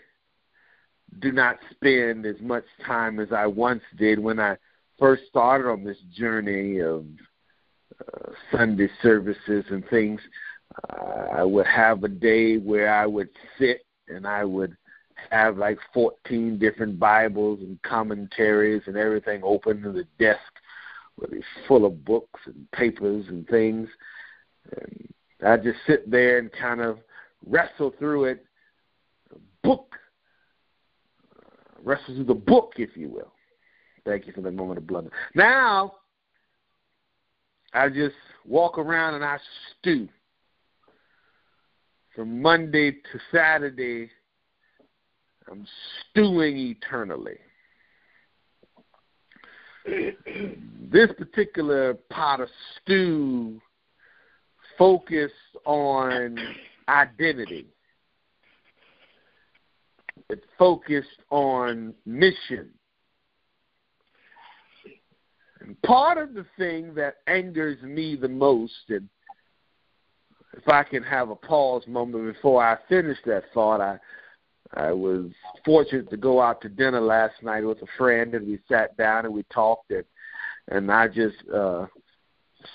do 1.19 1.31
not 1.31 1.57
spend 1.71 2.25
as 2.25 2.35
much 2.41 2.65
time 2.85 3.19
as 3.19 3.31
I 3.31 3.47
once 3.47 3.83
did 3.97 4.19
when 4.19 4.39
I 4.39 4.57
first 4.99 5.23
started 5.29 5.69
on 5.69 5.83
this 5.83 5.97
journey 6.13 6.79
of 6.79 7.05
uh, 7.99 8.31
Sunday 8.51 8.89
services 9.01 9.65
and 9.69 9.87
things. 9.89 10.19
Uh, 10.89 11.27
I 11.37 11.43
would 11.43 11.67
have 11.67 12.03
a 12.03 12.09
day 12.09 12.57
where 12.57 12.93
I 12.93 13.05
would 13.05 13.29
sit 13.57 13.85
and 14.07 14.27
I 14.27 14.43
would 14.43 14.75
have 15.31 15.57
like 15.57 15.77
14 15.93 16.59
different 16.59 16.99
Bibles 16.99 17.59
and 17.61 17.81
commentaries 17.83 18.81
and 18.85 18.97
everything 18.97 19.41
open 19.43 19.81
to 19.83 19.91
the 19.91 20.05
desk 20.19 20.41
it's 21.31 21.45
full 21.67 21.85
of 21.85 22.03
books 22.05 22.41
and 22.45 22.69
papers 22.71 23.25
and 23.29 23.47
things. 23.47 23.87
And 24.71 25.09
I 25.45 25.57
just 25.57 25.79
sit 25.87 26.09
there 26.09 26.39
and 26.39 26.51
kind 26.51 26.81
of 26.81 26.99
wrestle 27.45 27.93
through 27.99 28.25
it, 28.25 28.45
book, 29.63 29.95
wrestle 31.83 32.15
through 32.15 32.25
the 32.25 32.33
book, 32.33 32.73
if 32.77 32.95
you 32.95 33.09
will. 33.09 33.31
Thank 34.05 34.27
you 34.27 34.33
for 34.33 34.41
that 34.41 34.51
moment 34.51 34.77
of 34.77 34.87
blunder. 34.87 35.11
Now, 35.33 35.93
I 37.73 37.89
just 37.89 38.15
walk 38.45 38.77
around 38.77 39.15
and 39.15 39.23
I 39.23 39.37
stew. 39.79 40.07
From 42.15 42.41
Monday 42.41 42.91
to 42.91 43.19
Saturday, 43.31 44.09
I'm 45.51 45.67
stewing 46.11 46.57
eternally. 46.57 47.37
this 49.85 51.09
particular 51.17 51.95
pot 52.09 52.39
of 52.39 52.47
stew 52.81 53.59
focused 54.77 55.33
on 55.65 56.37
identity. 56.89 57.67
It 60.29 60.43
focused 60.57 61.21
on 61.29 61.93
mission. 62.05 62.69
And 65.59 65.79
part 65.83 66.17
of 66.17 66.33
the 66.33 66.45
thing 66.57 66.93
that 66.95 67.17
angers 67.27 67.81
me 67.81 68.15
the 68.15 68.27
most, 68.27 68.73
and 68.89 69.09
if 70.53 70.67
I 70.67 70.83
can 70.83 71.03
have 71.03 71.29
a 71.29 71.35
pause 71.35 71.85
moment 71.87 72.33
before 72.33 72.63
I 72.63 72.77
finish 72.87 73.17
that 73.25 73.43
thought, 73.53 73.81
I 73.81 73.99
I 74.73 74.91
was 74.91 75.27
fortunate 75.63 76.09
to 76.09 76.17
go 76.17 76.41
out 76.41 76.59
to 76.61 76.69
dinner 76.69 76.99
last 76.99 77.35
night 77.43 77.63
with 77.63 77.81
a 77.81 77.87
friend, 77.97 78.33
and 78.33 78.47
we 78.47 78.59
sat 78.69 78.97
down 78.97 79.25
and 79.25 79.33
we 79.33 79.43
talked, 79.53 79.91
and 79.91 80.03
and 80.69 80.91
I 80.91 81.07
just 81.07 81.37
uh, 81.53 81.85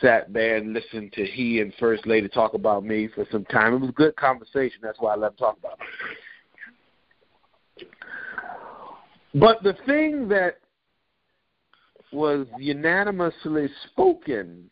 sat 0.00 0.32
there 0.32 0.56
and 0.56 0.72
listened 0.72 1.12
to 1.12 1.24
he 1.24 1.60
and 1.60 1.72
First 1.78 2.06
Lady 2.06 2.28
talk 2.28 2.54
about 2.54 2.84
me 2.84 3.08
for 3.14 3.26
some 3.30 3.44
time. 3.46 3.74
It 3.74 3.80
was 3.80 3.90
a 3.90 3.92
good 3.92 4.16
conversation. 4.16 4.78
That's 4.82 4.98
why 5.00 5.12
I 5.12 5.16
love 5.16 5.36
them 5.36 5.38
talk 5.38 5.58
about. 5.58 5.78
But 9.34 9.62
the 9.62 9.74
thing 9.86 10.28
that 10.28 10.58
was 12.12 12.46
unanimously 12.58 13.68
spoken 13.90 14.68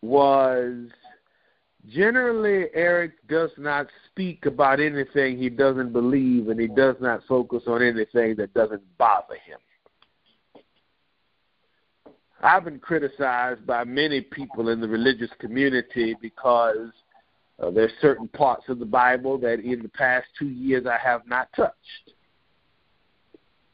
was 0.00 0.88
generally 1.88 2.66
Eric 2.74 3.12
does 3.28 3.50
not 3.58 3.86
speak 4.06 4.46
about 4.46 4.80
anything 4.80 5.36
he 5.38 5.50
doesn't 5.50 5.92
believe 5.92 6.48
and 6.48 6.58
he 6.58 6.68
does 6.68 6.96
not 7.00 7.20
focus 7.28 7.62
on 7.66 7.82
anything 7.82 8.36
that 8.36 8.54
doesn't 8.54 8.82
bother 8.96 9.34
him. 9.34 9.58
I've 12.42 12.64
been 12.64 12.78
criticized 12.78 13.66
by 13.66 13.84
many 13.84 14.20
people 14.20 14.68
in 14.68 14.80
the 14.80 14.88
religious 14.88 15.30
community 15.40 16.16
because 16.20 16.90
uh, 17.60 17.70
there's 17.70 17.90
certain 18.00 18.28
parts 18.28 18.64
of 18.68 18.78
the 18.78 18.84
Bible 18.84 19.38
that 19.38 19.60
in 19.60 19.82
the 19.82 19.88
past 19.88 20.26
two 20.38 20.48
years 20.48 20.86
I 20.86 20.98
have 20.98 21.26
not 21.26 21.48
touched. 21.56 21.74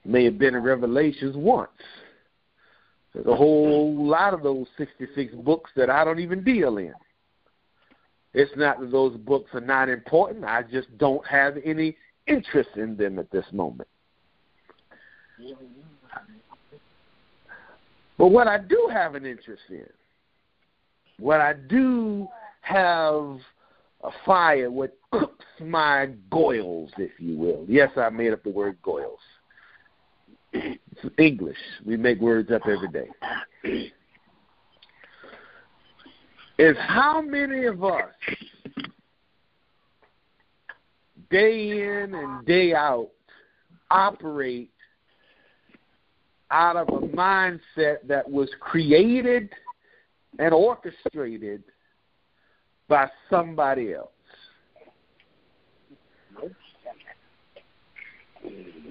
May 0.04 0.24
have 0.24 0.38
been 0.38 0.54
in 0.54 0.62
Revelations 0.62 1.36
once. 1.36 1.70
There's 3.12 3.26
a 3.26 3.36
whole 3.36 4.06
lot 4.06 4.34
of 4.34 4.42
those 4.42 4.66
66 4.76 5.34
books 5.36 5.70
that 5.76 5.90
I 5.90 6.04
don't 6.04 6.18
even 6.18 6.42
deal 6.42 6.78
in. 6.78 6.94
It's 8.32 8.50
not 8.56 8.80
that 8.80 8.90
those 8.90 9.16
books 9.18 9.50
are 9.54 9.60
not 9.60 9.88
important. 9.88 10.44
I 10.44 10.62
just 10.62 10.96
don't 10.98 11.24
have 11.26 11.56
any 11.64 11.96
interest 12.26 12.70
in 12.76 12.96
them 12.96 13.18
at 13.18 13.30
this 13.30 13.44
moment. 13.52 13.88
But 18.24 18.30
what 18.30 18.48
I 18.48 18.56
do 18.56 18.88
have 18.90 19.16
an 19.16 19.26
interest 19.26 19.64
in, 19.68 19.84
what 21.18 21.42
I 21.42 21.52
do 21.52 22.26
have 22.62 23.36
a 24.02 24.10
fire, 24.24 24.70
what 24.70 24.96
cooks 25.10 25.44
my 25.60 26.08
goils, 26.30 26.90
if 26.96 27.10
you 27.18 27.36
will. 27.36 27.66
Yes, 27.68 27.90
I 27.98 28.08
made 28.08 28.32
up 28.32 28.42
the 28.42 28.48
word 28.48 28.78
goils. 28.82 29.18
It's 30.54 30.80
English. 31.18 31.58
We 31.84 31.98
make 31.98 32.18
words 32.18 32.50
up 32.50 32.62
every 32.66 32.88
day. 32.88 33.90
Is 36.58 36.78
how 36.78 37.20
many 37.20 37.66
of 37.66 37.84
us, 37.84 38.08
day 41.30 42.02
in 42.02 42.14
and 42.14 42.46
day 42.46 42.72
out, 42.72 43.10
operate 43.90 44.70
out 46.50 46.76
of 46.76 46.88
a 46.88 47.06
mindset 47.08 48.06
that 48.06 48.28
was 48.30 48.48
created 48.60 49.50
and 50.38 50.52
orchestrated 50.52 51.62
by 52.88 53.08
somebody 53.30 53.94
else. 53.94 54.10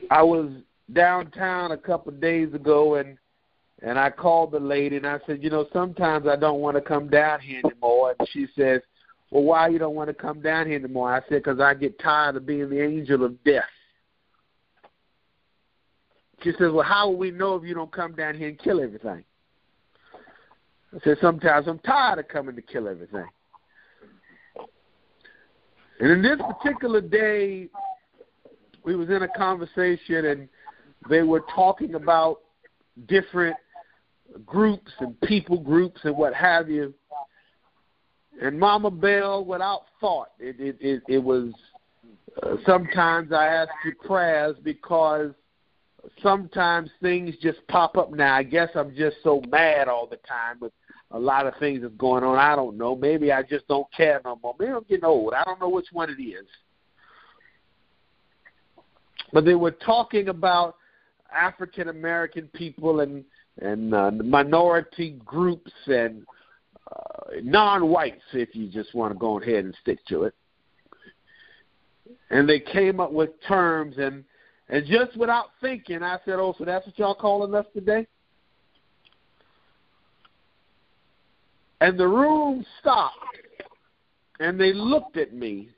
I 0.09 0.23
was 0.23 0.51
downtown 0.91 1.71
a 1.71 1.77
couple 1.77 2.13
of 2.13 2.21
days 2.21 2.53
ago 2.53 2.95
and 2.95 3.17
and 3.81 3.99
I 3.99 4.09
called 4.09 4.51
the 4.51 4.59
lady 4.59 4.95
and 4.95 5.05
I 5.05 5.19
said, 5.27 5.43
you 5.43 5.49
know, 5.49 5.67
sometimes 5.73 6.25
I 6.25 6.37
don't 6.37 6.61
want 6.61 6.77
to 6.77 6.81
come 6.81 7.09
down 7.09 7.41
here 7.41 7.61
anymore. 7.65 8.15
And 8.17 8.27
she 8.31 8.47
says, 8.55 8.81
well, 9.29 9.43
why 9.43 9.67
you 9.67 9.77
don't 9.77 9.95
want 9.95 10.07
to 10.07 10.13
come 10.13 10.41
down 10.41 10.67
here 10.67 10.77
anymore? 10.77 11.13
I 11.13 11.19
said, 11.27 11.43
because 11.43 11.59
I 11.59 11.73
get 11.73 11.99
tired 11.99 12.37
of 12.37 12.45
being 12.45 12.69
the 12.69 12.81
angel 12.81 13.25
of 13.25 13.43
death. 13.43 13.63
She 16.43 16.51
says, 16.51 16.71
well, 16.71 16.83
how 16.83 17.09
will 17.09 17.17
we 17.17 17.31
know 17.31 17.55
if 17.55 17.63
you 17.63 17.73
don't 17.73 17.91
come 17.91 18.13
down 18.13 18.35
here 18.35 18.49
and 18.49 18.59
kill 18.59 18.81
everything? 18.81 19.23
I 20.93 20.99
said, 21.03 21.17
sometimes 21.21 21.67
I'm 21.67 21.79
tired 21.79 22.19
of 22.19 22.27
coming 22.27 22.55
to 22.55 22.61
kill 22.61 22.87
everything. 22.87 23.25
And 25.99 26.11
in 26.11 26.21
this 26.21 26.39
particular 26.39 27.01
day, 27.01 27.69
we 28.83 28.95
was 28.95 29.09
in 29.09 29.23
a 29.23 29.27
conversation 29.29 30.25
and 30.25 30.49
they 31.09 31.21
were 31.21 31.43
talking 31.55 31.95
about 31.95 32.39
different 33.07 33.55
groups 34.45 34.91
and 34.99 35.19
people 35.21 35.57
groups 35.57 36.01
and 36.03 36.17
what 36.17 36.33
have 36.33 36.69
you. 36.69 36.93
And 38.41 38.59
Mama 38.59 38.91
Bell, 38.91 39.45
without 39.45 39.83
thought, 40.01 40.29
it 40.39 40.59
it 40.59 40.77
it, 40.81 41.03
it 41.07 41.19
was. 41.19 41.53
Uh, 42.41 42.55
sometimes 42.65 43.31
I 43.31 43.45
ask 43.45 43.69
you 43.85 43.93
prayers 44.05 44.55
because 44.63 45.33
sometimes 46.21 46.89
things 47.01 47.35
just 47.41 47.59
pop 47.67 47.97
up. 47.97 48.11
Now 48.11 48.35
I 48.35 48.43
guess 48.43 48.69
I'm 48.75 48.95
just 48.95 49.17
so 49.23 49.41
mad 49.49 49.87
all 49.87 50.07
the 50.07 50.17
time 50.17 50.57
with 50.59 50.73
a 51.11 51.19
lot 51.19 51.45
of 51.45 51.53
things 51.59 51.81
that's 51.81 51.93
going 51.95 52.23
on. 52.23 52.37
I 52.37 52.55
don't 52.55 52.77
know. 52.77 52.95
Maybe 52.95 53.31
I 53.31 53.43
just 53.43 53.67
don't 53.67 53.87
care 53.95 54.19
no 54.25 54.39
more. 54.41 54.55
Maybe 54.59 54.71
I'm 54.71 54.83
getting 54.89 55.05
old. 55.05 55.33
I 55.33 55.43
don't 55.43 55.59
know 55.59 55.69
which 55.69 55.87
one 55.91 56.09
it 56.09 56.21
is. 56.21 56.45
But 59.31 59.45
they 59.45 59.55
were 59.55 59.71
talking 59.71 60.29
about 60.29 60.75
African 61.33 61.89
American 61.89 62.47
people 62.53 62.99
and 62.99 63.23
and 63.61 63.93
uh, 63.93 64.11
minority 64.11 65.19
groups 65.23 65.71
and 65.85 66.25
uh, 66.91 67.35
non-whites, 67.43 68.23
if 68.33 68.55
you 68.55 68.67
just 68.67 68.95
want 68.95 69.13
to 69.13 69.19
go 69.19 69.39
ahead 69.39 69.65
and 69.65 69.75
stick 69.81 70.03
to 70.07 70.23
it. 70.23 70.33
And 72.31 72.49
they 72.49 72.59
came 72.59 72.99
up 72.99 73.11
with 73.11 73.29
terms, 73.47 73.95
and 73.97 74.23
and 74.69 74.85
just 74.85 75.17
without 75.17 75.47
thinking, 75.61 76.03
I 76.03 76.19
said, 76.25 76.35
"Oh, 76.35 76.55
so 76.57 76.65
that's 76.65 76.85
what 76.85 76.97
y'all 76.97 77.15
calling 77.15 77.53
us 77.53 77.65
today?" 77.73 78.07
And 81.81 81.99
the 81.99 82.07
room 82.07 82.65
stopped, 82.79 83.17
and 84.39 84.59
they 84.59 84.73
looked 84.73 85.17
at 85.17 85.33
me. 85.33 85.69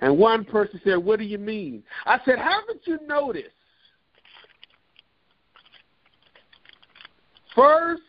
And 0.00 0.16
one 0.18 0.44
person 0.44 0.80
said, 0.82 0.96
What 0.96 1.18
do 1.18 1.24
you 1.26 1.38
mean? 1.38 1.82
I 2.06 2.18
said, 2.24 2.38
Haven't 2.38 2.80
you 2.86 2.98
noticed 3.06 3.50
First, 7.54 8.02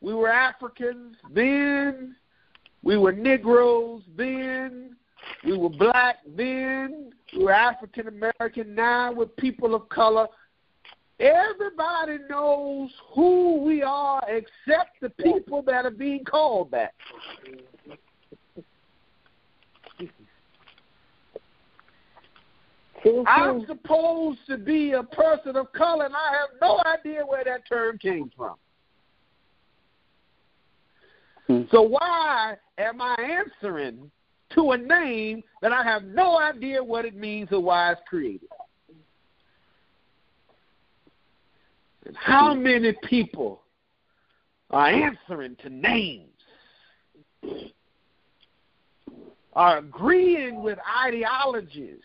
we 0.00 0.14
were 0.14 0.28
Africans, 0.28 1.16
then 1.32 2.14
we 2.82 2.96
were 2.96 3.12
Negroes, 3.12 4.02
then 4.16 4.96
we 5.44 5.56
were 5.56 5.70
black, 5.70 6.18
then 6.36 7.12
were 7.36 7.52
African 7.52 8.08
American, 8.08 8.74
now 8.74 9.12
we're 9.12 9.26
people 9.26 9.74
of 9.74 9.88
color. 9.88 10.26
Everybody 11.18 12.18
knows 12.28 12.90
who 13.14 13.62
we 13.62 13.82
are 13.82 14.22
except 14.28 15.00
the 15.02 15.10
people 15.10 15.62
that 15.62 15.84
are 15.84 15.90
being 15.90 16.24
called 16.24 16.70
that. 16.70 16.94
I'm 23.26 23.66
supposed 23.66 24.40
to 24.48 24.58
be 24.58 24.92
a 24.92 25.02
person 25.02 25.56
of 25.56 25.72
color, 25.72 26.04
and 26.04 26.14
I 26.14 26.32
have 26.32 26.50
no 26.60 26.80
idea 26.86 27.24
where 27.24 27.42
that 27.44 27.66
term 27.68 27.98
came 27.98 28.30
from. 28.36 28.56
Hmm. 31.46 31.62
So 31.70 31.82
why 31.82 32.56
am 32.78 33.00
I 33.00 33.16
answering 33.18 34.10
to 34.54 34.72
a 34.72 34.78
name 34.78 35.42
that 35.62 35.72
I 35.72 35.82
have 35.82 36.04
no 36.04 36.38
idea 36.38 36.82
what 36.82 37.04
it 37.04 37.14
means 37.14 37.48
or 37.52 37.60
why 37.60 37.92
it's 37.92 38.00
created? 38.08 38.48
And 42.06 42.16
how 42.16 42.54
hmm. 42.54 42.62
many 42.62 42.94
people 43.04 43.62
are 44.70 44.88
answering 44.88 45.56
to 45.62 45.70
names? 45.70 46.26
Are 49.52 49.78
agreeing 49.78 50.62
with 50.62 50.78
ideologies 51.04 52.02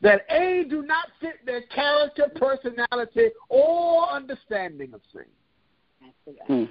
that 0.00 0.22
A, 0.30 0.64
do 0.68 0.82
not 0.82 1.08
fit 1.20 1.44
their 1.44 1.62
character, 1.62 2.30
personality, 2.36 3.28
or 3.48 4.08
understanding 4.10 4.94
of 4.94 5.00
things. 5.12 6.36
Hmm. 6.46 6.64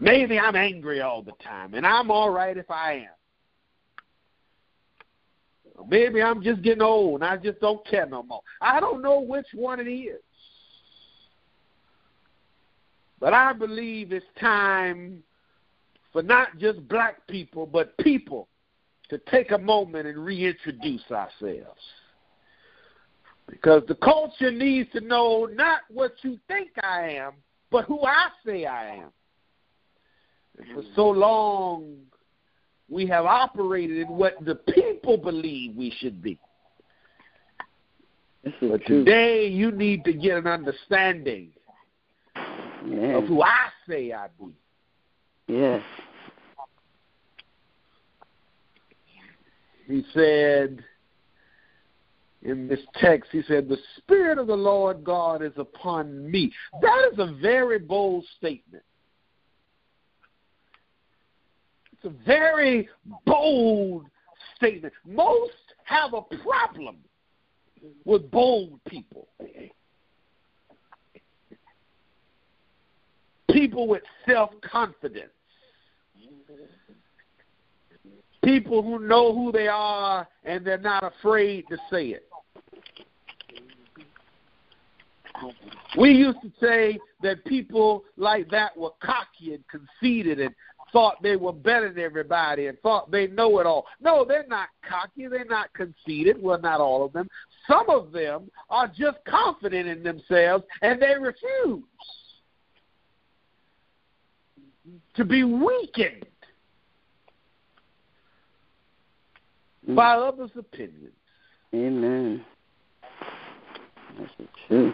Maybe 0.00 0.38
I'm 0.38 0.56
angry 0.56 1.02
all 1.02 1.22
the 1.22 1.32
time, 1.44 1.74
and 1.74 1.86
I'm 1.86 2.10
all 2.10 2.30
right 2.30 2.56
if 2.56 2.70
I 2.70 2.94
am. 2.94 3.20
Maybe 5.88 6.22
I'm 6.22 6.42
just 6.42 6.62
getting 6.62 6.82
old 6.82 7.22
and 7.22 7.30
I 7.30 7.36
just 7.36 7.60
don't 7.60 7.86
care 7.86 8.06
no 8.06 8.22
more. 8.22 8.42
I 8.60 8.80
don't 8.80 9.02
know 9.02 9.20
which 9.20 9.46
one 9.54 9.80
it 9.80 9.90
is. 9.90 10.20
But 13.18 13.32
I 13.32 13.52
believe 13.52 14.12
it's 14.12 14.26
time 14.38 15.22
for 16.12 16.22
not 16.22 16.58
just 16.58 16.86
black 16.88 17.26
people, 17.28 17.66
but 17.66 17.96
people 17.98 18.48
to 19.08 19.18
take 19.30 19.52
a 19.52 19.58
moment 19.58 20.06
and 20.06 20.18
reintroduce 20.18 21.10
ourselves. 21.10 21.80
Because 23.48 23.82
the 23.88 23.96
culture 23.96 24.50
needs 24.50 24.90
to 24.92 25.00
know 25.00 25.48
not 25.52 25.80
what 25.88 26.12
you 26.22 26.38
think 26.46 26.70
I 26.82 27.10
am, 27.10 27.32
but 27.70 27.84
who 27.86 28.02
I 28.02 28.28
say 28.44 28.66
I 28.66 28.96
am. 28.96 29.10
And 30.60 30.74
for 30.74 30.82
so 30.94 31.08
long, 31.08 31.96
we 32.88 33.06
have 33.06 33.24
operated 33.24 33.98
in 33.98 34.08
what 34.08 34.34
the 34.44 34.56
people 34.56 35.16
believe 35.16 35.76
we 35.76 35.92
should 35.98 36.22
be. 36.22 36.38
But 38.60 38.84
today, 38.86 39.46
you 39.46 39.70
need 39.70 40.04
to 40.04 40.12
get 40.12 40.38
an 40.38 40.46
understanding 40.46 41.50
yeah. 42.86 43.18
of 43.18 43.26
who 43.26 43.42
I 43.42 43.68
say 43.88 44.12
I 44.12 44.28
be. 44.38 44.52
Yes. 45.46 45.82
he 49.86 50.04
said 50.14 50.84
in 52.42 52.68
this 52.68 52.80
text, 52.94 53.30
he 53.32 53.42
said, 53.42 53.68
The 53.68 53.76
Spirit 53.98 54.38
of 54.38 54.46
the 54.46 54.56
Lord 54.56 55.04
God 55.04 55.42
is 55.42 55.52
upon 55.56 56.30
me. 56.30 56.52
That 56.80 57.10
is 57.12 57.18
a 57.18 57.34
very 57.42 57.78
bold 57.78 58.24
statement. 58.38 58.84
It's 62.02 62.14
a 62.14 62.24
very 62.26 62.88
bold 63.26 64.06
statement. 64.56 64.94
Most 65.06 65.52
have 65.84 66.14
a 66.14 66.22
problem 66.22 66.96
with 68.04 68.30
bold 68.30 68.80
people. 68.88 69.28
People 73.50 73.88
with 73.88 74.02
self 74.26 74.50
confidence 74.62 75.32
people 78.42 78.82
who 78.82 78.98
know 78.98 79.34
who 79.34 79.52
they 79.52 79.68
are 79.68 80.26
and 80.44 80.64
they're 80.64 80.78
not 80.78 81.04
afraid 81.04 81.64
to 81.68 81.76
say 81.90 82.06
it. 82.08 82.26
We 85.98 86.10
used 86.10 86.38
to 86.42 86.52
say 86.60 86.98
that 87.22 87.44
people 87.44 88.04
like 88.16 88.50
that 88.50 88.76
were 88.76 88.90
cocky 89.00 89.54
and 89.54 89.64
conceited 89.68 90.40
and 90.40 90.54
thought 90.92 91.22
they 91.22 91.36
were 91.36 91.52
better 91.52 91.92
than 91.92 92.02
everybody 92.02 92.66
and 92.66 92.78
thought 92.80 93.10
they 93.10 93.26
know 93.26 93.58
it 93.60 93.66
all. 93.66 93.86
No, 94.00 94.24
they're 94.24 94.46
not 94.48 94.68
cocky. 94.88 95.26
They're 95.28 95.44
not 95.44 95.72
conceited. 95.72 96.40
Well, 96.42 96.60
not 96.60 96.80
all 96.80 97.04
of 97.04 97.12
them. 97.12 97.28
Some 97.66 97.88
of 97.88 98.12
them 98.12 98.50
are 98.68 98.88
just 98.88 99.18
confident 99.26 99.88
in 99.88 100.02
themselves 100.02 100.64
and 100.82 101.00
they 101.00 101.14
refuse 101.18 101.82
to 105.14 105.24
be 105.24 105.44
weakened 105.44 106.26
mm. 109.88 109.94
by 109.94 110.14
others' 110.14 110.50
opinions. 110.56 111.14
Amen. 111.74 112.44
That's 114.18 114.50
true. 114.66 114.92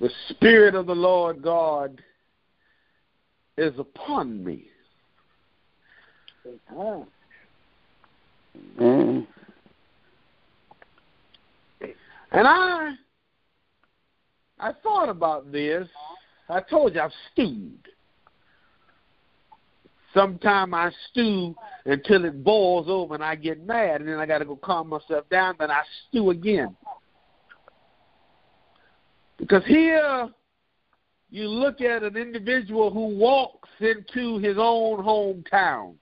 The 0.00 0.10
Spirit 0.30 0.74
of 0.74 0.86
the 0.86 0.94
Lord 0.94 1.42
God 1.42 2.00
is 3.56 3.78
upon 3.78 4.44
me. 4.44 4.64
Amen. 8.80 9.26
And 12.32 12.48
I 12.48 12.94
I 14.58 14.72
thought 14.82 15.08
about 15.08 15.52
this. 15.52 15.88
I 16.48 16.60
told 16.60 16.94
you 16.94 17.00
I've 17.00 17.12
stewed 17.32 17.88
Sometimes 20.14 20.74
I 20.74 20.90
stew 21.10 21.54
until 21.86 22.24
it 22.24 22.44
boils 22.44 22.86
over 22.88 23.14
and 23.14 23.24
I 23.24 23.34
get 23.34 23.66
mad, 23.66 24.00
and 24.00 24.08
then 24.08 24.18
I 24.18 24.26
got 24.26 24.38
to 24.38 24.44
go 24.44 24.56
calm 24.56 24.88
myself 24.88 25.28
down, 25.30 25.56
then 25.58 25.70
I 25.70 25.82
stew 26.08 26.30
again. 26.30 26.76
Because 29.38 29.64
here 29.64 30.28
you 31.32 31.48
look 31.48 31.80
at 31.80 32.02
an 32.02 32.14
individual 32.14 32.90
who 32.90 33.16
walks 33.16 33.70
into 33.80 34.36
his 34.36 34.58
own 34.58 35.02
hometown. 35.02 35.94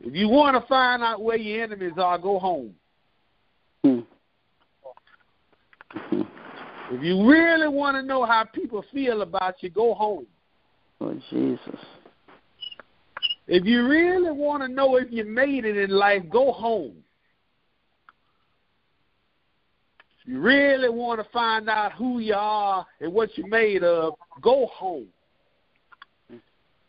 If 0.00 0.14
you 0.14 0.28
want 0.28 0.60
to 0.60 0.68
find 0.68 1.02
out 1.02 1.22
where 1.22 1.38
your 1.38 1.64
enemies 1.64 1.94
are, 1.96 2.18
go 2.18 2.38
home. 2.38 2.74
Hmm. 3.82 4.00
If 6.90 7.02
you 7.02 7.26
really 7.26 7.68
want 7.68 7.96
to 7.96 8.02
know 8.02 8.26
how 8.26 8.44
people 8.44 8.84
feel 8.92 9.22
about 9.22 9.62
you, 9.62 9.70
go 9.70 9.94
home. 9.94 10.26
Oh, 11.00 11.18
Jesus. 11.30 11.80
If 13.48 13.64
you 13.64 13.88
really 13.88 14.30
want 14.30 14.62
to 14.62 14.68
know 14.68 14.96
if 14.96 15.10
you 15.10 15.24
made 15.24 15.64
it 15.64 15.78
in 15.78 15.88
life, 15.88 16.22
go 16.30 16.52
home. 16.52 16.96
If 20.13 20.13
you 20.26 20.40
really 20.40 20.88
want 20.88 21.20
to 21.20 21.28
find 21.30 21.68
out 21.68 21.92
who 21.92 22.18
you 22.18 22.34
are 22.34 22.86
and 23.00 23.12
what 23.12 23.36
you're 23.36 23.46
made 23.46 23.82
of, 23.84 24.14
go 24.40 24.66
home. 24.66 25.06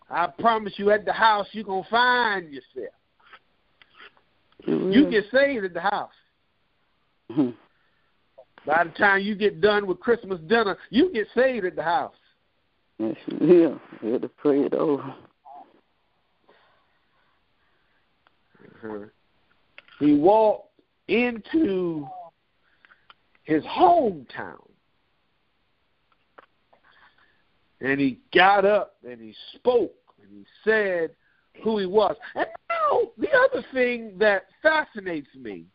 I 0.09 0.27
promise 0.27 0.73
you, 0.77 0.91
at 0.91 1.03
the 1.03 1.13
house, 1.13 1.47
you're 1.51 1.63
going 1.63 1.83
to 1.83 1.89
find 1.89 2.53
yourself. 2.53 2.93
You 4.67 5.09
get 5.09 5.25
saved 5.31 5.65
at 5.65 5.73
the 5.73 5.81
house. 5.81 6.11
Hmm. 7.31 7.49
By 8.65 8.85
the 8.85 8.91
time 8.91 9.21
you 9.21 9.35
get 9.35 9.61
done 9.61 9.85
with 9.85 9.99
Christmas 9.99 10.39
dinner, 10.47 10.77
you 10.89 11.11
get 11.11 11.27
saved 11.35 11.65
at 11.65 11.75
the 11.75 11.83
house. 11.83 12.15
Yes, 12.97 13.15
you 13.27 13.37
will. 13.39 13.81
You 14.01 14.13
have 14.13 14.21
to 14.21 14.29
pray 14.29 14.61
it 14.61 14.73
over. 14.73 15.03
Uh-huh. 18.83 19.05
He 19.99 20.13
walked 20.13 20.69
into 21.07 22.07
his 23.45 23.63
hometown. 23.63 24.61
And 27.81 27.99
he 27.99 28.19
got 28.33 28.65
up 28.65 28.95
and 29.07 29.21
he 29.21 29.33
spoke 29.55 29.95
and 30.21 30.29
he 30.31 30.45
said 30.63 31.11
who 31.63 31.77
he 31.77 31.85
was. 31.85 32.15
And 32.35 32.47
now, 32.69 33.01
the 33.17 33.29
other 33.31 33.65
thing 33.73 34.17
that 34.19 34.47
fascinates 34.61 35.27
me, 35.35 35.65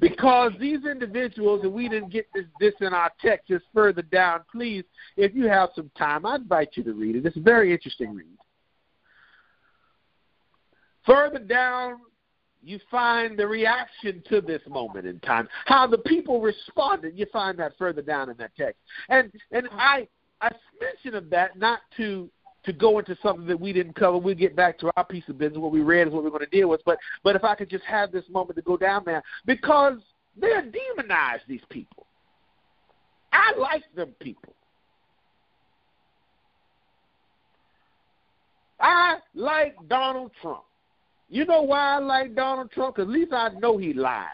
because 0.00 0.52
these 0.58 0.84
individuals, 0.84 1.60
and 1.62 1.72
we 1.72 1.88
didn't 1.88 2.10
get 2.10 2.26
this, 2.34 2.44
this 2.58 2.74
in 2.80 2.92
our 2.92 3.10
text, 3.20 3.48
just 3.48 3.64
further 3.72 4.02
down, 4.02 4.40
please, 4.50 4.84
if 5.16 5.34
you 5.34 5.46
have 5.46 5.70
some 5.76 5.90
time, 5.96 6.26
I 6.26 6.36
invite 6.36 6.70
you 6.74 6.82
to 6.84 6.92
read 6.92 7.16
it. 7.16 7.26
It's 7.26 7.36
a 7.36 7.40
very 7.40 7.72
interesting 7.72 8.14
read. 8.14 8.26
Further 11.06 11.38
down, 11.38 11.98
you 12.66 12.78
find 12.90 13.38
the 13.38 13.46
reaction 13.46 14.22
to 14.28 14.40
this 14.40 14.62
moment 14.68 15.06
in 15.06 15.20
time, 15.20 15.48
how 15.66 15.86
the 15.86 15.98
people 15.98 16.40
responded. 16.40 17.16
You 17.16 17.26
find 17.32 17.58
that 17.58 17.72
further 17.78 18.02
down 18.02 18.30
in 18.30 18.36
that 18.38 18.52
text, 18.56 18.80
and 19.08 19.32
and 19.52 19.68
I 19.72 20.08
I 20.40 20.50
mention 20.80 21.14
of 21.14 21.30
that 21.30 21.58
not 21.58 21.80
to 21.96 22.28
to 22.64 22.72
go 22.72 22.98
into 22.98 23.16
something 23.22 23.46
that 23.46 23.60
we 23.60 23.72
didn't 23.72 23.94
cover. 23.94 24.16
We'll 24.16 24.34
get 24.34 24.56
back 24.56 24.78
to 24.78 24.90
our 24.96 25.04
piece 25.04 25.24
of 25.28 25.38
business. 25.38 25.58
What 25.58 25.72
we 25.72 25.80
read 25.80 26.08
is 26.08 26.14
what 26.14 26.24
we're 26.24 26.30
going 26.30 26.40
to 26.40 26.46
deal 26.46 26.68
with. 26.68 26.80
But 26.84 26.98
but 27.22 27.36
if 27.36 27.44
I 27.44 27.54
could 27.54 27.70
just 27.70 27.84
have 27.84 28.10
this 28.10 28.24
moment 28.30 28.56
to 28.56 28.62
go 28.62 28.76
down 28.76 29.02
there 29.04 29.22
because 29.44 29.98
they're 30.36 30.62
demonized. 30.62 31.44
These 31.48 31.60
people. 31.68 32.06
I 33.32 33.52
like 33.58 33.82
them 33.94 34.14
people. 34.20 34.54
I 38.80 39.16
like 39.34 39.76
Donald 39.88 40.32
Trump. 40.40 40.64
You 41.34 41.44
know 41.44 41.62
why 41.62 41.96
I 41.96 41.98
like 41.98 42.36
Donald 42.36 42.70
Trump? 42.70 42.94
Because 42.94 43.08
at 43.08 43.12
least 43.12 43.32
I 43.32 43.48
know 43.58 43.76
he 43.76 43.92
lies. 43.92 44.28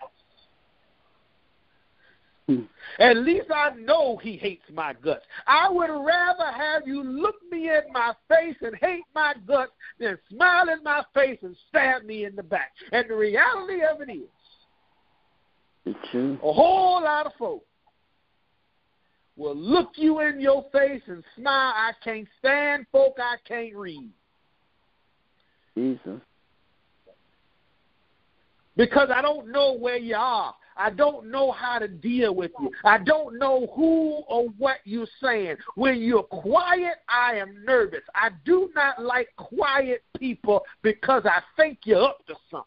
Hmm. 2.46 2.64
At 2.98 3.16
least 3.16 3.46
I 3.51 3.70
know 3.70 4.18
he 4.18 4.36
hates 4.36 4.66
my 4.70 4.92
guts. 4.92 5.24
I 5.46 5.70
would 5.70 5.88
rather 5.88 6.53
have 6.55 6.86
you 6.86 7.03
look 7.03 7.36
me 7.51 7.70
in 7.70 7.90
my 7.90 8.12
face 8.28 8.57
and 8.61 8.76
hate 8.82 9.05
my 9.14 9.32
guts 9.48 9.72
than 9.98 10.18
smile 10.28 10.68
in 10.68 10.84
my 10.84 11.03
face 11.14 11.38
and 11.40 11.57
stab 11.70 12.05
me 12.05 12.26
in 12.26 12.36
the 12.36 12.42
back. 12.42 12.72
And 12.92 13.09
the 13.09 13.16
reality 13.16 13.80
of 13.82 14.03
it 14.03 14.12
is, 14.12 15.96
a 16.14 16.53
whole 16.53 17.03
lot 17.03 17.24
of 17.24 17.32
folks 17.38 17.64
will 19.38 19.57
look 19.57 19.92
you 19.94 20.20
in 20.20 20.38
your 20.38 20.66
face 20.70 21.03
and 21.07 21.24
smile. 21.34 21.72
I 21.74 21.92
can't 22.05 22.28
stand 22.40 22.84
folk 22.92 23.14
I 23.18 23.36
can't 23.48 23.74
read. 23.74 24.11
Jesus. 25.74 26.20
Because 28.77 29.09
I 29.14 29.23
don't 29.23 29.51
know 29.51 29.77
where 29.77 29.97
you 29.97 30.16
are. 30.16 30.55
I 30.77 30.89
don't 30.89 31.31
know 31.31 31.53
how 31.53 31.79
to 31.79 31.89
deal 31.89 32.35
with 32.35 32.53
you. 32.59 32.71
I 32.85 32.99
don't 32.99 33.39
know 33.39 33.71
who 33.75 34.23
or 34.29 34.49
what 34.57 34.79
you're 34.85 35.07
saying. 35.23 35.57
When 35.75 36.01
you're 36.01 36.23
quiet, 36.23 36.95
I 37.09 37.35
am 37.35 37.64
nervous. 37.66 38.01
I 38.14 38.31
do 38.47 38.71
not 38.75 39.03
like 39.03 39.29
quiet 39.37 40.03
people 40.18 40.62
because 40.83 41.27
I 41.27 41.43
think 41.57 41.81
you're 41.85 42.03
up 42.03 42.25
to 42.29 42.35
something. 42.51 42.66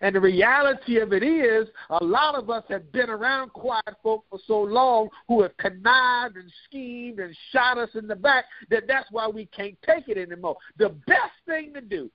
And 0.00 0.14
the 0.14 0.20
reality 0.20 0.98
of 0.98 1.12
it 1.12 1.22
is, 1.22 1.68
a 1.90 2.04
lot 2.04 2.34
of 2.34 2.50
us 2.50 2.62
have 2.68 2.92
been 2.92 3.10
around 3.10 3.52
quiet 3.52 3.96
folk 4.02 4.24
for 4.30 4.38
so 4.46 4.60
long 4.60 5.08
who 5.26 5.42
have 5.42 5.56
connived 5.56 6.36
and 6.36 6.52
schemed 6.66 7.18
and 7.18 7.36
shot 7.50 7.78
us 7.78 7.90
in 7.94 8.06
the 8.06 8.14
back 8.14 8.44
that 8.70 8.84
that's 8.86 9.10
why 9.10 9.26
we 9.26 9.46
can't 9.46 9.76
take 9.84 10.08
it 10.08 10.18
anymore. 10.18 10.56
The 10.76 10.90
best 11.06 11.32
thing 11.46 11.72
to 11.74 11.80
do 11.80 12.10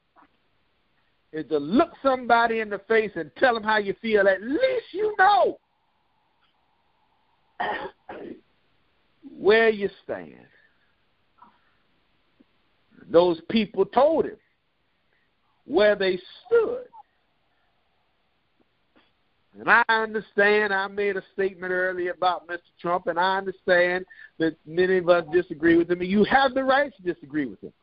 is 1.33 1.47
to 1.49 1.57
look 1.57 1.91
somebody 2.03 2.59
in 2.59 2.69
the 2.69 2.79
face 2.87 3.11
and 3.15 3.31
tell 3.37 3.55
them 3.55 3.63
how 3.63 3.77
you 3.77 3.95
feel. 4.01 4.27
At 4.27 4.41
least 4.41 4.85
you 4.91 5.15
know 5.17 5.57
where 9.37 9.69
you 9.69 9.89
stand. 10.03 10.45
Those 13.09 13.41
people 13.49 13.85
told 13.85 14.25
him 14.25 14.37
where 15.65 15.95
they 15.95 16.19
stood. 16.45 16.85
And 19.59 19.69
I 19.69 19.83
understand, 19.87 20.73
I 20.73 20.87
made 20.87 21.15
a 21.15 21.23
statement 21.33 21.71
earlier 21.71 22.11
about 22.11 22.47
Mr. 22.47 22.59
Trump, 22.81 23.05
and 23.07 23.19
I 23.19 23.37
understand 23.37 24.05
that 24.39 24.55
many 24.65 24.97
of 24.97 25.09
us 25.09 25.25
disagree 25.31 25.77
with 25.77 25.91
him, 25.91 26.01
and 26.01 26.09
you 26.09 26.23
have 26.23 26.55
the 26.55 26.63
right 26.63 26.91
to 26.95 27.13
disagree 27.13 27.45
with 27.45 27.61
him. 27.61 27.73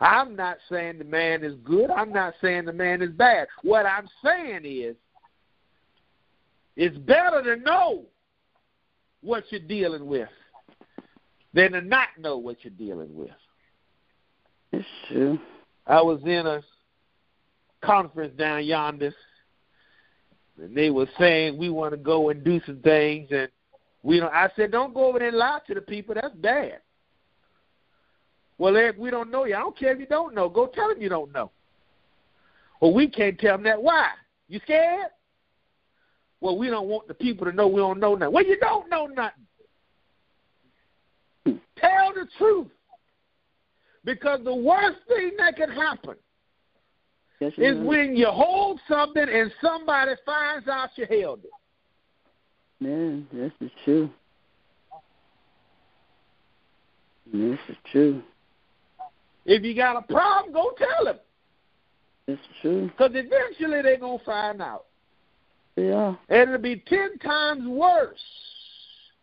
I'm 0.00 0.36
not 0.36 0.58
saying 0.70 0.98
the 0.98 1.04
man 1.04 1.42
is 1.42 1.54
good. 1.64 1.90
I'm 1.90 2.12
not 2.12 2.34
saying 2.40 2.66
the 2.66 2.72
man 2.72 3.02
is 3.02 3.10
bad. 3.10 3.48
What 3.62 3.84
I'm 3.84 4.08
saying 4.24 4.62
is, 4.64 4.96
it's 6.76 6.96
better 6.98 7.42
to 7.42 7.60
know 7.62 8.04
what 9.22 9.44
you're 9.50 9.60
dealing 9.60 10.06
with 10.06 10.28
than 11.52 11.72
to 11.72 11.80
not 11.80 12.08
know 12.18 12.38
what 12.38 12.58
you're 12.62 12.70
dealing 12.70 13.14
with. 13.16 13.30
It's 14.70 14.86
true. 15.08 15.40
I 15.86 16.00
was 16.00 16.20
in 16.24 16.46
a 16.46 16.62
conference 17.82 18.36
down 18.38 18.64
yonder, 18.64 19.12
and 20.62 20.76
they 20.76 20.90
were 20.90 21.08
saying 21.18 21.58
we 21.58 21.70
want 21.70 21.92
to 21.92 21.96
go 21.96 22.28
and 22.28 22.44
do 22.44 22.60
some 22.66 22.80
things, 22.82 23.28
and 23.32 23.48
we 24.04 24.20
don't. 24.20 24.32
I 24.32 24.48
said, 24.54 24.70
don't 24.70 24.94
go 24.94 25.06
over 25.06 25.18
there 25.18 25.28
and 25.28 25.36
lie 25.36 25.58
to 25.66 25.74
the 25.74 25.80
people. 25.80 26.14
That's 26.14 26.34
bad. 26.36 26.80
Well, 28.58 28.76
Eric, 28.76 28.96
we 28.98 29.10
don't 29.10 29.30
know 29.30 29.44
you. 29.44 29.54
I 29.54 29.60
don't 29.60 29.78
care 29.78 29.92
if 29.92 30.00
you 30.00 30.06
don't 30.06 30.34
know. 30.34 30.48
Go 30.48 30.66
tell 30.66 30.88
them 30.88 31.00
you 31.00 31.08
don't 31.08 31.32
know. 31.32 31.50
Well, 32.80 32.92
we 32.92 33.08
can't 33.08 33.38
tell 33.38 33.54
them 33.56 33.64
that. 33.64 33.80
Why? 33.80 34.08
You 34.48 34.60
scared? 34.64 35.06
Well, 36.40 36.58
we 36.58 36.68
don't 36.68 36.88
want 36.88 37.08
the 37.08 37.14
people 37.14 37.46
to 37.46 37.52
know 37.52 37.66
we 37.66 37.80
don't 37.80 38.00
know 38.00 38.14
nothing. 38.14 38.34
Well, 38.34 38.44
you 38.44 38.58
don't 38.58 38.88
know 38.90 39.06
nothing. 39.06 39.46
Tell 41.76 42.12
the 42.14 42.26
truth. 42.36 42.68
Because 44.04 44.40
the 44.44 44.54
worst 44.54 44.98
thing 45.08 45.32
that 45.38 45.56
can 45.56 45.70
happen 45.70 46.14
Yes, 47.40 47.52
is 47.58 47.76
know. 47.76 47.84
when 47.84 48.16
you 48.16 48.26
hold 48.26 48.80
something 48.88 49.26
and 49.28 49.52
somebody 49.60 50.12
finds 50.24 50.66
out 50.68 50.90
you 50.96 51.06
held 51.08 51.40
it. 51.44 51.50
Man, 52.80 53.26
this 53.32 53.52
is 53.60 53.70
true. 53.84 54.08
This 57.32 57.58
is 57.68 57.76
true. 57.92 58.22
If 59.48 59.64
you 59.64 59.74
got 59.74 59.96
a 59.96 60.02
problem, 60.02 60.52
go 60.52 60.72
tell 60.76 61.06
them. 61.06 61.18
It's 62.26 62.42
true. 62.60 62.88
Because 62.88 63.12
eventually 63.14 63.80
they're 63.80 63.98
going 63.98 64.18
to 64.18 64.24
find 64.24 64.60
out. 64.60 64.84
Yeah. 65.74 66.16
And 66.28 66.50
it'll 66.50 66.58
be 66.58 66.84
ten 66.86 67.16
times 67.18 67.66
worse 67.66 68.20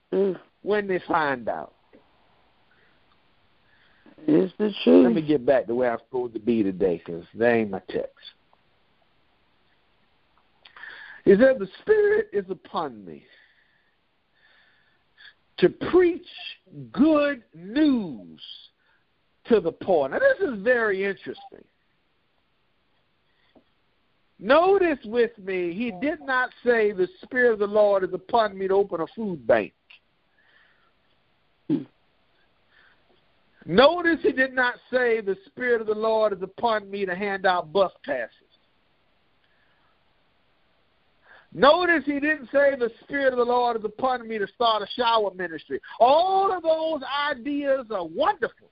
True. 0.10 0.36
when 0.64 0.88
they 0.88 1.00
find 1.08 1.48
out. 1.48 1.76
It's 4.28 4.52
the 4.58 4.74
truth. 4.84 5.04
Let 5.04 5.14
me 5.14 5.22
get 5.22 5.46
back 5.46 5.68
to 5.68 5.76
where 5.76 5.92
I'm 5.92 6.00
supposed 6.00 6.34
to 6.34 6.40
be 6.40 6.64
today 6.64 7.00
because 7.06 7.26
that 7.36 7.54
ain't 7.54 7.70
my 7.70 7.82
text. 7.88 8.10
He 11.24 11.36
said, 11.36 11.60
The 11.60 11.70
Spirit 11.84 12.30
is 12.34 12.46
upon 12.50 13.06
me 13.06 13.26
to 15.60 15.70
preach 15.70 16.26
good 16.92 17.44
news 17.54 18.42
to 19.50 19.60
the 19.60 19.72
poor. 19.72 20.10
Now, 20.10 20.20
this 20.20 20.48
is 20.48 20.60
very 20.62 21.04
interesting. 21.06 21.64
Notice 24.40 25.00
with 25.06 25.32
me, 25.38 25.74
he 25.74 25.92
did 26.02 26.20
not 26.22 26.50
say, 26.66 26.92
The 26.92 27.08
Spirit 27.24 27.54
of 27.54 27.60
the 27.60 27.68
Lord 27.68 28.04
is 28.04 28.14
upon 28.14 28.58
me 28.58 28.68
to 28.68 28.74
open 28.74 29.02
a 29.02 29.08
food 29.16 29.48
bank. 29.48 29.74
Notice 33.66 34.20
he 34.22 34.32
did 34.32 34.54
not 34.54 34.76
say, 34.92 35.22
The 35.22 35.38
Spirit 35.48 35.82
of 35.82 35.88
the 35.88 35.96
Lord 35.96 36.34
is 36.34 36.42
upon 36.42 36.92
me 36.92 37.06
to 37.06 37.16
hand 37.16 37.46
out 37.46 37.72
bus 37.72 37.92
passes. 38.04 38.32
Notice 41.54 42.04
he 42.06 42.20
didn't 42.20 42.50
say, 42.52 42.76
The 42.76 42.92
Spirit 43.04 43.32
of 43.32 43.40
the 43.40 43.46
Lord 43.46 43.78
is 43.78 43.86
upon 43.86 44.28
me 44.28 44.38
to 44.38 44.48
start 44.48 44.84
a 44.84 44.88
shower 44.96 45.34
ministry. 45.34 45.80
All 46.02 46.52
of 46.52 46.62
those 46.62 47.02
ideas 47.32 47.86
are 47.90 48.06
wonderful. 48.06 48.68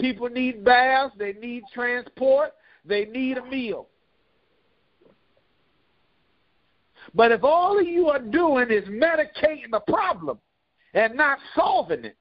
People 0.00 0.28
need 0.28 0.64
baths, 0.64 1.14
they 1.18 1.34
need 1.34 1.62
transport, 1.72 2.52
they 2.84 3.04
need 3.04 3.36
a 3.36 3.44
meal. 3.44 3.88
But 7.14 7.32
if 7.32 7.44
all 7.44 7.78
of 7.78 7.86
you 7.86 8.08
are 8.08 8.20
doing 8.20 8.70
is 8.70 8.84
medicating 8.88 9.70
the 9.70 9.80
problem 9.80 10.38
and 10.94 11.14
not 11.14 11.38
solving 11.54 12.04
it, 12.04 12.16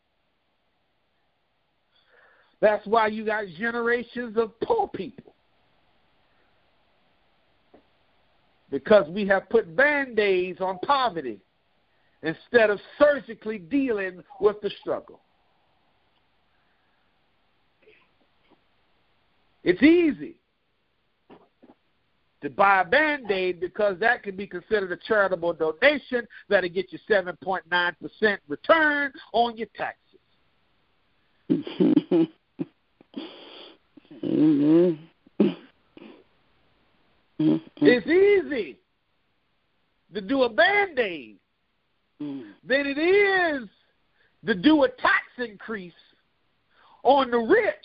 that's 2.61 2.85
why 2.85 3.07
you 3.07 3.25
got 3.25 3.45
generations 3.57 4.35
of 4.35 4.59
poor 4.61 4.87
people. 4.89 5.35
Because 8.69 9.09
we 9.09 9.25
have 9.27 9.49
put 9.49 9.75
band 9.75 10.19
aids 10.19 10.59
on 10.59 10.79
poverty 10.79 11.39
instead 12.21 12.69
of 12.69 12.79
surgically 12.97 13.57
dealing 13.57 14.21
with 14.41 14.59
the 14.61 14.69
struggle. 14.81 15.21
It's 19.63 19.81
easy 19.83 20.35
to 22.41 22.49
buy 22.49 22.81
a 22.81 22.85
band 22.85 23.29
aid 23.29 23.59
because 23.59 23.99
that 23.99 24.23
can 24.23 24.35
be 24.35 24.47
considered 24.47 24.91
a 24.91 24.97
charitable 25.07 25.53
donation 25.53 26.27
that'll 26.47 26.69
get 26.69 26.91
you 26.91 26.99
7.9% 27.09 28.37
return 28.47 29.11
on 29.33 29.57
your 29.57 29.67
taxes. 29.75 30.19
Amen. 34.23 34.99
It's 37.39 38.07
easy 38.07 38.77
to 40.13 40.21
do 40.21 40.43
a 40.43 40.49
band 40.49 40.99
aid 40.99 41.37
than 42.19 42.51
it 42.67 42.97
is 42.97 43.69
to 44.45 44.55
do 44.55 44.83
a 44.83 44.89
tax 44.89 45.25
increase 45.37 45.93
on 47.03 47.31
the 47.31 47.37
rich 47.37 47.75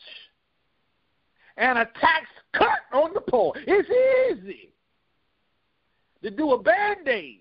and 1.57 1.79
a 1.79 1.85
tax 2.01 2.27
cut 2.53 2.81
on 2.93 3.13
the 3.15 3.21
poor. 3.21 3.53
It's 3.57 4.41
easy 4.41 4.73
to 6.23 6.31
do 6.31 6.53
a 6.53 6.63
band 6.63 7.07
aid 7.07 7.41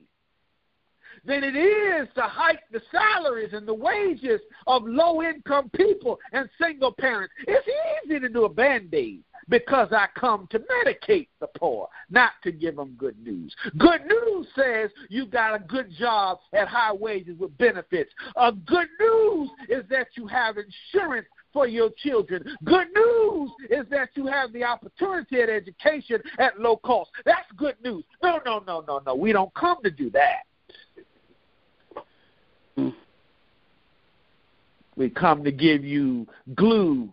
than 1.26 1.44
it 1.44 1.56
is 1.56 2.08
to 2.16 2.22
hike 2.22 2.64
the 2.72 2.82
salaries 2.92 3.54
and 3.54 3.68
the 3.68 3.74
wages 3.74 4.42
of 4.68 4.84
low 4.86 5.22
income 5.22 5.70
people 5.76 6.20
and 6.34 6.50
single 6.62 6.92
parents. 6.92 7.34
It's 7.48 7.68
easy 8.06 8.20
to 8.20 8.30
do 8.30 8.46
a 8.46 8.50
band 8.50 8.94
aid 8.94 9.24
because 9.50 9.90
I 9.92 10.08
come 10.18 10.48
to 10.52 10.60
medicate 10.60 11.28
the 11.40 11.48
poor, 11.58 11.88
not 12.10 12.32
to 12.44 12.52
give 12.52 12.76
them 12.76 12.96
good 12.98 13.18
news. 13.24 13.54
Good 13.78 14.06
news 14.06 14.48
says 14.56 14.90
you 15.10 15.26
got 15.26 15.56
a 15.56 15.60
good 15.60 15.92
job 15.98 16.40
at 16.54 16.68
high 16.68 16.94
wages 16.94 17.38
with 17.40 17.58
benefits. 17.58 18.12
A 18.36 18.52
good 18.52 18.88
news 19.00 19.50
is 19.70 19.84
that 19.90 20.08
you 20.16 20.28
have 20.28 20.56
insurance 20.58 21.28
for 21.54 21.68
your 21.68 21.92
children. 21.98 22.44
Good 22.64 22.88
news 22.96 23.52
is 23.70 23.86
that 23.92 24.10
you 24.16 24.26
have 24.26 24.52
the 24.52 24.64
opportunity 24.64 25.40
at 25.42 25.50
education 25.50 26.20
at 26.40 26.60
low 26.60 26.78
cost. 26.78 27.12
That's 27.26 27.48
good 27.56 27.76
news. 27.84 28.04
No, 28.22 28.40
no, 28.46 28.64
no, 28.66 28.84
no, 28.86 29.02
no. 29.06 29.16
We 29.16 29.32
don't 29.32 29.54
come 29.54 29.78
to 29.84 29.92
do 29.92 30.10
that. 30.10 30.44
We 34.96 35.10
come 35.10 35.44
to 35.44 35.52
give 35.52 35.84
you 35.84 36.28
glue 36.56 37.10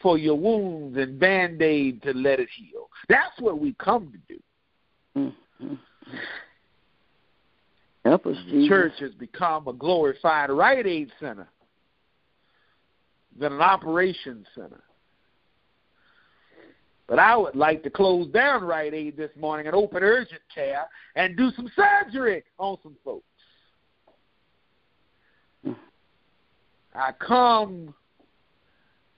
for 0.00 0.18
your 0.18 0.36
wounds 0.36 0.96
and 0.98 1.18
band 1.18 1.60
aid 1.62 2.02
to 2.02 2.12
let 2.12 2.40
it 2.40 2.48
heal. 2.54 2.88
That's 3.08 3.38
what 3.38 3.58
we 3.58 3.74
come 3.74 4.12
to 4.12 4.34
do. 4.34 4.42
Mm-hmm. 5.16 5.74
Help 8.04 8.26
us, 8.26 8.36
The 8.46 8.52
Jesus. 8.52 8.68
church 8.68 8.92
has 9.00 9.12
become 9.12 9.66
a 9.66 9.72
glorified 9.72 10.50
Rite 10.50 10.86
Aid 10.86 11.10
center 11.18 11.48
than 13.38 13.52
an 13.52 13.60
operation 13.60 14.46
center. 14.54 14.82
But 17.06 17.18
I 17.18 17.36
would 17.36 17.54
like 17.54 17.82
to 17.82 17.90
close 17.90 18.28
down 18.28 18.64
Rite 18.64 18.94
Aid 18.94 19.16
this 19.16 19.30
morning 19.38 19.66
and 19.66 19.76
open 19.76 20.02
urgent 20.02 20.40
care 20.52 20.86
and 21.16 21.36
do 21.36 21.50
some 21.54 21.70
surgery 21.76 22.42
on 22.58 22.78
some 22.82 22.96
folks. 23.04 23.24
I 26.94 27.12
come 27.12 27.92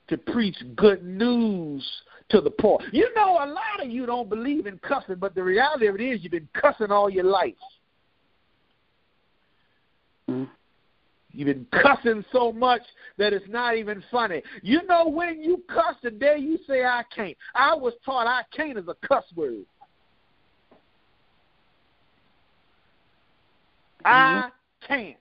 to 0.09 0.17
preach 0.17 0.57
good 0.75 1.05
news 1.05 1.85
to 2.31 2.41
the 2.41 2.51
poor. 2.51 2.81
You 2.93 3.09
know, 3.15 3.35
a 3.35 3.47
lot 3.47 3.83
of 3.83 3.91
you 3.91 4.07
don't 4.07 4.29
believe 4.29 4.67
in 4.67 4.79
cussing, 4.79 5.17
but 5.17 5.35
the 5.35 5.43
reality 5.43 5.87
of 5.87 5.95
it 5.97 6.01
is 6.01 6.23
you've 6.23 6.33
been 6.33 6.49
cussing 6.55 6.91
all 6.91 7.11
your 7.11 7.25
life. 7.25 7.55
Mm. 10.29 10.49
You've 11.37 11.47
been 11.47 11.67
cussing 11.83 12.25
so 12.33 12.51
much 12.51 12.81
that 13.19 13.35
it's 13.35 13.49
not 13.49 13.77
even 13.77 14.03
funny. 14.11 14.43
You 14.63 14.83
know 14.87 15.07
when 15.07 15.43
you 15.43 15.63
cuss 15.69 15.97
the 16.03 16.11
day 16.11 16.39
you 16.39 16.59
say 16.67 16.85
I 16.85 17.03
can't. 17.15 17.37
I 17.55 17.75
was 17.75 17.93
taught 18.05 18.27
I 18.27 18.43
can't 18.57 18.79
is 18.79 18.89
a 18.89 19.07
cuss 19.07 19.25
word. 19.35 19.67
Mm-hmm. 24.05 24.07
I 24.07 24.51
can't. 24.87 25.17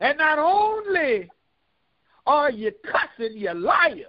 And 0.00 0.18
not 0.18 0.38
only 0.38 1.28
are 2.26 2.50
you 2.50 2.72
cussing, 2.84 3.36
you're 3.36 3.54
liars. 3.54 4.06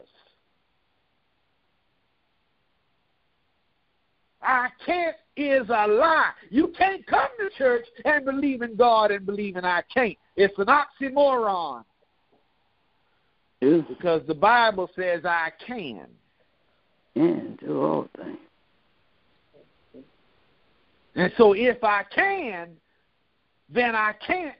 I 4.43 4.67
can't 4.85 5.15
is 5.35 5.67
a 5.69 5.87
lie. 5.87 6.31
You 6.49 6.73
can't 6.77 7.05
come 7.07 7.27
to 7.39 7.49
church 7.57 7.85
and 8.05 8.25
believe 8.25 8.61
in 8.61 8.75
God 8.75 9.11
and 9.11 9.25
believe 9.25 9.55
in 9.55 9.65
I 9.65 9.81
can't. 9.93 10.17
It's 10.35 10.53
an 10.57 10.67
oxymoron 10.67 11.83
because 13.59 14.21
the 14.27 14.35
Bible 14.35 14.89
says 14.95 15.23
I 15.25 15.51
can. 15.65 16.07
and 17.15 17.57
do 17.59 17.81
all 17.81 18.09
things. 18.17 18.37
And 21.15 21.31
so 21.37 21.53
if 21.53 21.83
I 21.83 22.03
can, 22.13 22.69
then 23.69 23.95
I 23.95 24.13
can't 24.25 24.55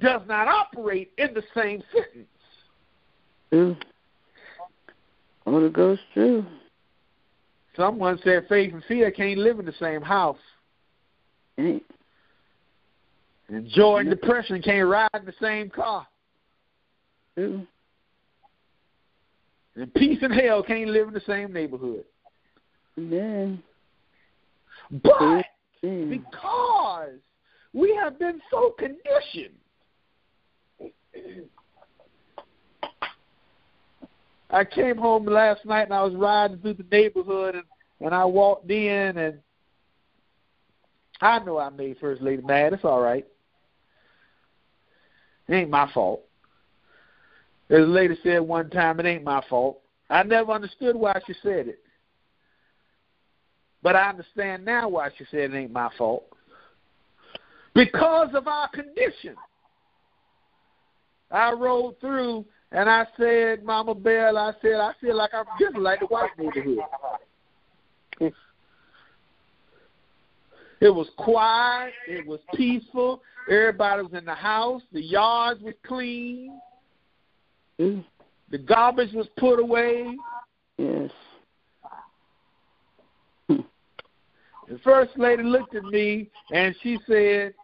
does 0.00 0.22
not 0.26 0.48
operate 0.48 1.12
in 1.18 1.32
the 1.34 1.42
same 1.54 1.82
sentence. 1.92 2.26
Do. 3.50 3.76
Holy 5.44 5.70
Ghost 5.70 6.00
true. 6.12 6.44
Someone 7.76 8.18
said 8.22 8.46
faith 8.48 8.72
and 8.72 8.84
fear 8.84 9.10
can't 9.10 9.38
live 9.38 9.58
in 9.58 9.66
the 9.66 9.74
same 9.80 10.00
house. 10.00 10.38
Ain't. 11.58 11.84
And 13.48 13.68
joy 13.68 13.98
and 13.98 14.10
depression 14.10 14.62
can't 14.62 14.88
ride 14.88 15.08
in 15.14 15.24
the 15.24 15.34
same 15.40 15.70
car. 15.70 16.06
Do. 17.36 17.66
And 19.76 19.92
peace 19.94 20.18
and 20.22 20.32
hell 20.32 20.62
can't 20.62 20.90
live 20.90 21.08
in 21.08 21.14
the 21.14 21.22
same 21.26 21.52
neighborhood. 21.52 22.04
Amen. 22.96 23.62
But 25.02 25.44
Amen. 25.84 26.08
because 26.10 27.14
we 27.72 27.94
have 28.00 28.18
been 28.18 28.40
so 28.50 28.74
conditioned. 28.78 29.54
I 34.54 34.64
came 34.64 34.96
home 34.96 35.26
last 35.26 35.64
night 35.64 35.82
and 35.82 35.92
I 35.92 36.04
was 36.04 36.14
riding 36.14 36.58
through 36.58 36.74
the 36.74 36.86
neighborhood 36.88 37.56
and, 37.56 37.64
and 38.00 38.14
I 38.14 38.24
walked 38.24 38.70
in 38.70 39.18
and 39.18 39.40
I 41.20 41.40
know 41.40 41.58
I 41.58 41.70
made 41.70 41.98
First 42.00 42.22
Lady 42.22 42.40
mad. 42.40 42.72
It's 42.72 42.84
all 42.84 43.00
right. 43.00 43.26
It 45.48 45.54
ain't 45.54 45.70
my 45.70 45.90
fault. 45.92 46.22
As 47.68 47.78
a 47.78 47.82
lady 47.82 48.16
said 48.22 48.42
one 48.42 48.70
time, 48.70 49.00
it 49.00 49.06
ain't 49.06 49.24
my 49.24 49.42
fault. 49.50 49.80
I 50.08 50.22
never 50.22 50.52
understood 50.52 50.94
why 50.94 51.20
she 51.26 51.34
said 51.42 51.66
it. 51.66 51.80
But 53.82 53.96
I 53.96 54.08
understand 54.08 54.64
now 54.64 54.88
why 54.88 55.10
she 55.18 55.24
said 55.32 55.52
it 55.52 55.56
ain't 55.56 55.72
my 55.72 55.90
fault. 55.98 56.26
Because 57.74 58.28
of 58.34 58.46
our 58.46 58.68
condition. 58.68 59.34
I 61.32 61.50
rode 61.50 61.98
through 62.00 62.44
and 62.74 62.90
I 62.90 63.06
said, 63.16 63.64
Mama 63.64 63.94
Bell, 63.94 64.36
I 64.36 64.52
said, 64.60 64.74
I 64.74 64.92
feel 65.00 65.16
like 65.16 65.30
I'm 65.32 65.44
just 65.60 65.76
like 65.76 66.00
the 66.00 66.06
white 66.06 66.30
neighborhood. 66.36 66.78
It 70.80 70.90
was 70.90 71.08
quiet. 71.16 71.92
It 72.08 72.26
was 72.26 72.40
peaceful. 72.54 73.22
Everybody 73.48 74.02
was 74.02 74.12
in 74.12 74.24
the 74.24 74.34
house. 74.34 74.82
The 74.92 75.00
yards 75.00 75.62
was 75.62 75.74
clean. 75.86 76.60
Mm. 77.78 78.04
The 78.50 78.58
garbage 78.58 79.12
was 79.14 79.28
put 79.38 79.60
away. 79.60 80.16
Yes. 80.76 81.10
The 83.48 84.78
first 84.82 85.12
lady 85.16 85.42
looked 85.42 85.74
at 85.74 85.84
me 85.84 86.28
and 86.50 86.74
she 86.82 86.98
said, 87.06 87.54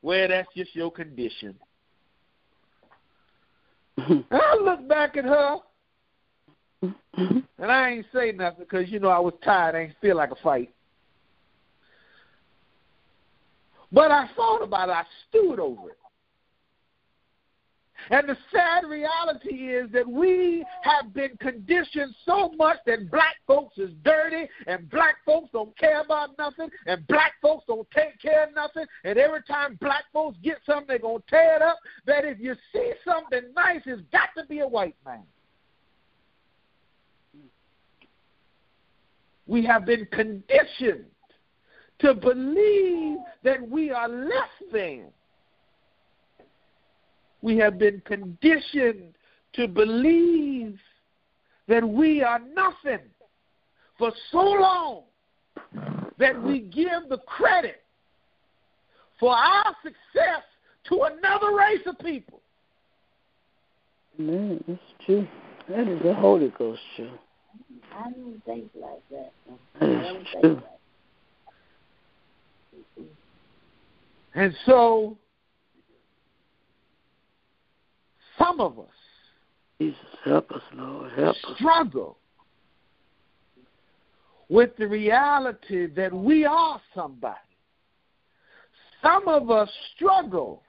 Well, 0.00 0.28
that's 0.28 0.48
just 0.56 0.74
your 0.76 0.92
condition. 0.92 1.56
And 4.08 4.24
I 4.30 4.56
looked 4.62 4.88
back 4.88 5.16
at 5.16 5.24
her 5.24 5.56
and 6.82 7.44
I 7.58 7.90
ain't 7.90 8.06
say 8.12 8.32
nothing 8.32 8.60
because, 8.60 8.88
you 8.88 8.98
know, 8.98 9.08
I 9.08 9.18
was 9.18 9.34
tired. 9.44 9.74
I 9.74 9.80
ain't 9.80 9.94
feel 10.00 10.16
like 10.16 10.30
a 10.30 10.36
fight. 10.36 10.72
But 13.92 14.10
I 14.10 14.28
thought 14.36 14.62
about 14.62 14.88
it. 14.88 14.92
I 14.92 15.04
stewed 15.28 15.58
over 15.58 15.90
it. 15.90 15.98
And 18.08 18.28
the 18.28 18.36
sad 18.52 18.84
reality 18.88 19.74
is 19.74 19.90
that 19.92 20.08
we 20.08 20.64
have 20.82 21.12
been 21.12 21.36
conditioned 21.38 22.14
so 22.24 22.50
much 22.56 22.78
that 22.86 23.10
black 23.10 23.36
folks 23.46 23.76
is 23.78 23.90
dirty 24.02 24.48
and 24.66 24.88
black 24.90 25.16
folks 25.26 25.50
don't 25.52 25.76
care 25.78 26.00
about 26.00 26.30
nothing 26.38 26.68
and 26.86 27.06
black 27.06 27.34
folks 27.42 27.64
don't 27.68 27.88
take 27.90 28.20
care 28.20 28.44
of 28.44 28.54
nothing. 28.54 28.86
And 29.04 29.18
every 29.18 29.42
time 29.42 29.78
black 29.80 30.04
folks 30.12 30.38
get 30.42 30.58
something, 30.64 30.86
they're 30.88 30.98
going 30.98 31.20
to 31.20 31.28
tear 31.28 31.56
it 31.56 31.62
up. 31.62 31.78
That 32.06 32.24
if 32.24 32.40
you 32.40 32.54
see 32.72 32.92
something 33.04 33.52
nice, 33.54 33.82
it's 33.86 34.02
got 34.12 34.30
to 34.38 34.46
be 34.46 34.60
a 34.60 34.68
white 34.68 34.96
man. 35.04 35.22
We 39.46 39.64
have 39.66 39.84
been 39.84 40.06
conditioned 40.06 41.06
to 42.00 42.14
believe 42.14 43.18
that 43.42 43.68
we 43.68 43.90
are 43.90 44.08
less 44.08 44.48
than. 44.72 45.06
We 47.42 47.56
have 47.58 47.78
been 47.78 48.02
conditioned 48.04 49.14
to 49.54 49.66
believe 49.66 50.78
that 51.68 51.86
we 51.86 52.22
are 52.22 52.40
nothing 52.54 53.00
for 53.98 54.12
so 54.30 54.38
long 54.38 55.02
that 56.18 56.40
we 56.42 56.60
give 56.60 57.08
the 57.08 57.18
credit 57.18 57.82
for 59.18 59.34
our 59.34 59.76
success 59.82 60.42
to 60.88 61.02
another 61.02 61.54
race 61.54 61.86
of 61.86 61.98
people. 61.98 62.40
Man, 64.18 64.62
that's 64.66 64.80
true. 65.06 65.26
That 65.68 65.88
is 65.88 66.02
the 66.02 66.14
Holy 66.14 66.52
Ghost 66.58 66.80
true. 66.96 67.10
I 67.94 68.10
don't 68.10 68.42
think 68.44 68.70
like 68.74 69.02
that. 69.10 69.32
That 69.46 69.58
I 69.82 69.86
don't 69.86 70.24
think 70.24 70.42
true. 70.42 70.62
like 72.96 73.06
And 74.34 74.54
so, 74.66 75.16
some 78.40 78.60
of 78.60 78.78
us 78.78 78.86
Jesus, 79.80 79.96
help 80.26 80.50
us, 80.52 80.60
Lord. 80.74 81.10
Help 81.12 81.36
us. 81.36 81.56
struggle 81.56 82.18
with 84.50 84.76
the 84.76 84.86
reality 84.86 85.86
that 85.86 86.12
we 86.12 86.44
are 86.44 86.78
somebody. 86.94 87.38
Some 89.00 89.26
of 89.26 89.50
us 89.50 89.70
struggle 89.96 90.62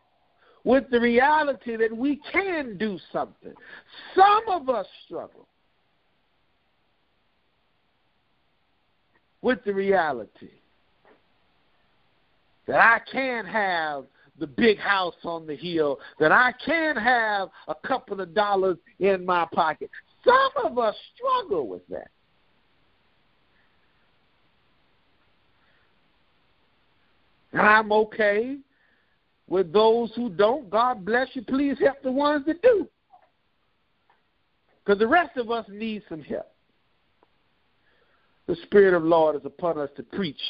with 0.64 0.86
the 0.92 1.00
reality 1.02 1.76
that 1.76 1.96
we 1.96 2.22
can 2.32 2.78
do 2.78 2.98
something. 3.12 3.54
Some 4.16 4.44
of 4.48 4.70
us 4.70 4.86
struggle 5.06 5.48
with 9.42 9.62
the 9.66 9.74
reality 9.74 10.52
that 12.68 12.80
I 12.80 13.00
can 13.12 13.46
have 13.46 14.06
the 14.42 14.48
big 14.48 14.80
house 14.80 15.16
on 15.24 15.46
the 15.48 15.56
hill, 15.56 16.00
that 16.20 16.32
I 16.32 16.52
can 16.66 16.98
have 16.98 17.50
a 17.68 17.76
couple 17.88 18.20
of 18.20 18.34
dollars 18.34 18.78
in 19.00 19.24
my 19.24 19.48
pocket. 19.54 19.90
Some 20.26 20.66
of 20.66 20.78
us 20.78 20.96
struggle 21.16 21.68
with 21.68 21.88
that. 21.88 22.10
And 27.54 27.62
I'm 27.62 27.92
okay 27.92 28.58
with 29.48 29.72
those 29.72 30.12
who 30.16 30.30
don't. 30.30 30.70
God 30.70 31.06
bless 31.06 31.28
you. 31.34 31.44
Please 31.44 31.78
help 31.80 32.02
the 32.02 32.12
ones 32.12 32.46
that 32.48 32.62
do. 32.62 32.88
Because 34.84 34.98
the 34.98 35.08
rest 35.08 35.38
of 35.38 35.52
us 35.52 35.66
need 35.70 36.02
some 36.10 36.24
help. 36.24 36.51
The 38.48 38.56
Spirit 38.64 38.94
of 38.94 39.04
Lord 39.04 39.36
is 39.36 39.46
upon 39.46 39.78
us 39.78 39.90
to 39.96 40.04
preach 40.04 40.42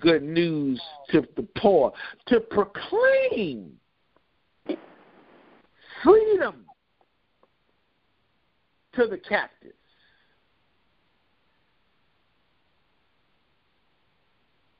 good 0.00 0.22
news 0.22 0.80
to 1.10 1.26
the 1.36 1.46
poor, 1.56 1.92
to 2.26 2.40
proclaim 2.40 3.72
freedom 6.02 6.64
to 8.94 9.06
the 9.06 9.18
captives. 9.18 9.74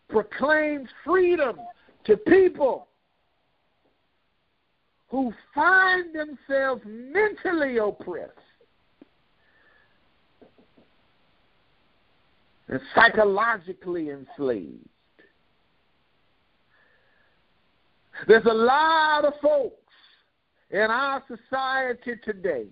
Proclaim 0.08 0.88
freedom 1.04 1.58
to 2.04 2.16
people 2.16 2.88
who 5.08 5.32
find 5.54 6.14
themselves 6.14 6.82
mentally 6.86 7.78
oppressed 7.78 8.32
and 12.68 12.80
psychologically 12.94 14.10
enslaved. 14.10 14.88
There's 18.26 18.46
a 18.46 18.54
lot 18.54 19.24
of 19.24 19.34
folks 19.40 19.74
in 20.70 20.80
our 20.80 21.22
society 21.28 22.12
today 22.24 22.66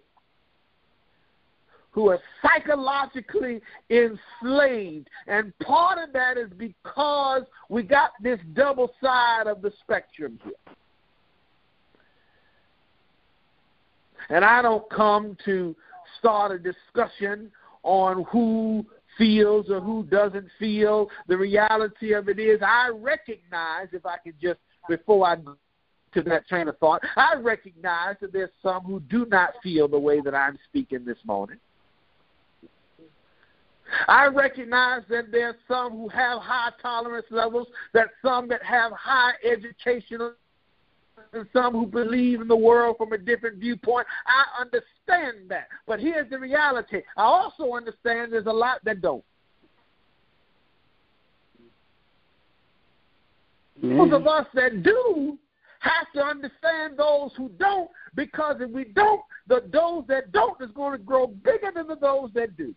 who 1.93 2.11
are 2.11 2.19
psychologically 2.43 3.63
enslaved. 3.89 5.09
And 5.27 5.59
part 5.61 5.99
of 5.99 6.13
that 6.13 6.37
is 6.37 6.51
because 6.59 7.45
we 7.71 7.83
got 7.85 8.11
this 8.23 8.39
double 8.53 8.93
side 9.03 9.47
of 9.47 9.63
the 9.63 9.73
spectrum 9.81 10.39
here. 10.45 10.53
And 14.29 14.45
I 14.45 14.61
don't 14.61 14.89
come 14.91 15.39
to 15.47 15.75
start 16.19 16.53
a 16.53 16.59
discussion 16.59 17.51
on 17.83 18.25
who 18.25 18.85
feels 19.19 19.71
or 19.71 19.81
who 19.81 20.03
doesn't 20.05 20.49
feel. 20.59 21.09
The 21.29 21.37
reality 21.37 22.13
of 22.13 22.29
it 22.29 22.39
is, 22.39 22.61
I 22.63 22.89
recognize, 22.89 23.89
if 23.93 24.05
I 24.05 24.17
can 24.23 24.35
just, 24.41 24.61
before 24.89 25.27
I 25.27 25.37
go 25.37 25.57
to 26.15 26.23
that 26.23 26.47
train 26.49 26.69
of 26.69 26.79
thought, 26.79 27.03
I 27.17 27.35
recognize 27.35 28.17
that 28.21 28.33
there's 28.33 28.51
some 28.63 28.85
who 28.85 29.01
do 29.01 29.27
not 29.31 29.55
feel 29.63 29.89
the 29.89 29.99
way 29.99 30.21
that 30.21 30.35
I'm 30.35 30.59
speaking 30.69 31.05
this 31.05 31.19
morning. 31.25 31.59
I 34.09 34.27
recognize 34.27 35.03
that 35.09 35.31
there's 35.31 35.55
some 35.69 35.93
who 35.93 36.09
have 36.09 36.41
high 36.41 36.71
tolerance 36.83 37.27
levels, 37.31 37.69
that 37.95 38.09
some 38.23 38.49
that 38.49 38.63
have 38.65 38.93
high 38.93 39.33
educational 39.45 40.33
and 41.37 41.47
some 41.53 41.73
who 41.73 41.87
believe 41.87 42.41
in 42.41 42.49
the 42.49 42.57
world 42.57 42.97
from 42.97 43.13
a 43.13 43.19
different 43.19 43.59
viewpoint. 43.59 44.07
I 44.27 44.61
understand 44.61 45.49
that. 45.49 45.69
But 45.87 46.01
here's 46.01 46.29
the 46.31 46.39
reality. 46.39 47.03
I 47.17 47.23
also 47.23 47.75
understand 47.75 48.33
there's 48.33 48.47
a 48.47 48.53
lot 48.53 48.85
that 48.85 49.01
don't. 49.01 49.25
Those 53.83 54.13
of 54.13 54.27
us 54.27 54.47
that 54.55 54.83
do 54.83 55.39
have 55.81 56.11
to 56.15 56.23
understand 56.23 56.97
those 56.97 57.31
who 57.37 57.51
don't, 57.59 57.91
because 58.15 58.57
if 58.61 58.71
we 58.71 58.85
don't, 58.85 59.21
the 59.49 59.63
those 59.71 60.05
that 60.09 60.33
don't 60.33 60.61
is 60.63 60.71
going 60.75 60.93
to 60.93 60.99
grow 60.99 61.27
bigger 61.27 61.71
than 61.75 61.87
the 61.87 61.97
those 61.97 62.31
that 62.35 62.57
do. 62.57 62.75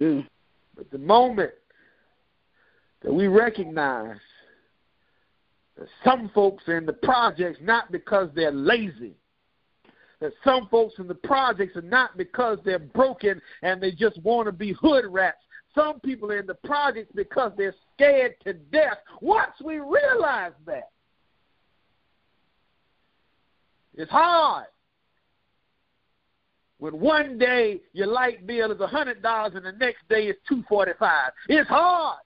Mm. 0.00 0.26
But 0.74 0.90
the 0.90 0.98
moment 0.98 1.52
that 3.02 3.12
we 3.12 3.28
recognize 3.28 4.16
some 6.04 6.30
folks 6.34 6.64
in 6.68 6.86
the 6.86 6.92
projects 6.92 7.58
not 7.62 7.92
because 7.92 8.28
they're 8.34 8.50
lazy, 8.52 9.14
that 10.20 10.32
some 10.44 10.68
folks 10.70 10.94
in 10.98 11.06
the 11.06 11.14
projects 11.14 11.76
are 11.76 11.82
not 11.82 12.16
because 12.16 12.58
they're 12.64 12.78
broken 12.78 13.40
and 13.62 13.82
they 13.82 13.92
just 13.92 14.20
want 14.22 14.46
to 14.46 14.52
be 14.52 14.72
hood 14.72 15.04
rats. 15.08 15.38
Some 15.74 16.00
people 16.00 16.32
are 16.32 16.38
in 16.38 16.46
the 16.46 16.54
projects 16.54 17.12
because 17.14 17.52
they're 17.58 17.74
scared 17.94 18.36
to 18.44 18.54
death. 18.54 18.96
Once 19.20 19.52
we 19.62 19.78
realize 19.78 20.52
that, 20.64 20.90
it's 23.94 24.10
hard. 24.10 24.66
When 26.78 26.98
one 26.98 27.38
day 27.38 27.80
your 27.92 28.06
light 28.06 28.46
bill 28.46 28.72
is 28.72 28.80
a 28.80 28.86
hundred 28.86 29.22
dollars 29.22 29.52
and 29.54 29.64
the 29.64 29.72
next 29.72 30.06
day 30.08 30.26
is 30.26 30.36
two 30.48 30.62
forty 30.68 30.92
five. 30.98 31.32
It's 31.48 31.68
hard. 31.68 32.18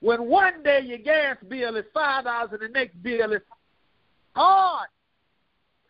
When 0.00 0.28
one 0.28 0.62
day 0.62 0.80
your 0.84 0.98
gas 0.98 1.36
bill 1.48 1.76
is 1.76 1.84
five 1.92 2.24
dollars 2.24 2.50
and 2.52 2.60
the 2.60 2.68
next 2.68 3.02
bill 3.02 3.32
is 3.32 3.42
hard. 4.34 4.88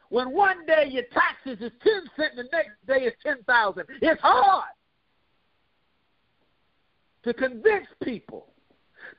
When 0.09 0.33
one 0.33 0.65
day 0.67 0.89
your 0.89 1.05
taxes 1.13 1.65
is 1.65 1.73
ten 1.83 2.03
cents 2.17 2.35
and 2.37 2.47
the 2.47 2.51
next 2.53 2.87
day 2.87 3.07
is 3.07 3.15
ten 3.23 3.43
thousand. 3.45 3.85
It's 4.01 4.21
hard 4.21 4.71
to 7.25 7.35
convince 7.35 7.87
people 8.05 8.47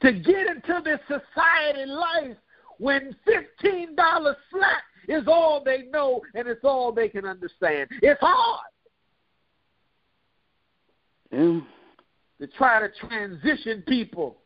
to 0.02 0.14
get 0.14 0.48
into 0.48 0.82
this 0.84 1.00
society 1.08 1.86
life 1.86 2.38
when 2.78 3.16
$15 3.28 3.96
flat 4.52 4.82
is 5.08 5.24
all 5.28 5.64
they 5.64 5.84
know 5.92 6.22
and 6.36 6.48
it's 6.48 6.64
all 6.64 6.92
they 6.92 7.10
can 7.10 7.26
understand. 7.26 7.90
It's 8.02 8.20
hard. 8.22 8.66
To 11.32 12.48
try 12.58 12.80
to 12.80 12.90
transition 13.08 13.84
people 13.88 14.38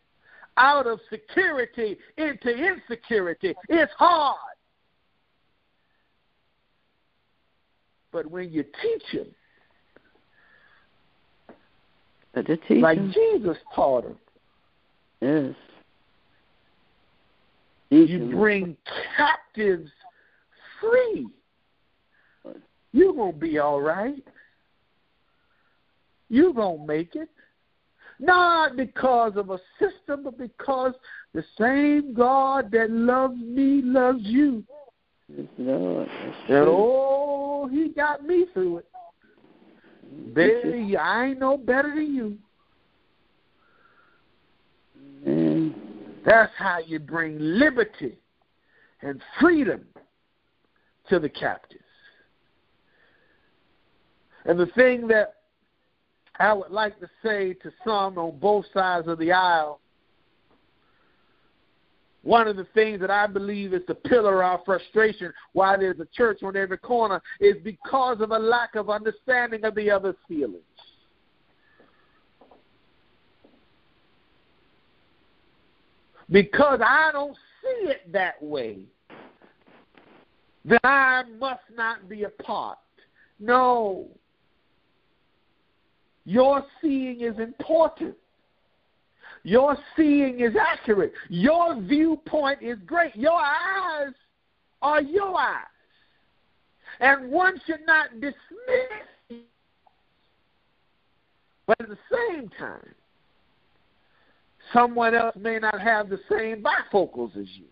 out 0.62 0.86
of 0.86 1.00
security 1.10 1.98
into 2.18 2.50
insecurity. 2.50 3.56
It's 3.68 3.92
hard. 3.98 4.38
But 8.14 8.28
when 8.28 8.52
you 8.52 8.64
teach 8.64 9.04
them, 9.14 9.28
But 12.34 12.46
to 12.46 12.58
teach 12.58 12.82
like 12.82 13.00
Jesus 13.12 13.58
taught 13.74 14.04
them, 14.04 14.18
yes. 15.20 15.56
Teach 17.90 18.10
you 18.10 18.20
them. 18.20 18.32
bring 18.32 18.78
captives 19.18 19.92
free. 20.80 21.28
You're 22.94 23.14
going 23.14 23.34
to 23.34 23.40
be 23.40 23.58
all 23.58 23.82
right. 23.82 24.24
You're 26.30 26.54
going 26.54 26.80
to 26.80 26.86
make 26.86 27.16
it. 27.16 27.30
Not 28.22 28.78
because 28.78 29.34
of 29.36 29.50
a 29.50 29.58
system, 29.80 30.24
but 30.24 30.38
because 30.38 30.94
the 31.34 31.44
same 31.60 32.14
God 32.14 32.70
that 32.72 32.92
loves 32.92 33.36
me 33.36 33.82
loves 33.84 34.22
you. 34.22 34.64
Yes, 35.28 35.48
Lord. 35.58 36.08
And 36.48 36.68
oh, 36.68 37.68
he 37.72 37.90
got 37.90 38.24
me 38.24 38.46
through 38.54 38.78
it. 38.78 38.86
I 40.98 41.26
ain't 41.26 41.40
no 41.40 41.58
better 41.58 41.90
than 41.90 42.14
you. 42.14 42.38
That's 46.24 46.54
how 46.58 46.78
you 46.86 47.00
bring 47.00 47.38
liberty 47.40 48.18
and 49.02 49.20
freedom 49.40 49.82
to 51.10 51.18
the 51.18 51.30
captives. 51.30 51.82
And 54.46 54.60
the 54.60 54.68
thing 54.68 55.08
that 55.08 55.41
I 56.42 56.54
would 56.54 56.72
like 56.72 57.00
to 57.00 57.10
say 57.24 57.54
to 57.54 57.72
some 57.86 58.18
on 58.18 58.40
both 58.40 58.66
sides 58.74 59.08
of 59.08 59.20
the 59.20 59.32
aisle, 59.32 59.80
one 62.24 62.48
of 62.48 62.56
the 62.56 62.68
things 62.74 63.00
that 63.02 63.10
I 63.10 63.26
believe 63.28 63.74
is 63.74 63.82
the 63.88 63.96
pillar 63.96 64.44
of 64.44 64.52
our 64.52 64.62
frustration 64.66 65.34
why 65.54 65.76
there's 65.78 66.00
a 66.00 66.08
church 66.16 66.44
on 66.44 66.56
every 66.56 66.78
corner 66.78 67.22
is 67.40 67.56
because 67.64 68.22
of 68.22 68.32
a 68.32 68.38
lack 68.38 68.76
of 68.76 68.90
understanding 68.90 69.66
of 69.66 69.76
the 69.76 69.90
other's 69.90 70.16
feelings. 70.28 70.62
because 76.32 76.80
I 76.84 77.12
don't 77.12 77.36
see 77.62 77.90
it 77.90 78.12
that 78.12 78.42
way, 78.42 78.80
then 80.66 80.80
I 80.84 81.24
must 81.40 81.64
not 81.76 82.08
be 82.10 82.24
a 82.24 82.30
part. 82.30 82.78
No. 83.40 84.08
Your 86.32 86.64
seeing 86.82 87.20
is 87.20 87.38
important. 87.40 88.16
Your 89.44 89.78
seeing 89.98 90.40
is 90.40 90.54
accurate. 90.56 91.12
Your 91.28 91.78
viewpoint 91.82 92.62
is 92.62 92.78
great. 92.86 93.14
Your 93.18 93.38
eyes 93.38 94.14
are 94.82 95.02
your 95.02 95.38
eyes. 95.38 95.66
And 97.02 97.30
one 97.30 97.60
should 97.66 97.86
not 97.86 98.12
dismiss, 98.22 99.42
but 101.68 101.82
at 101.82 101.90
the 101.90 101.98
same 102.10 102.50
time, 102.58 102.96
someone 104.72 105.14
else 105.14 105.36
may 105.36 105.60
not 105.60 105.82
have 105.82 106.08
the 106.08 106.20
same 106.30 106.64
bifocals 106.64 107.36
as 107.36 107.48
you. 107.58 107.66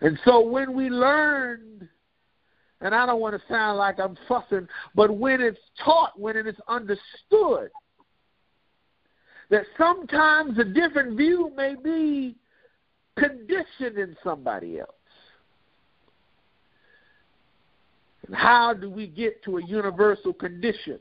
And 0.00 0.18
so 0.24 0.40
when 0.40 0.72
we 0.74 0.90
learned, 0.90 1.86
and 2.80 2.94
I 2.94 3.06
don't 3.06 3.20
want 3.20 3.34
to 3.34 3.42
sound 3.48 3.78
like 3.78 3.98
I'm 3.98 4.16
fussing, 4.28 4.68
but 4.94 5.16
when 5.16 5.40
it's 5.40 5.58
taught, 5.84 6.18
when 6.18 6.36
it 6.36 6.46
is 6.46 6.56
understood, 6.68 7.70
that 9.50 9.64
sometimes 9.76 10.58
a 10.58 10.64
different 10.64 11.16
view 11.16 11.52
may 11.56 11.74
be 11.74 12.36
conditioned 13.18 13.98
in 13.98 14.16
somebody 14.22 14.78
else. 14.78 14.90
And 18.26 18.36
how 18.36 18.74
do 18.74 18.90
we 18.90 19.06
get 19.06 19.42
to 19.44 19.56
a 19.56 19.64
universal 19.64 20.32
condition? 20.32 20.98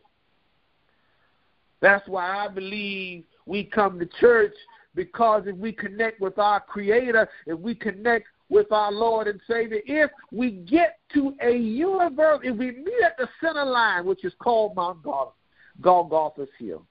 That's 1.82 2.08
why 2.08 2.46
I 2.46 2.48
believe 2.48 3.26
we 3.46 3.66
come 3.66 4.00
to 4.00 4.08
church 4.20 4.54
because 4.96 5.44
if 5.46 5.56
we 5.58 5.72
connect 5.72 6.20
with 6.20 6.40
our 6.40 6.60
Creator, 6.60 7.30
if 7.46 7.60
we 7.60 7.76
connect 7.76 8.28
with 8.50 8.72
our 8.72 8.92
Lord 8.92 9.28
and 9.28 9.40
Savior, 9.48 9.82
if 9.86 10.10
we 10.32 10.52
get 10.52 11.00
to 11.14 11.34
a 11.42 11.52
universe, 11.52 12.40
if 12.44 12.56
we 12.56 12.72
meet 12.72 13.04
at 13.06 13.18
the 13.18 13.28
center 13.42 13.66
line, 13.66 14.06
which 14.06 14.24
is 14.24 14.34
called 14.40 14.76
Mount 14.76 15.04
Gol- 15.04 15.36
Golgotha's 15.82 16.50
Hill, 16.58 16.86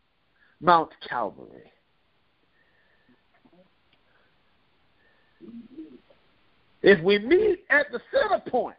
Mount 0.60 0.90
Calvary. 1.08 1.72
If 6.82 7.02
we 7.02 7.18
meet 7.18 7.64
at 7.70 7.90
the 7.90 8.00
center 8.12 8.40
point, 8.48 8.76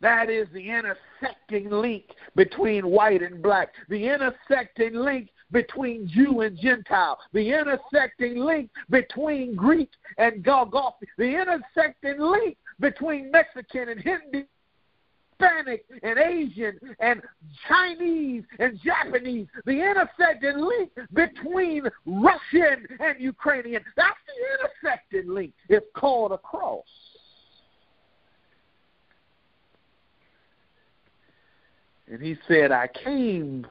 that 0.00 0.30
is 0.30 0.48
the 0.54 0.70
intersecting 0.70 1.70
link 1.70 2.04
between 2.34 2.86
white 2.86 3.22
and 3.22 3.42
black, 3.42 3.68
the 3.88 4.08
intersecting 4.08 4.94
link 4.94 5.28
between 5.52 6.08
Jew 6.08 6.40
and 6.40 6.58
Gentile, 6.58 7.18
the 7.32 7.52
intersecting 7.52 8.38
link 8.38 8.70
between 8.88 9.54
Greek 9.54 9.90
and 10.18 10.42
Golgotha, 10.42 11.06
the 11.18 11.24
intersecting 11.24 12.20
link 12.20 12.56
between 12.78 13.30
Mexican 13.30 13.88
and 13.88 14.00
Hindi, 14.00 14.46
Hispanic 15.40 15.84
and 16.02 16.18
Asian 16.18 16.78
and 16.98 17.22
Chinese 17.68 18.44
and 18.58 18.78
Japanese, 18.82 19.46
the 19.64 19.72
intersecting 19.72 20.58
link 20.58 20.90
between 21.12 21.84
Russian 22.06 22.86
and 23.00 23.18
Ukrainian. 23.18 23.82
That's 23.96 24.18
the 24.26 24.88
intersecting 24.88 25.34
link. 25.34 25.52
It's 25.68 25.86
called 25.94 26.32
a 26.32 26.38
cross. 26.38 26.84
And 32.08 32.20
he 32.20 32.36
said, 32.48 32.72
I 32.72 32.88
came 32.88 33.66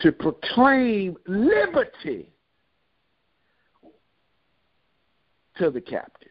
to 0.00 0.12
proclaim 0.12 1.16
liberty 1.26 2.32
to 5.58 5.70
the 5.70 5.80
captives. 5.80 6.30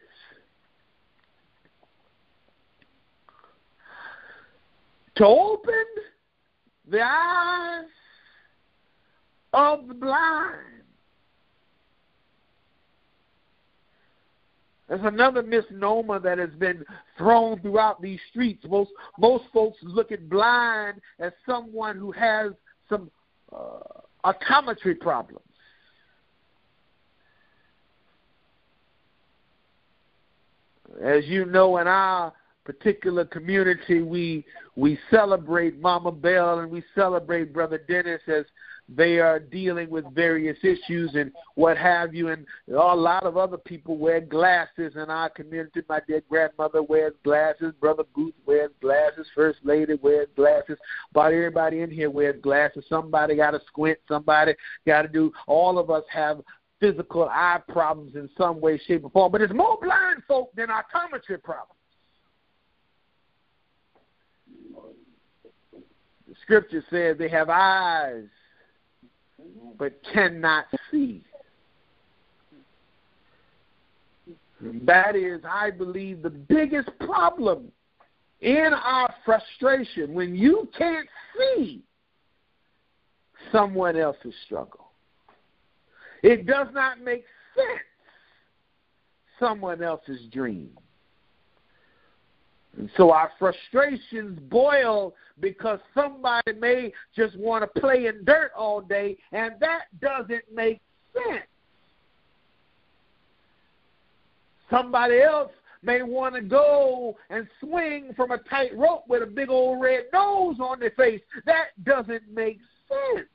To 5.16 5.26
open 5.26 5.84
the 6.88 7.00
eyes 7.02 7.84
of 9.52 9.86
the 9.86 9.94
blind. 9.94 10.66
There's 14.88 15.00
another 15.04 15.42
misnomer 15.44 16.18
that 16.18 16.38
has 16.38 16.50
been 16.58 16.84
thrown 17.16 17.60
throughout 17.60 18.02
these 18.02 18.18
streets. 18.30 18.64
Most 18.68 18.90
most 19.18 19.44
folks 19.52 19.78
look 19.82 20.10
at 20.10 20.28
blind 20.28 21.00
as 21.20 21.30
someone 21.46 21.96
who 21.96 22.10
has 22.10 22.52
some 22.88 23.08
uh, 23.54 24.32
optometry 24.32 24.98
problems. 24.98 25.44
As 31.02 31.24
you 31.26 31.44
know, 31.44 31.78
in 31.78 31.86
our 31.86 32.32
particular 32.64 33.24
community, 33.24 34.02
we 34.02 34.44
we 34.76 34.98
celebrate 35.10 35.80
Mama 35.80 36.12
Bell 36.12 36.60
and 36.60 36.70
we 36.70 36.82
celebrate 36.94 37.52
Brother 37.52 37.80
Dennis 37.88 38.20
as 38.26 38.44
they 38.96 39.20
are 39.20 39.38
dealing 39.38 39.88
with 39.88 40.04
various 40.14 40.58
issues 40.62 41.14
and 41.14 41.30
what 41.54 41.76
have 41.76 42.12
you. 42.12 42.28
And 42.28 42.44
a 42.68 42.74
lot 42.74 43.22
of 43.22 43.36
other 43.36 43.56
people 43.56 43.96
wear 43.96 44.20
glasses 44.20 44.94
in 44.96 45.08
our 45.08 45.30
community. 45.30 45.82
My 45.88 46.00
dear 46.08 46.22
grandmother 46.28 46.82
wears 46.82 47.14
glasses. 47.22 47.72
Brother 47.80 48.02
Booth 48.14 48.34
wears 48.46 48.72
glasses. 48.80 49.26
First 49.34 49.60
Lady 49.62 49.94
wears 50.02 50.28
glasses. 50.34 50.76
About 51.12 51.32
everybody 51.32 51.80
in 51.80 51.90
here 51.90 52.10
wears 52.10 52.40
glasses. 52.42 52.84
Somebody 52.88 53.36
got 53.36 53.52
to 53.52 53.60
squint. 53.66 53.98
Somebody 54.08 54.54
got 54.86 55.02
to 55.02 55.08
do. 55.08 55.32
All 55.46 55.78
of 55.78 55.90
us 55.90 56.04
have 56.12 56.40
physical 56.80 57.28
eye 57.30 57.60
problems 57.68 58.16
in 58.16 58.28
some 58.36 58.60
way, 58.60 58.80
shape, 58.86 59.04
or 59.04 59.10
form. 59.10 59.30
But 59.30 59.42
it's 59.42 59.52
more 59.52 59.78
blind 59.80 60.22
folk 60.26 60.50
than 60.56 60.66
optometry 60.68 61.40
problems. 61.40 61.76
The 66.26 66.34
scripture 66.42 66.84
says 66.90 67.18
they 67.18 67.28
have 67.28 67.50
eyes 67.50 68.24
but 69.78 69.98
cannot 70.12 70.66
see. 70.90 71.22
That 74.60 75.16
is, 75.16 75.40
I 75.48 75.70
believe, 75.70 76.22
the 76.22 76.30
biggest 76.30 76.90
problem 77.00 77.72
in 78.40 78.72
our 78.74 79.12
frustration. 79.24 80.12
When 80.12 80.34
you 80.34 80.68
can't 80.76 81.08
see 81.36 81.82
someone 83.52 83.96
else's 83.96 84.34
struggle. 84.44 84.90
It 86.22 86.46
does 86.46 86.68
not 86.72 87.00
make 87.00 87.24
sense 87.54 87.80
someone 89.38 89.82
else's 89.82 90.20
dream. 90.30 90.70
So 92.96 93.10
our 93.12 93.30
frustrations 93.38 94.38
boil 94.48 95.14
because 95.40 95.80
somebody 95.94 96.52
may 96.58 96.92
just 97.16 97.36
want 97.36 97.62
to 97.62 97.80
play 97.80 98.06
in 98.06 98.24
dirt 98.24 98.52
all 98.56 98.80
day, 98.80 99.16
and 99.32 99.54
that 99.60 99.84
doesn't 100.00 100.44
make 100.54 100.80
sense. 101.12 101.44
Somebody 104.70 105.20
else 105.20 105.50
may 105.82 106.02
want 106.02 106.34
to 106.34 106.42
go 106.42 107.16
and 107.30 107.48
swing 107.58 108.12
from 108.14 108.30
a 108.30 108.38
tight 108.38 108.76
rope 108.76 109.04
with 109.08 109.22
a 109.22 109.26
big 109.26 109.50
old 109.50 109.80
red 109.80 110.04
nose 110.12 110.56
on 110.60 110.78
their 110.78 110.92
face. 110.92 111.20
That 111.46 111.68
doesn't 111.84 112.22
make 112.32 112.60
sense. 112.88 113.26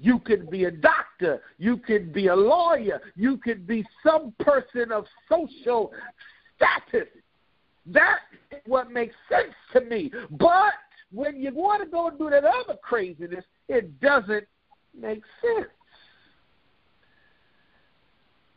You 0.00 0.18
could 0.18 0.50
be 0.50 0.64
a 0.64 0.70
doctor. 0.70 1.42
You 1.58 1.76
could 1.76 2.12
be 2.12 2.28
a 2.28 2.34
lawyer. 2.34 3.00
You 3.16 3.36
could 3.36 3.66
be 3.66 3.84
some 4.02 4.32
person 4.40 4.90
of 4.92 5.04
social 5.28 5.92
status. 6.56 7.08
That's 7.86 8.20
what 8.66 8.90
makes 8.90 9.14
sense 9.28 9.54
to 9.74 9.82
me. 9.82 10.10
But 10.30 10.72
when 11.12 11.40
you 11.40 11.52
want 11.52 11.82
to 11.82 11.88
go 11.88 12.08
and 12.08 12.18
do 12.18 12.30
that 12.30 12.44
other 12.44 12.78
craziness, 12.82 13.44
it 13.68 14.00
doesn't 14.00 14.46
make 14.98 15.22
sense. 15.42 15.68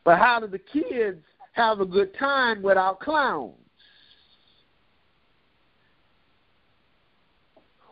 But 0.05 0.19
how 0.19 0.39
do 0.39 0.47
the 0.47 0.59
kids 0.59 1.23
have 1.53 1.81
a 1.81 1.85
good 1.85 2.17
time 2.17 2.61
without 2.61 2.99
clowns? 2.99 3.62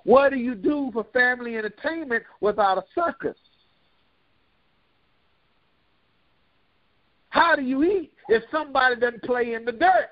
What 0.03 0.29
do 0.29 0.37
you 0.37 0.55
do 0.55 0.89
for 0.93 1.05
family 1.13 1.57
entertainment 1.57 2.23
without 2.39 2.77
a 2.77 2.83
circus? 2.95 3.37
How 7.29 7.55
do 7.55 7.61
you 7.61 7.83
eat 7.83 8.11
if 8.27 8.43
somebody 8.51 8.95
doesn't 8.99 9.23
play 9.23 9.53
in 9.53 9.63
the 9.63 9.71
dirt? 9.71 10.09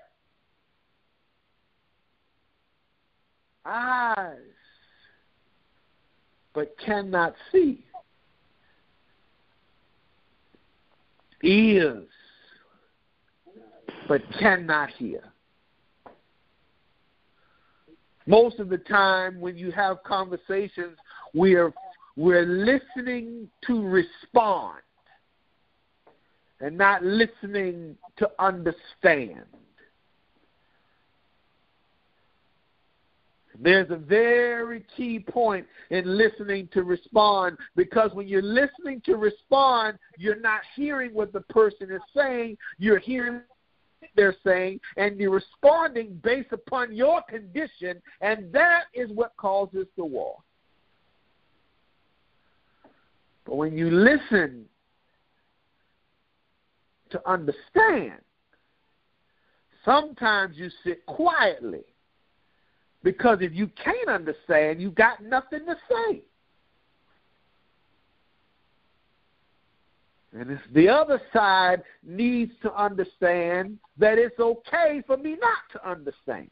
Eyes, 3.66 4.38
but 6.54 6.76
cannot 6.84 7.36
see. 7.52 7.84
Ears, 11.44 12.08
but 14.08 14.22
cannot 14.40 14.90
hear. 14.92 15.24
Most 18.30 18.60
of 18.60 18.70
the 18.70 18.78
time, 18.78 19.42
when 19.42 19.58
you 19.58 19.72
have 19.72 20.04
conversations, 20.04 21.00
we're 21.34 21.74
we're 22.16 22.46
listening 22.46 23.50
to 23.66 23.82
respond 23.82 24.82
and 26.62 26.78
not 26.78 27.04
listening 27.04 27.98
to 28.18 28.30
understand. 28.38 29.46
There's 33.60 33.90
a 33.90 33.96
very 33.96 34.86
key 34.96 35.20
point 35.20 35.66
in 35.90 36.16
listening 36.16 36.70
to 36.74 36.84
respond 36.84 37.58
because 37.76 38.12
when 38.14 38.28
you're 38.28 38.44
listening 38.44 39.02
to 39.06 39.16
respond, 39.16 39.98
you're 40.20 40.40
not 40.40 40.62
hearing 40.76 41.16
what 41.16 41.34
the 41.34 41.42
person 41.42 41.90
is 41.90 42.02
saying, 42.16 42.60
you're 42.78 43.00
hearing 43.00 43.42
they're 44.16 44.36
saying, 44.46 44.80
and 44.98 45.20
you're 45.20 45.32
responding 45.32 46.20
based 46.24 46.52
upon 46.52 46.96
your 46.96 47.22
condition, 47.30 48.02
and 48.22 48.52
that 48.54 48.84
is 48.94 49.10
what 49.12 49.36
causes 49.38 49.88
the 49.98 50.06
war. 50.06 50.38
But 53.46 53.56
when 53.56 53.78
you 53.78 53.90
listen 53.90 54.66
to 57.12 57.30
understand, 57.30 58.20
sometimes 59.84 60.58
you 60.58 60.70
sit 60.84 61.06
quietly 61.06 61.84
because 63.04 63.40
if 63.42 63.54
you 63.54 63.70
can't 63.84 64.10
understand, 64.10 64.82
you 64.82 64.92
got 64.92 65.24
nothing 65.24 65.66
to 65.66 65.76
say. 65.90 66.22
And 70.32 70.60
the 70.74 70.88
other 70.88 71.20
side 71.34 71.82
needs 72.06 72.52
to 72.62 72.74
understand 72.74 73.80
that 73.98 74.18
it's 74.18 74.40
okay 74.40 75.02
for 75.08 75.18
me 75.18 75.38
not 75.40 75.64
to 75.74 75.90
understand. 75.90 76.50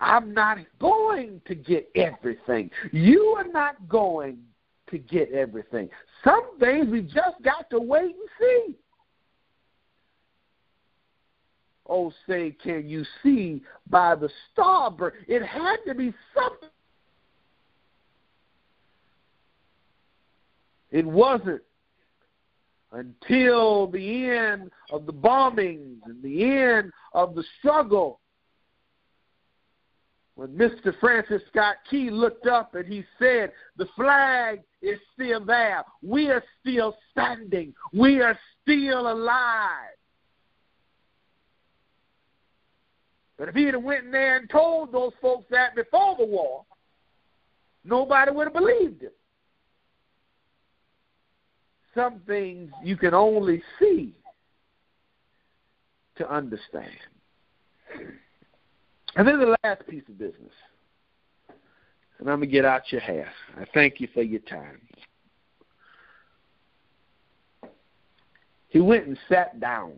I'm 0.00 0.32
not 0.32 0.58
going 0.80 1.40
to 1.46 1.54
get 1.54 1.90
everything. 1.94 2.70
You 2.92 3.36
are 3.38 3.48
not 3.48 3.88
going 3.88 4.38
to 4.90 4.98
get 4.98 5.32
everything. 5.32 5.88
Some 6.24 6.58
things 6.58 6.88
we 6.88 7.02
just 7.02 7.42
got 7.42 7.68
to 7.70 7.80
wait 7.80 8.14
and 8.14 8.28
see. 8.40 8.74
Oh, 11.88 12.12
say, 12.28 12.54
can 12.62 12.88
you 12.88 13.04
see 13.22 13.62
by 13.88 14.16
the 14.16 14.28
starboard? 14.52 15.14
It 15.28 15.44
had 15.44 15.76
to 15.86 15.94
be 15.94 16.12
something 16.34 16.68
It 20.90 21.04
wasn't 21.04 21.62
until 22.92 23.88
the 23.88 24.30
end 24.30 24.70
of 24.90 25.06
the 25.06 25.12
bombings 25.12 25.98
and 26.04 26.22
the 26.22 26.44
end 26.44 26.92
of 27.12 27.34
the 27.34 27.44
struggle 27.58 28.20
when 30.36 30.48
Mr. 30.48 30.98
Francis 31.00 31.42
Scott 31.50 31.76
Key 31.90 32.10
looked 32.10 32.46
up 32.46 32.74
and 32.74 32.86
he 32.86 33.04
said, 33.18 33.52
The 33.76 33.88
flag 33.96 34.60
is 34.82 34.98
still 35.14 35.44
there. 35.44 35.82
We 36.02 36.30
are 36.30 36.44
still 36.60 36.96
standing. 37.10 37.74
We 37.92 38.20
are 38.20 38.38
still 38.62 39.10
alive. 39.10 39.96
But 43.38 43.48
if 43.48 43.54
he'd 43.54 43.74
have 43.74 43.82
went 43.82 44.04
in 44.04 44.10
there 44.10 44.36
and 44.36 44.48
told 44.48 44.92
those 44.92 45.12
folks 45.20 45.46
that 45.50 45.74
before 45.74 46.16
the 46.18 46.26
war, 46.26 46.64
nobody 47.84 48.30
would 48.30 48.46
have 48.46 48.54
believed 48.54 49.02
him 49.02 49.10
some 51.96 52.20
things 52.26 52.70
you 52.84 52.96
can 52.96 53.14
only 53.14 53.60
see 53.80 54.14
to 56.18 56.32
understand. 56.32 56.90
And 59.16 59.26
then 59.26 59.40
the 59.40 59.56
last 59.64 59.86
piece 59.88 60.04
of 60.08 60.18
business, 60.18 60.52
and 62.18 62.28
I'm 62.30 62.38
going 62.38 62.48
to 62.48 62.52
get 62.52 62.64
out 62.64 62.92
your 62.92 63.00
hair. 63.00 63.28
I 63.58 63.64
thank 63.74 64.00
you 64.00 64.08
for 64.14 64.22
your 64.22 64.40
time. 64.40 64.80
He 68.68 68.80
went 68.80 69.06
and 69.06 69.18
sat 69.28 69.58
down. 69.58 69.92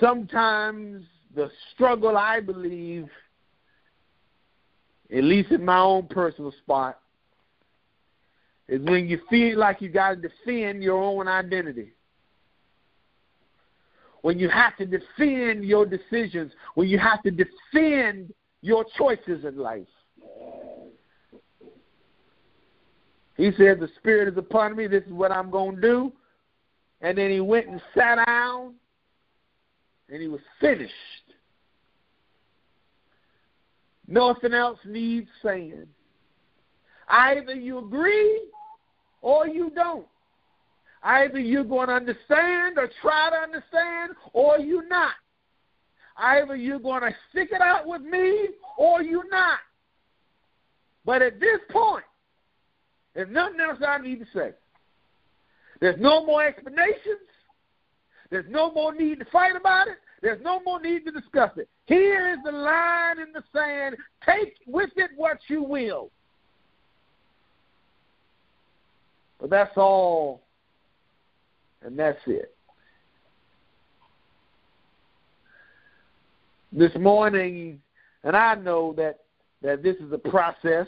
Sometimes 0.00 1.04
the 1.34 1.50
struggle, 1.72 2.16
I 2.16 2.40
believe, 2.40 3.08
at 5.16 5.24
least 5.24 5.50
in 5.50 5.64
my 5.64 5.78
own 5.78 6.06
personal 6.06 6.52
spot, 6.62 7.00
is 8.68 8.82
when 8.82 9.08
you 9.08 9.20
feel 9.30 9.58
like 9.58 9.80
you 9.80 9.88
got 9.88 10.10
to 10.10 10.16
defend 10.16 10.82
your 10.82 11.02
own 11.02 11.26
identity. 11.26 11.92
When 14.22 14.38
you 14.38 14.48
have 14.48 14.76
to 14.76 14.86
defend 14.86 15.64
your 15.64 15.86
decisions, 15.86 16.52
when 16.74 16.88
you 16.88 16.98
have 16.98 17.22
to 17.22 17.30
defend 17.30 18.34
your 18.60 18.84
choices 18.96 19.44
in 19.44 19.56
life. 19.56 19.86
He 23.36 23.52
said, 23.56 23.78
The 23.78 23.88
Spirit 23.96 24.28
is 24.28 24.36
upon 24.36 24.76
me, 24.76 24.88
this 24.88 25.04
is 25.04 25.12
what 25.12 25.30
I'm 25.30 25.50
going 25.50 25.76
to 25.76 25.80
do. 25.80 26.12
And 27.00 27.16
then 27.16 27.30
he 27.30 27.40
went 27.40 27.68
and 27.68 27.80
sat 27.96 28.16
down, 28.26 28.74
and 30.10 30.20
he 30.20 30.26
was 30.26 30.40
finished. 30.60 30.92
Nothing 34.08 34.54
else 34.54 34.78
needs 34.84 35.28
saying. 35.42 35.86
Either 37.08 37.54
you 37.54 37.78
agree 37.78 38.42
or 39.22 39.46
you 39.46 39.70
don't. 39.74 40.06
Either 41.02 41.38
you're 41.38 41.64
going 41.64 41.88
to 41.88 41.94
understand 41.94 42.78
or 42.78 42.90
try 43.00 43.30
to 43.30 43.36
understand, 43.36 44.12
or 44.32 44.58
you're 44.58 44.88
not. 44.88 45.14
Either 46.16 46.56
you're 46.56 46.80
going 46.80 47.02
to 47.02 47.14
stick 47.30 47.50
it 47.52 47.60
out 47.60 47.86
with 47.86 48.02
me, 48.02 48.48
or 48.76 49.02
you're 49.02 49.28
not. 49.30 49.60
But 51.04 51.22
at 51.22 51.38
this 51.38 51.60
point, 51.70 52.04
there's 53.14 53.30
nothing 53.30 53.60
else 53.60 53.78
I 53.86 53.98
need 53.98 54.18
to 54.18 54.26
say. 54.34 54.50
There's 55.80 56.00
no 56.00 56.26
more 56.26 56.44
explanations. 56.44 57.28
There's 58.30 58.50
no 58.50 58.72
more 58.72 58.94
need 58.94 59.20
to 59.20 59.24
fight 59.26 59.56
about 59.56 59.88
it. 59.88 59.98
There's 60.20 60.42
no 60.42 60.60
more 60.60 60.80
need 60.80 61.04
to 61.04 61.12
discuss 61.12 61.52
it. 61.56 61.68
Here 61.86 62.32
is 62.32 62.38
the 62.44 62.52
line 62.52 63.20
in 63.20 63.32
the 63.32 63.42
sand. 63.52 63.96
Take 64.26 64.56
with 64.66 64.90
it 64.96 65.10
what 65.16 65.38
you 65.46 65.62
will. 65.62 66.10
But 69.40 69.50
that's 69.50 69.76
all, 69.76 70.42
and 71.82 71.98
that's 71.98 72.20
it. 72.26 72.54
This 76.72 76.94
morning, 76.96 77.80
And 78.24 78.36
I 78.36 78.54
know 78.56 78.92
that 78.94 79.20
that 79.62 79.82
this 79.82 79.96
is 79.96 80.12
a 80.12 80.18
process. 80.18 80.86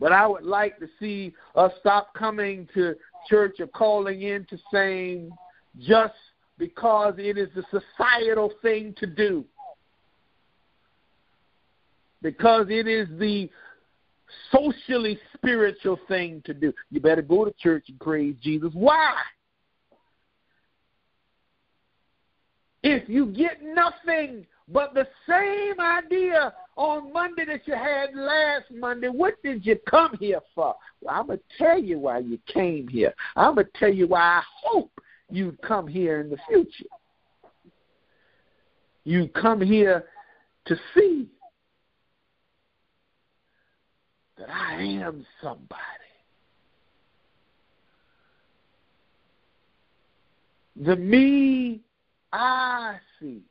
But 0.00 0.12
I 0.12 0.26
would 0.26 0.44
like 0.44 0.78
to 0.78 0.88
see 1.00 1.34
us 1.56 1.72
stop 1.80 2.14
coming 2.14 2.68
to 2.74 2.94
church 3.28 3.56
or 3.58 3.66
calling 3.66 4.22
in 4.22 4.46
to 4.46 4.58
saying 4.72 5.30
just 5.80 6.14
because 6.56 7.14
it 7.18 7.36
is 7.36 7.48
the 7.54 7.64
societal 7.70 8.52
thing 8.62 8.94
to 8.98 9.06
do. 9.06 9.44
Because 12.22 12.66
it 12.70 12.86
is 12.86 13.08
the 13.18 13.50
socially 14.52 15.18
spiritual 15.34 15.98
thing 16.08 16.42
to 16.44 16.54
do. 16.54 16.72
You 16.90 17.00
better 17.00 17.22
go 17.22 17.44
to 17.44 17.52
church 17.52 17.84
and 17.88 17.98
praise 18.00 18.36
Jesus. 18.42 18.70
Why? 18.72 19.14
If 22.82 23.08
you 23.08 23.26
get 23.26 23.62
nothing 23.62 24.46
but 24.68 24.94
the 24.94 25.06
same 25.28 25.80
idea 25.80 26.52
on 26.76 27.12
Monday 27.12 27.44
that 27.46 27.66
you 27.66 27.74
had 27.74 28.14
last 28.14 28.66
Monday, 28.70 29.08
what 29.08 29.42
did 29.42 29.66
you 29.66 29.78
come 29.88 30.16
here 30.20 30.40
for? 30.54 30.76
Well, 31.00 31.14
I'm 31.14 31.26
going 31.26 31.38
to 31.38 31.64
tell 31.64 31.78
you 31.78 31.98
why 31.98 32.18
you 32.18 32.38
came 32.46 32.86
here. 32.86 33.14
I'm 33.34 33.54
going 33.54 33.66
to 33.66 33.78
tell 33.78 33.92
you 33.92 34.06
why 34.06 34.20
I 34.20 34.42
hope 34.62 34.92
you'd 35.30 35.60
come 35.62 35.88
here 35.88 36.20
in 36.20 36.30
the 36.30 36.38
future. 36.48 36.84
You 39.04 39.28
come 39.28 39.60
here 39.60 40.04
to 40.66 40.76
see 40.94 41.28
that 44.38 44.50
I 44.50 44.82
am 44.82 45.26
somebody. 45.42 45.78
The 50.80 50.96
me 50.96 51.80
I 52.32 52.98
see 53.18 53.42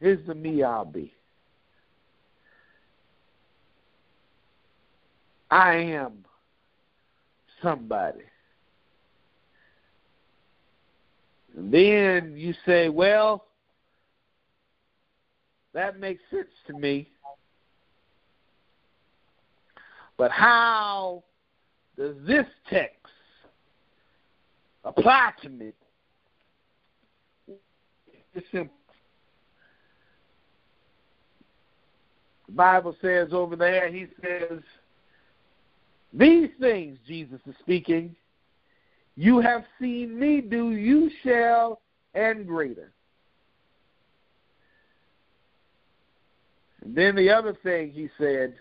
is 0.00 0.18
the 0.26 0.34
me 0.34 0.62
I'll 0.62 0.84
be. 0.84 1.12
I 5.50 5.74
am 5.74 6.24
somebody. 7.62 8.24
And 11.56 11.72
then 11.72 12.34
you 12.36 12.54
say, 12.66 12.88
well, 12.88 13.46
that 15.74 15.98
makes 15.98 16.22
sense 16.30 16.48
to 16.68 16.72
me. 16.72 17.08
But 20.16 20.30
how 20.30 21.24
does 21.96 22.14
this 22.26 22.46
text 22.70 22.94
apply 24.84 25.32
to 25.42 25.48
me? 25.48 25.72
It's 28.34 28.46
simple. 28.52 28.74
The 32.46 32.52
Bible 32.52 32.96
says 33.02 33.28
over 33.32 33.56
there, 33.56 33.90
he 33.92 34.06
says, 34.22 34.60
These 36.12 36.50
things, 36.60 36.98
Jesus 37.06 37.40
is 37.46 37.54
speaking, 37.60 38.14
you 39.16 39.40
have 39.40 39.64
seen 39.80 40.18
me 40.18 40.40
do, 40.40 40.72
you 40.72 41.10
shall, 41.22 41.80
and 42.14 42.46
greater. 42.46 42.93
Then 46.84 47.16
the 47.16 47.30
other 47.30 47.56
thing 47.62 47.90
he 47.90 48.10
said, 48.18 48.54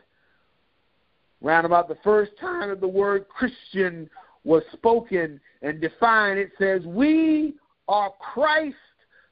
round 1.42 1.66
about 1.66 1.90
the 1.90 1.98
first 2.04 2.32
time 2.40 2.70
that 2.70 2.80
the 2.80 2.88
word 2.88 3.28
Christian 3.28 4.10
was 4.44 4.64
spoken 4.72 5.40
and 5.62 5.82
defined, 5.82 6.40
it 6.40 6.52
says, 6.58 6.82
We 6.86 7.56
are 7.88 8.12
Christ 8.34 8.76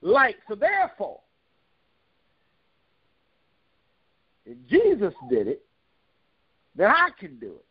like. 0.02 0.36
So 0.48 0.56
therefore, 0.56 1.22
if 4.46 4.58
Jesus 4.70 5.14
did 5.30 5.48
it, 5.48 5.64
then 6.76 6.90
I 6.90 7.10
can 7.18 7.38
do 7.40 7.54
it. 7.54 7.66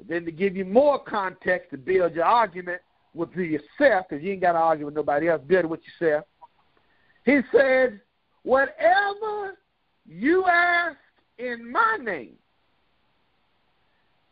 And 0.00 0.08
then 0.08 0.24
to 0.24 0.32
give 0.32 0.56
you 0.56 0.64
more 0.64 0.98
context 0.98 1.70
to 1.70 1.78
build 1.78 2.14
your 2.14 2.24
argument 2.24 2.80
with 3.14 3.30
yourself, 3.32 4.06
because 4.08 4.24
you 4.24 4.32
ain't 4.32 4.40
got 4.40 4.52
to 4.52 4.58
argue 4.58 4.86
with 4.86 4.94
nobody 4.94 5.28
else, 5.28 5.42
build 5.46 5.64
it 5.64 5.68
with 5.68 5.80
yourself. 6.00 6.24
He 7.24 7.40
said, 7.52 8.00
Whatever 8.42 9.56
you 10.06 10.44
ask 10.46 10.96
in 11.38 11.70
my 11.70 11.96
name, 12.02 12.34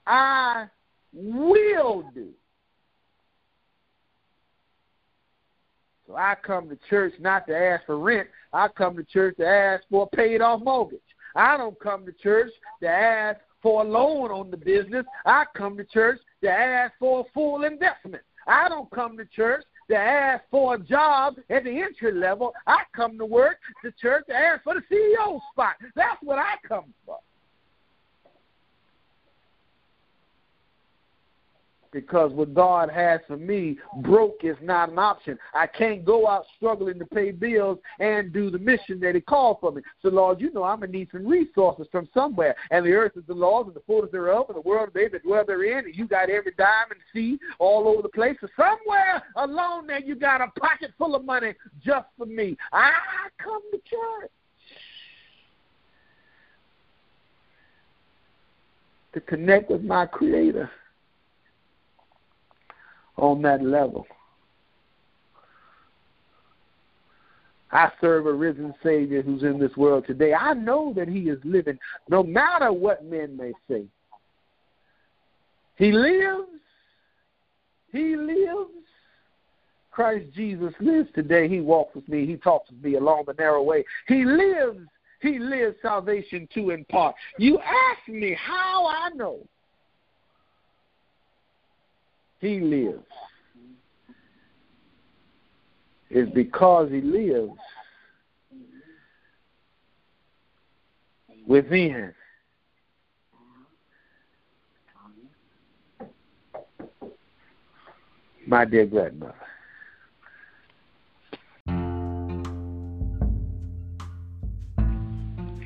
I 0.06 0.66
will 1.12 2.04
do. 2.14 2.28
So 6.06 6.16
I 6.16 6.34
come 6.44 6.68
to 6.68 6.78
church 6.88 7.12
not 7.20 7.46
to 7.46 7.56
ask 7.56 7.86
for 7.86 7.98
rent. 7.98 8.26
I 8.52 8.66
come 8.66 8.96
to 8.96 9.04
church 9.04 9.36
to 9.36 9.46
ask 9.46 9.84
for 9.88 10.08
a 10.12 10.16
paid 10.16 10.40
off 10.40 10.60
mortgage. 10.62 10.98
I 11.36 11.56
don't 11.56 11.78
come 11.78 12.04
to 12.06 12.12
church 12.12 12.50
to 12.82 12.88
ask 12.88 13.38
for 13.62 13.82
a 13.82 13.88
loan 13.88 14.32
on 14.32 14.50
the 14.50 14.56
business. 14.56 15.06
I 15.24 15.44
come 15.54 15.76
to 15.76 15.84
church 15.84 16.18
to 16.42 16.50
ask 16.50 16.94
for 16.98 17.20
a 17.20 17.32
full 17.32 17.62
investment. 17.62 18.24
I 18.48 18.68
don't 18.68 18.90
come 18.90 19.16
to 19.18 19.24
church 19.24 19.64
to 19.90 19.96
ask 19.96 20.44
for 20.50 20.74
a 20.74 20.78
job 20.78 21.36
at 21.50 21.64
the 21.64 21.82
entry 21.82 22.12
level. 22.12 22.54
I 22.66 22.82
come 22.94 23.18
to 23.18 23.26
work 23.26 23.58
to 23.84 23.92
church 23.92 24.24
to 24.28 24.34
ask 24.34 24.62
for 24.62 24.74
the 24.74 24.82
CEO 24.90 25.40
spot. 25.52 25.74
That's 25.94 26.18
what 26.22 26.38
I 26.38 26.54
come 26.66 26.94
for. 27.04 27.18
Because 31.92 32.32
what 32.32 32.54
God 32.54 32.90
has 32.90 33.20
for 33.26 33.36
me, 33.36 33.78
broke 34.02 34.40
is 34.42 34.56
not 34.62 34.90
an 34.90 34.98
option. 34.98 35.38
I 35.54 35.66
can't 35.66 36.04
go 36.04 36.28
out 36.28 36.44
struggling 36.56 36.98
to 36.98 37.06
pay 37.06 37.30
bills 37.32 37.78
and 37.98 38.32
do 38.32 38.50
the 38.50 38.58
mission 38.58 39.00
that 39.00 39.14
He 39.14 39.20
called 39.20 39.58
for 39.60 39.72
me. 39.72 39.82
So, 40.02 40.08
Lord, 40.08 40.40
you 40.40 40.52
know 40.52 40.62
I'm 40.62 40.80
going 40.80 40.92
to 40.92 40.98
need 40.98 41.08
some 41.12 41.26
resources 41.26 41.86
from 41.90 42.08
somewhere. 42.14 42.54
And 42.70 42.84
the 42.84 42.92
earth 42.92 43.12
is 43.16 43.24
the 43.26 43.34
Lord's 43.34 43.68
and 43.68 43.76
the 43.76 43.82
fullness 43.86 44.12
thereof, 44.12 44.46
and 44.48 44.56
the 44.56 44.68
world 44.68 44.90
they 44.94 45.08
that 45.08 45.22
dwell 45.22 45.44
therein. 45.44 45.84
And 45.84 45.94
you 45.94 46.06
got 46.06 46.30
every 46.30 46.52
dime 46.56 46.90
and 46.90 47.00
sea 47.12 47.38
all 47.58 47.88
over 47.88 48.02
the 48.02 48.08
place. 48.08 48.36
So, 48.40 48.48
somewhere 48.56 49.22
along 49.36 49.86
there, 49.88 50.00
you 50.00 50.14
got 50.14 50.40
a 50.40 50.48
pocket 50.60 50.92
full 50.98 51.14
of 51.14 51.24
money 51.24 51.54
just 51.84 52.06
for 52.16 52.26
me. 52.26 52.56
I 52.72 52.92
come 53.42 53.62
to 53.72 53.78
church. 53.78 54.30
To 59.12 59.20
connect 59.20 59.72
with 59.72 59.82
my 59.82 60.06
Creator 60.06 60.70
on 63.20 63.42
that 63.42 63.62
level. 63.62 64.06
I 67.72 67.90
serve 68.00 68.26
a 68.26 68.32
risen 68.32 68.74
Savior 68.82 69.22
who's 69.22 69.44
in 69.44 69.58
this 69.58 69.76
world 69.76 70.04
today. 70.06 70.34
I 70.34 70.54
know 70.54 70.92
that 70.96 71.08
He 71.08 71.28
is 71.28 71.38
living 71.44 71.78
no 72.08 72.22
matter 72.22 72.72
what 72.72 73.04
men 73.04 73.36
may 73.36 73.52
say. 73.68 73.84
He 75.76 75.92
lives. 75.92 76.48
He 77.92 78.16
lives. 78.16 78.70
Christ 79.92 80.26
Jesus 80.34 80.72
lives 80.80 81.08
today. 81.14 81.48
He 81.48 81.60
walks 81.60 81.94
with 81.94 82.08
me. 82.08 82.26
He 82.26 82.36
talks 82.36 82.70
with 82.70 82.82
me 82.82 82.96
along 82.96 83.24
the 83.26 83.34
narrow 83.34 83.62
way. 83.62 83.84
He 84.08 84.24
lives. 84.24 84.80
He 85.20 85.38
lives 85.38 85.76
salvation 85.82 86.48
to 86.54 86.70
impart. 86.70 87.14
You 87.38 87.58
ask 87.58 88.08
me 88.08 88.36
how 88.40 88.86
I 88.86 89.10
know 89.14 89.40
he 92.40 92.60
lives 92.60 93.04
is 96.10 96.28
because 96.30 96.90
he 96.90 97.00
lives 97.00 97.52
within. 101.46 102.12
My 108.46 108.64
dear 108.64 108.86
grandmother. 108.86 109.34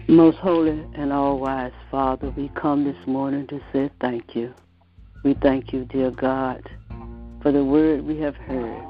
Most 0.06 0.36
holy 0.36 0.84
and 0.94 1.12
all 1.12 1.38
wise 1.38 1.72
Father, 1.90 2.30
we 2.36 2.50
come 2.60 2.84
this 2.84 3.06
morning 3.06 3.46
to 3.46 3.60
say 3.72 3.90
thank 4.00 4.36
you. 4.36 4.52
We 5.24 5.32
thank 5.40 5.72
you, 5.72 5.86
dear 5.86 6.10
God, 6.10 6.68
for 7.40 7.50
the 7.50 7.64
word 7.64 8.04
we 8.04 8.18
have 8.18 8.36
heard. 8.36 8.84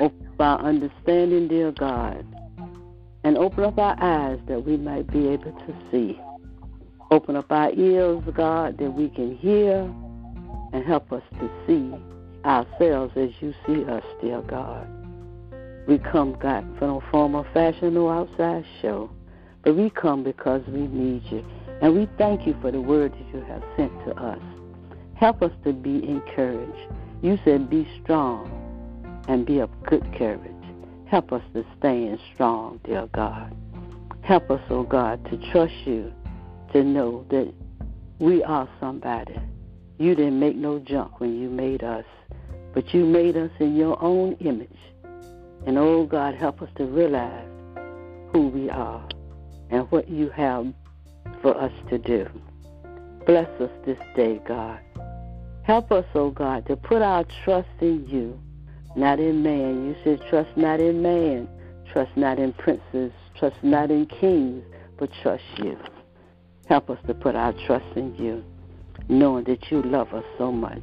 Open 0.00 0.26
up 0.26 0.40
our 0.40 0.60
understanding, 0.60 1.46
dear 1.46 1.70
God, 1.70 2.26
and 3.22 3.38
open 3.38 3.62
up 3.62 3.78
our 3.78 3.96
eyes 4.02 4.40
that 4.48 4.66
we 4.66 4.76
might 4.76 5.06
be 5.12 5.28
able 5.28 5.52
to 5.52 5.74
see. 5.92 6.20
Open 7.12 7.36
up 7.36 7.52
our 7.52 7.70
ears, 7.74 8.24
God, 8.34 8.76
that 8.78 8.90
we 8.90 9.08
can 9.10 9.36
hear 9.36 9.82
and 10.72 10.84
help 10.84 11.12
us 11.12 11.22
to 11.38 11.48
see 11.64 11.94
ourselves 12.44 13.12
as 13.14 13.30
you 13.40 13.54
see 13.64 13.84
us, 13.84 14.02
dear 14.20 14.42
God. 14.42 14.88
We 15.86 15.98
come, 15.98 16.36
God, 16.40 16.66
for 16.76 16.88
no 16.88 17.04
form 17.12 17.36
or 17.36 17.46
fashion, 17.54 17.94
no 17.94 18.10
outside 18.10 18.64
show, 18.80 19.12
but 19.62 19.76
we 19.76 19.90
come 19.90 20.24
because 20.24 20.62
we 20.66 20.88
need 20.88 21.22
you. 21.30 21.44
And 21.80 21.94
we 21.94 22.08
thank 22.18 22.48
you 22.48 22.56
for 22.60 22.72
the 22.72 22.80
word 22.80 23.12
that 23.12 23.32
you 23.32 23.44
have 23.44 23.62
sent 23.76 23.92
to 24.06 24.16
us. 24.20 24.40
Help 25.22 25.40
us 25.40 25.52
to 25.62 25.72
be 25.72 26.02
encouraged. 26.08 26.92
You 27.22 27.38
said, 27.44 27.70
Be 27.70 27.86
strong 28.02 28.50
and 29.28 29.46
be 29.46 29.60
of 29.60 29.70
good 29.84 30.02
courage. 30.18 30.50
Help 31.08 31.32
us 31.32 31.42
to 31.54 31.64
stand 31.78 32.18
strong, 32.34 32.80
dear 32.82 33.06
God. 33.14 33.56
Help 34.22 34.50
us, 34.50 34.60
oh 34.68 34.82
God, 34.82 35.24
to 35.30 35.36
trust 35.52 35.74
you, 35.84 36.12
to 36.72 36.82
know 36.82 37.24
that 37.30 37.54
we 38.18 38.42
are 38.42 38.68
somebody. 38.80 39.36
You 39.96 40.16
didn't 40.16 40.40
make 40.40 40.56
no 40.56 40.80
junk 40.80 41.20
when 41.20 41.40
you 41.40 41.48
made 41.48 41.84
us, 41.84 42.04
but 42.74 42.92
you 42.92 43.04
made 43.04 43.36
us 43.36 43.52
in 43.60 43.76
your 43.76 44.02
own 44.02 44.32
image. 44.40 44.76
And 45.68 45.78
oh 45.78 46.04
God, 46.04 46.34
help 46.34 46.60
us 46.62 46.70
to 46.78 46.84
realize 46.84 47.46
who 48.32 48.48
we 48.48 48.68
are 48.70 49.08
and 49.70 49.88
what 49.92 50.08
you 50.08 50.30
have 50.30 50.66
for 51.42 51.56
us 51.56 51.72
to 51.90 51.98
do. 51.98 52.26
Bless 53.24 53.48
us 53.60 53.70
this 53.86 53.98
day, 54.16 54.40
God. 54.48 54.80
Help 55.64 55.92
us, 55.92 56.04
oh 56.14 56.30
God, 56.30 56.66
to 56.66 56.76
put 56.76 57.02
our 57.02 57.24
trust 57.44 57.68
in 57.80 58.04
you, 58.08 58.38
not 58.96 59.20
in 59.20 59.42
man. 59.42 59.86
You 59.86 59.96
said, 60.02 60.28
trust 60.28 60.56
not 60.56 60.80
in 60.80 61.02
man, 61.02 61.48
trust 61.92 62.10
not 62.16 62.38
in 62.38 62.52
princes, 62.52 63.12
trust 63.38 63.56
not 63.62 63.90
in 63.90 64.06
kings, 64.06 64.64
but 64.98 65.10
trust 65.22 65.44
you. 65.58 65.78
Help 66.66 66.90
us 66.90 66.98
to 67.06 67.14
put 67.14 67.36
our 67.36 67.52
trust 67.66 67.86
in 67.96 68.14
you, 68.16 68.44
knowing 69.08 69.44
that 69.44 69.70
you 69.70 69.82
love 69.82 70.12
us 70.12 70.24
so 70.36 70.50
much, 70.50 70.82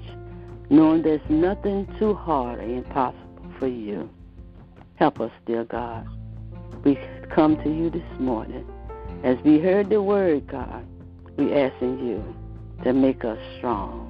knowing 0.70 1.02
there's 1.02 1.30
nothing 1.30 1.86
too 2.00 2.14
hard 2.14 2.60
or 2.60 2.64
impossible 2.64 3.52
for 3.60 3.68
you. 3.68 4.10
Help 4.96 5.20
us, 5.20 5.32
dear 5.46 5.66
God. 5.66 6.08
We 6.86 6.98
come 7.36 7.58
to 7.64 7.70
you 7.70 7.90
this 7.90 8.20
morning. 8.20 8.66
As 9.24 9.38
we 9.44 9.60
heard 9.60 9.90
the 9.90 10.02
word, 10.02 10.48
God, 10.48 10.86
we 11.38 11.54
asking 11.54 12.00
you 12.06 12.24
to 12.84 12.94
make 12.94 13.26
us 13.26 13.38
strong. 13.58 14.09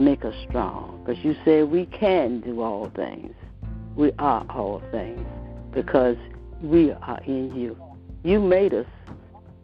Make 0.00 0.24
us 0.24 0.34
strong. 0.48 1.02
Because 1.04 1.22
you 1.22 1.36
said 1.44 1.70
we 1.70 1.84
can 1.84 2.40
do 2.40 2.62
all 2.62 2.90
things. 2.96 3.34
We 3.96 4.12
are 4.18 4.46
all 4.48 4.82
things 4.90 5.26
because 5.72 6.16
we 6.62 6.92
are 6.92 7.20
in 7.26 7.54
you. 7.54 7.76
You 8.22 8.40
made 8.40 8.72
us 8.72 8.86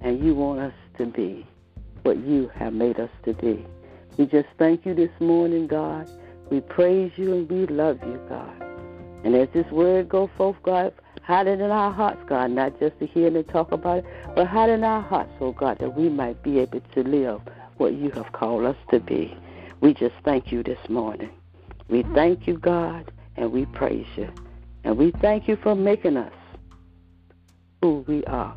and 0.03 0.23
you 0.23 0.35
want 0.35 0.61
us 0.61 0.75
to 0.99 1.07
be 1.07 1.47
what 2.03 2.19
you 2.19 2.51
have 2.55 2.75
made 2.75 3.01
us 3.01 3.09
to 3.25 3.33
be. 3.33 3.65
We 4.19 4.27
just 4.27 4.49
thank 4.59 4.85
you 4.85 4.95
this 4.95 5.11
morning, 5.21 5.69
God. 5.69 6.07
We 6.51 6.61
praise 6.61 7.13
you 7.17 7.33
and 7.33 7.51
we 7.51 7.67
love 7.67 7.99
you, 8.03 8.21
God. 8.29 8.63
And 9.25 9.35
as 9.35 9.49
this 9.55 9.71
word 9.73 10.11
go 10.11 10.29
forth, 10.37 10.57
God, 10.63 10.93
hide 11.23 11.47
it 11.47 11.61
in 11.61 11.71
our 11.71 11.93
hearts, 11.93 12.23
God, 12.29 12.51
not 12.51 12.79
just 12.79 12.99
to 12.99 13.07
hear 13.07 13.29
and 13.29 13.49
talk 13.49 13.73
about 13.73 13.99
it, 13.99 14.05
but 14.35 14.47
hide 14.47 14.69
in 14.69 14.85
our 14.85 15.01
hearts, 15.01 15.33
oh 15.41 15.53
God, 15.53 15.79
that 15.79 15.97
we 15.97 16.11
might 16.11 16.43
be 16.43 16.59
able 16.59 16.81
to 16.95 17.03
live 17.03 17.41
what 17.79 17.95
you 17.95 18.11
have 18.11 18.33
called 18.33 18.65
us 18.67 18.77
to 18.91 19.01
be. 19.01 19.35
We 19.81 19.95
just 19.95 20.15
thank 20.25 20.51
you 20.51 20.63
this 20.63 20.79
morning. 20.89 21.31
We 21.89 22.05
thank 22.15 22.47
you, 22.47 22.59
God, 22.59 23.13
and 23.37 23.53
we 23.53 23.67
praise 23.67 24.07
you. 24.17 24.29
And 24.85 24.97
we 24.97 25.13
thank 25.21 25.49
you 25.49 25.57
for 25.63 25.75
making 25.75 26.17
us 26.17 26.33
who 27.83 28.05
we 28.09 28.25
are, 28.25 28.57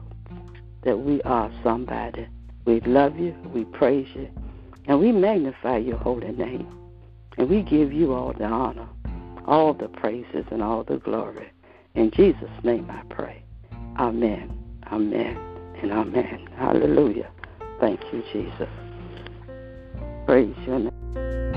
that 0.84 1.00
we 1.00 1.22
are 1.24 1.52
somebody. 1.64 2.28
We 2.66 2.80
love 2.82 3.18
you, 3.18 3.36
we 3.54 3.66
praise 3.66 4.08
you, 4.16 4.30
and 4.86 5.00
we 5.00 5.12
magnify 5.12 5.78
your 5.78 5.98
holy 5.98 6.32
name. 6.32 6.68
And 7.38 7.50
we 7.50 7.64
give 7.64 7.92
you 7.94 8.14
all 8.14 8.34
the 8.34 8.46
honor, 8.46 8.88
all 9.46 9.74
the 9.74 9.88
praises, 9.88 10.46
and 10.52 10.62
all 10.62 10.84
the 10.84 10.98
glory. 10.98 11.52
In 11.96 12.12
Jesus' 12.12 12.50
name 12.64 12.90
I 12.90 13.02
pray. 13.14 13.42
Amen, 13.98 14.58
amen, 14.92 15.38
and 15.82 15.92
amen. 15.92 16.48
Hallelujah. 16.58 17.30
Thank 17.80 18.02
you, 18.14 18.24
Jesus. 18.32 18.70
Praise 20.26 20.56
your 20.66 20.80
name. 20.80 20.99
Thank 21.16 21.44
you 21.44 21.49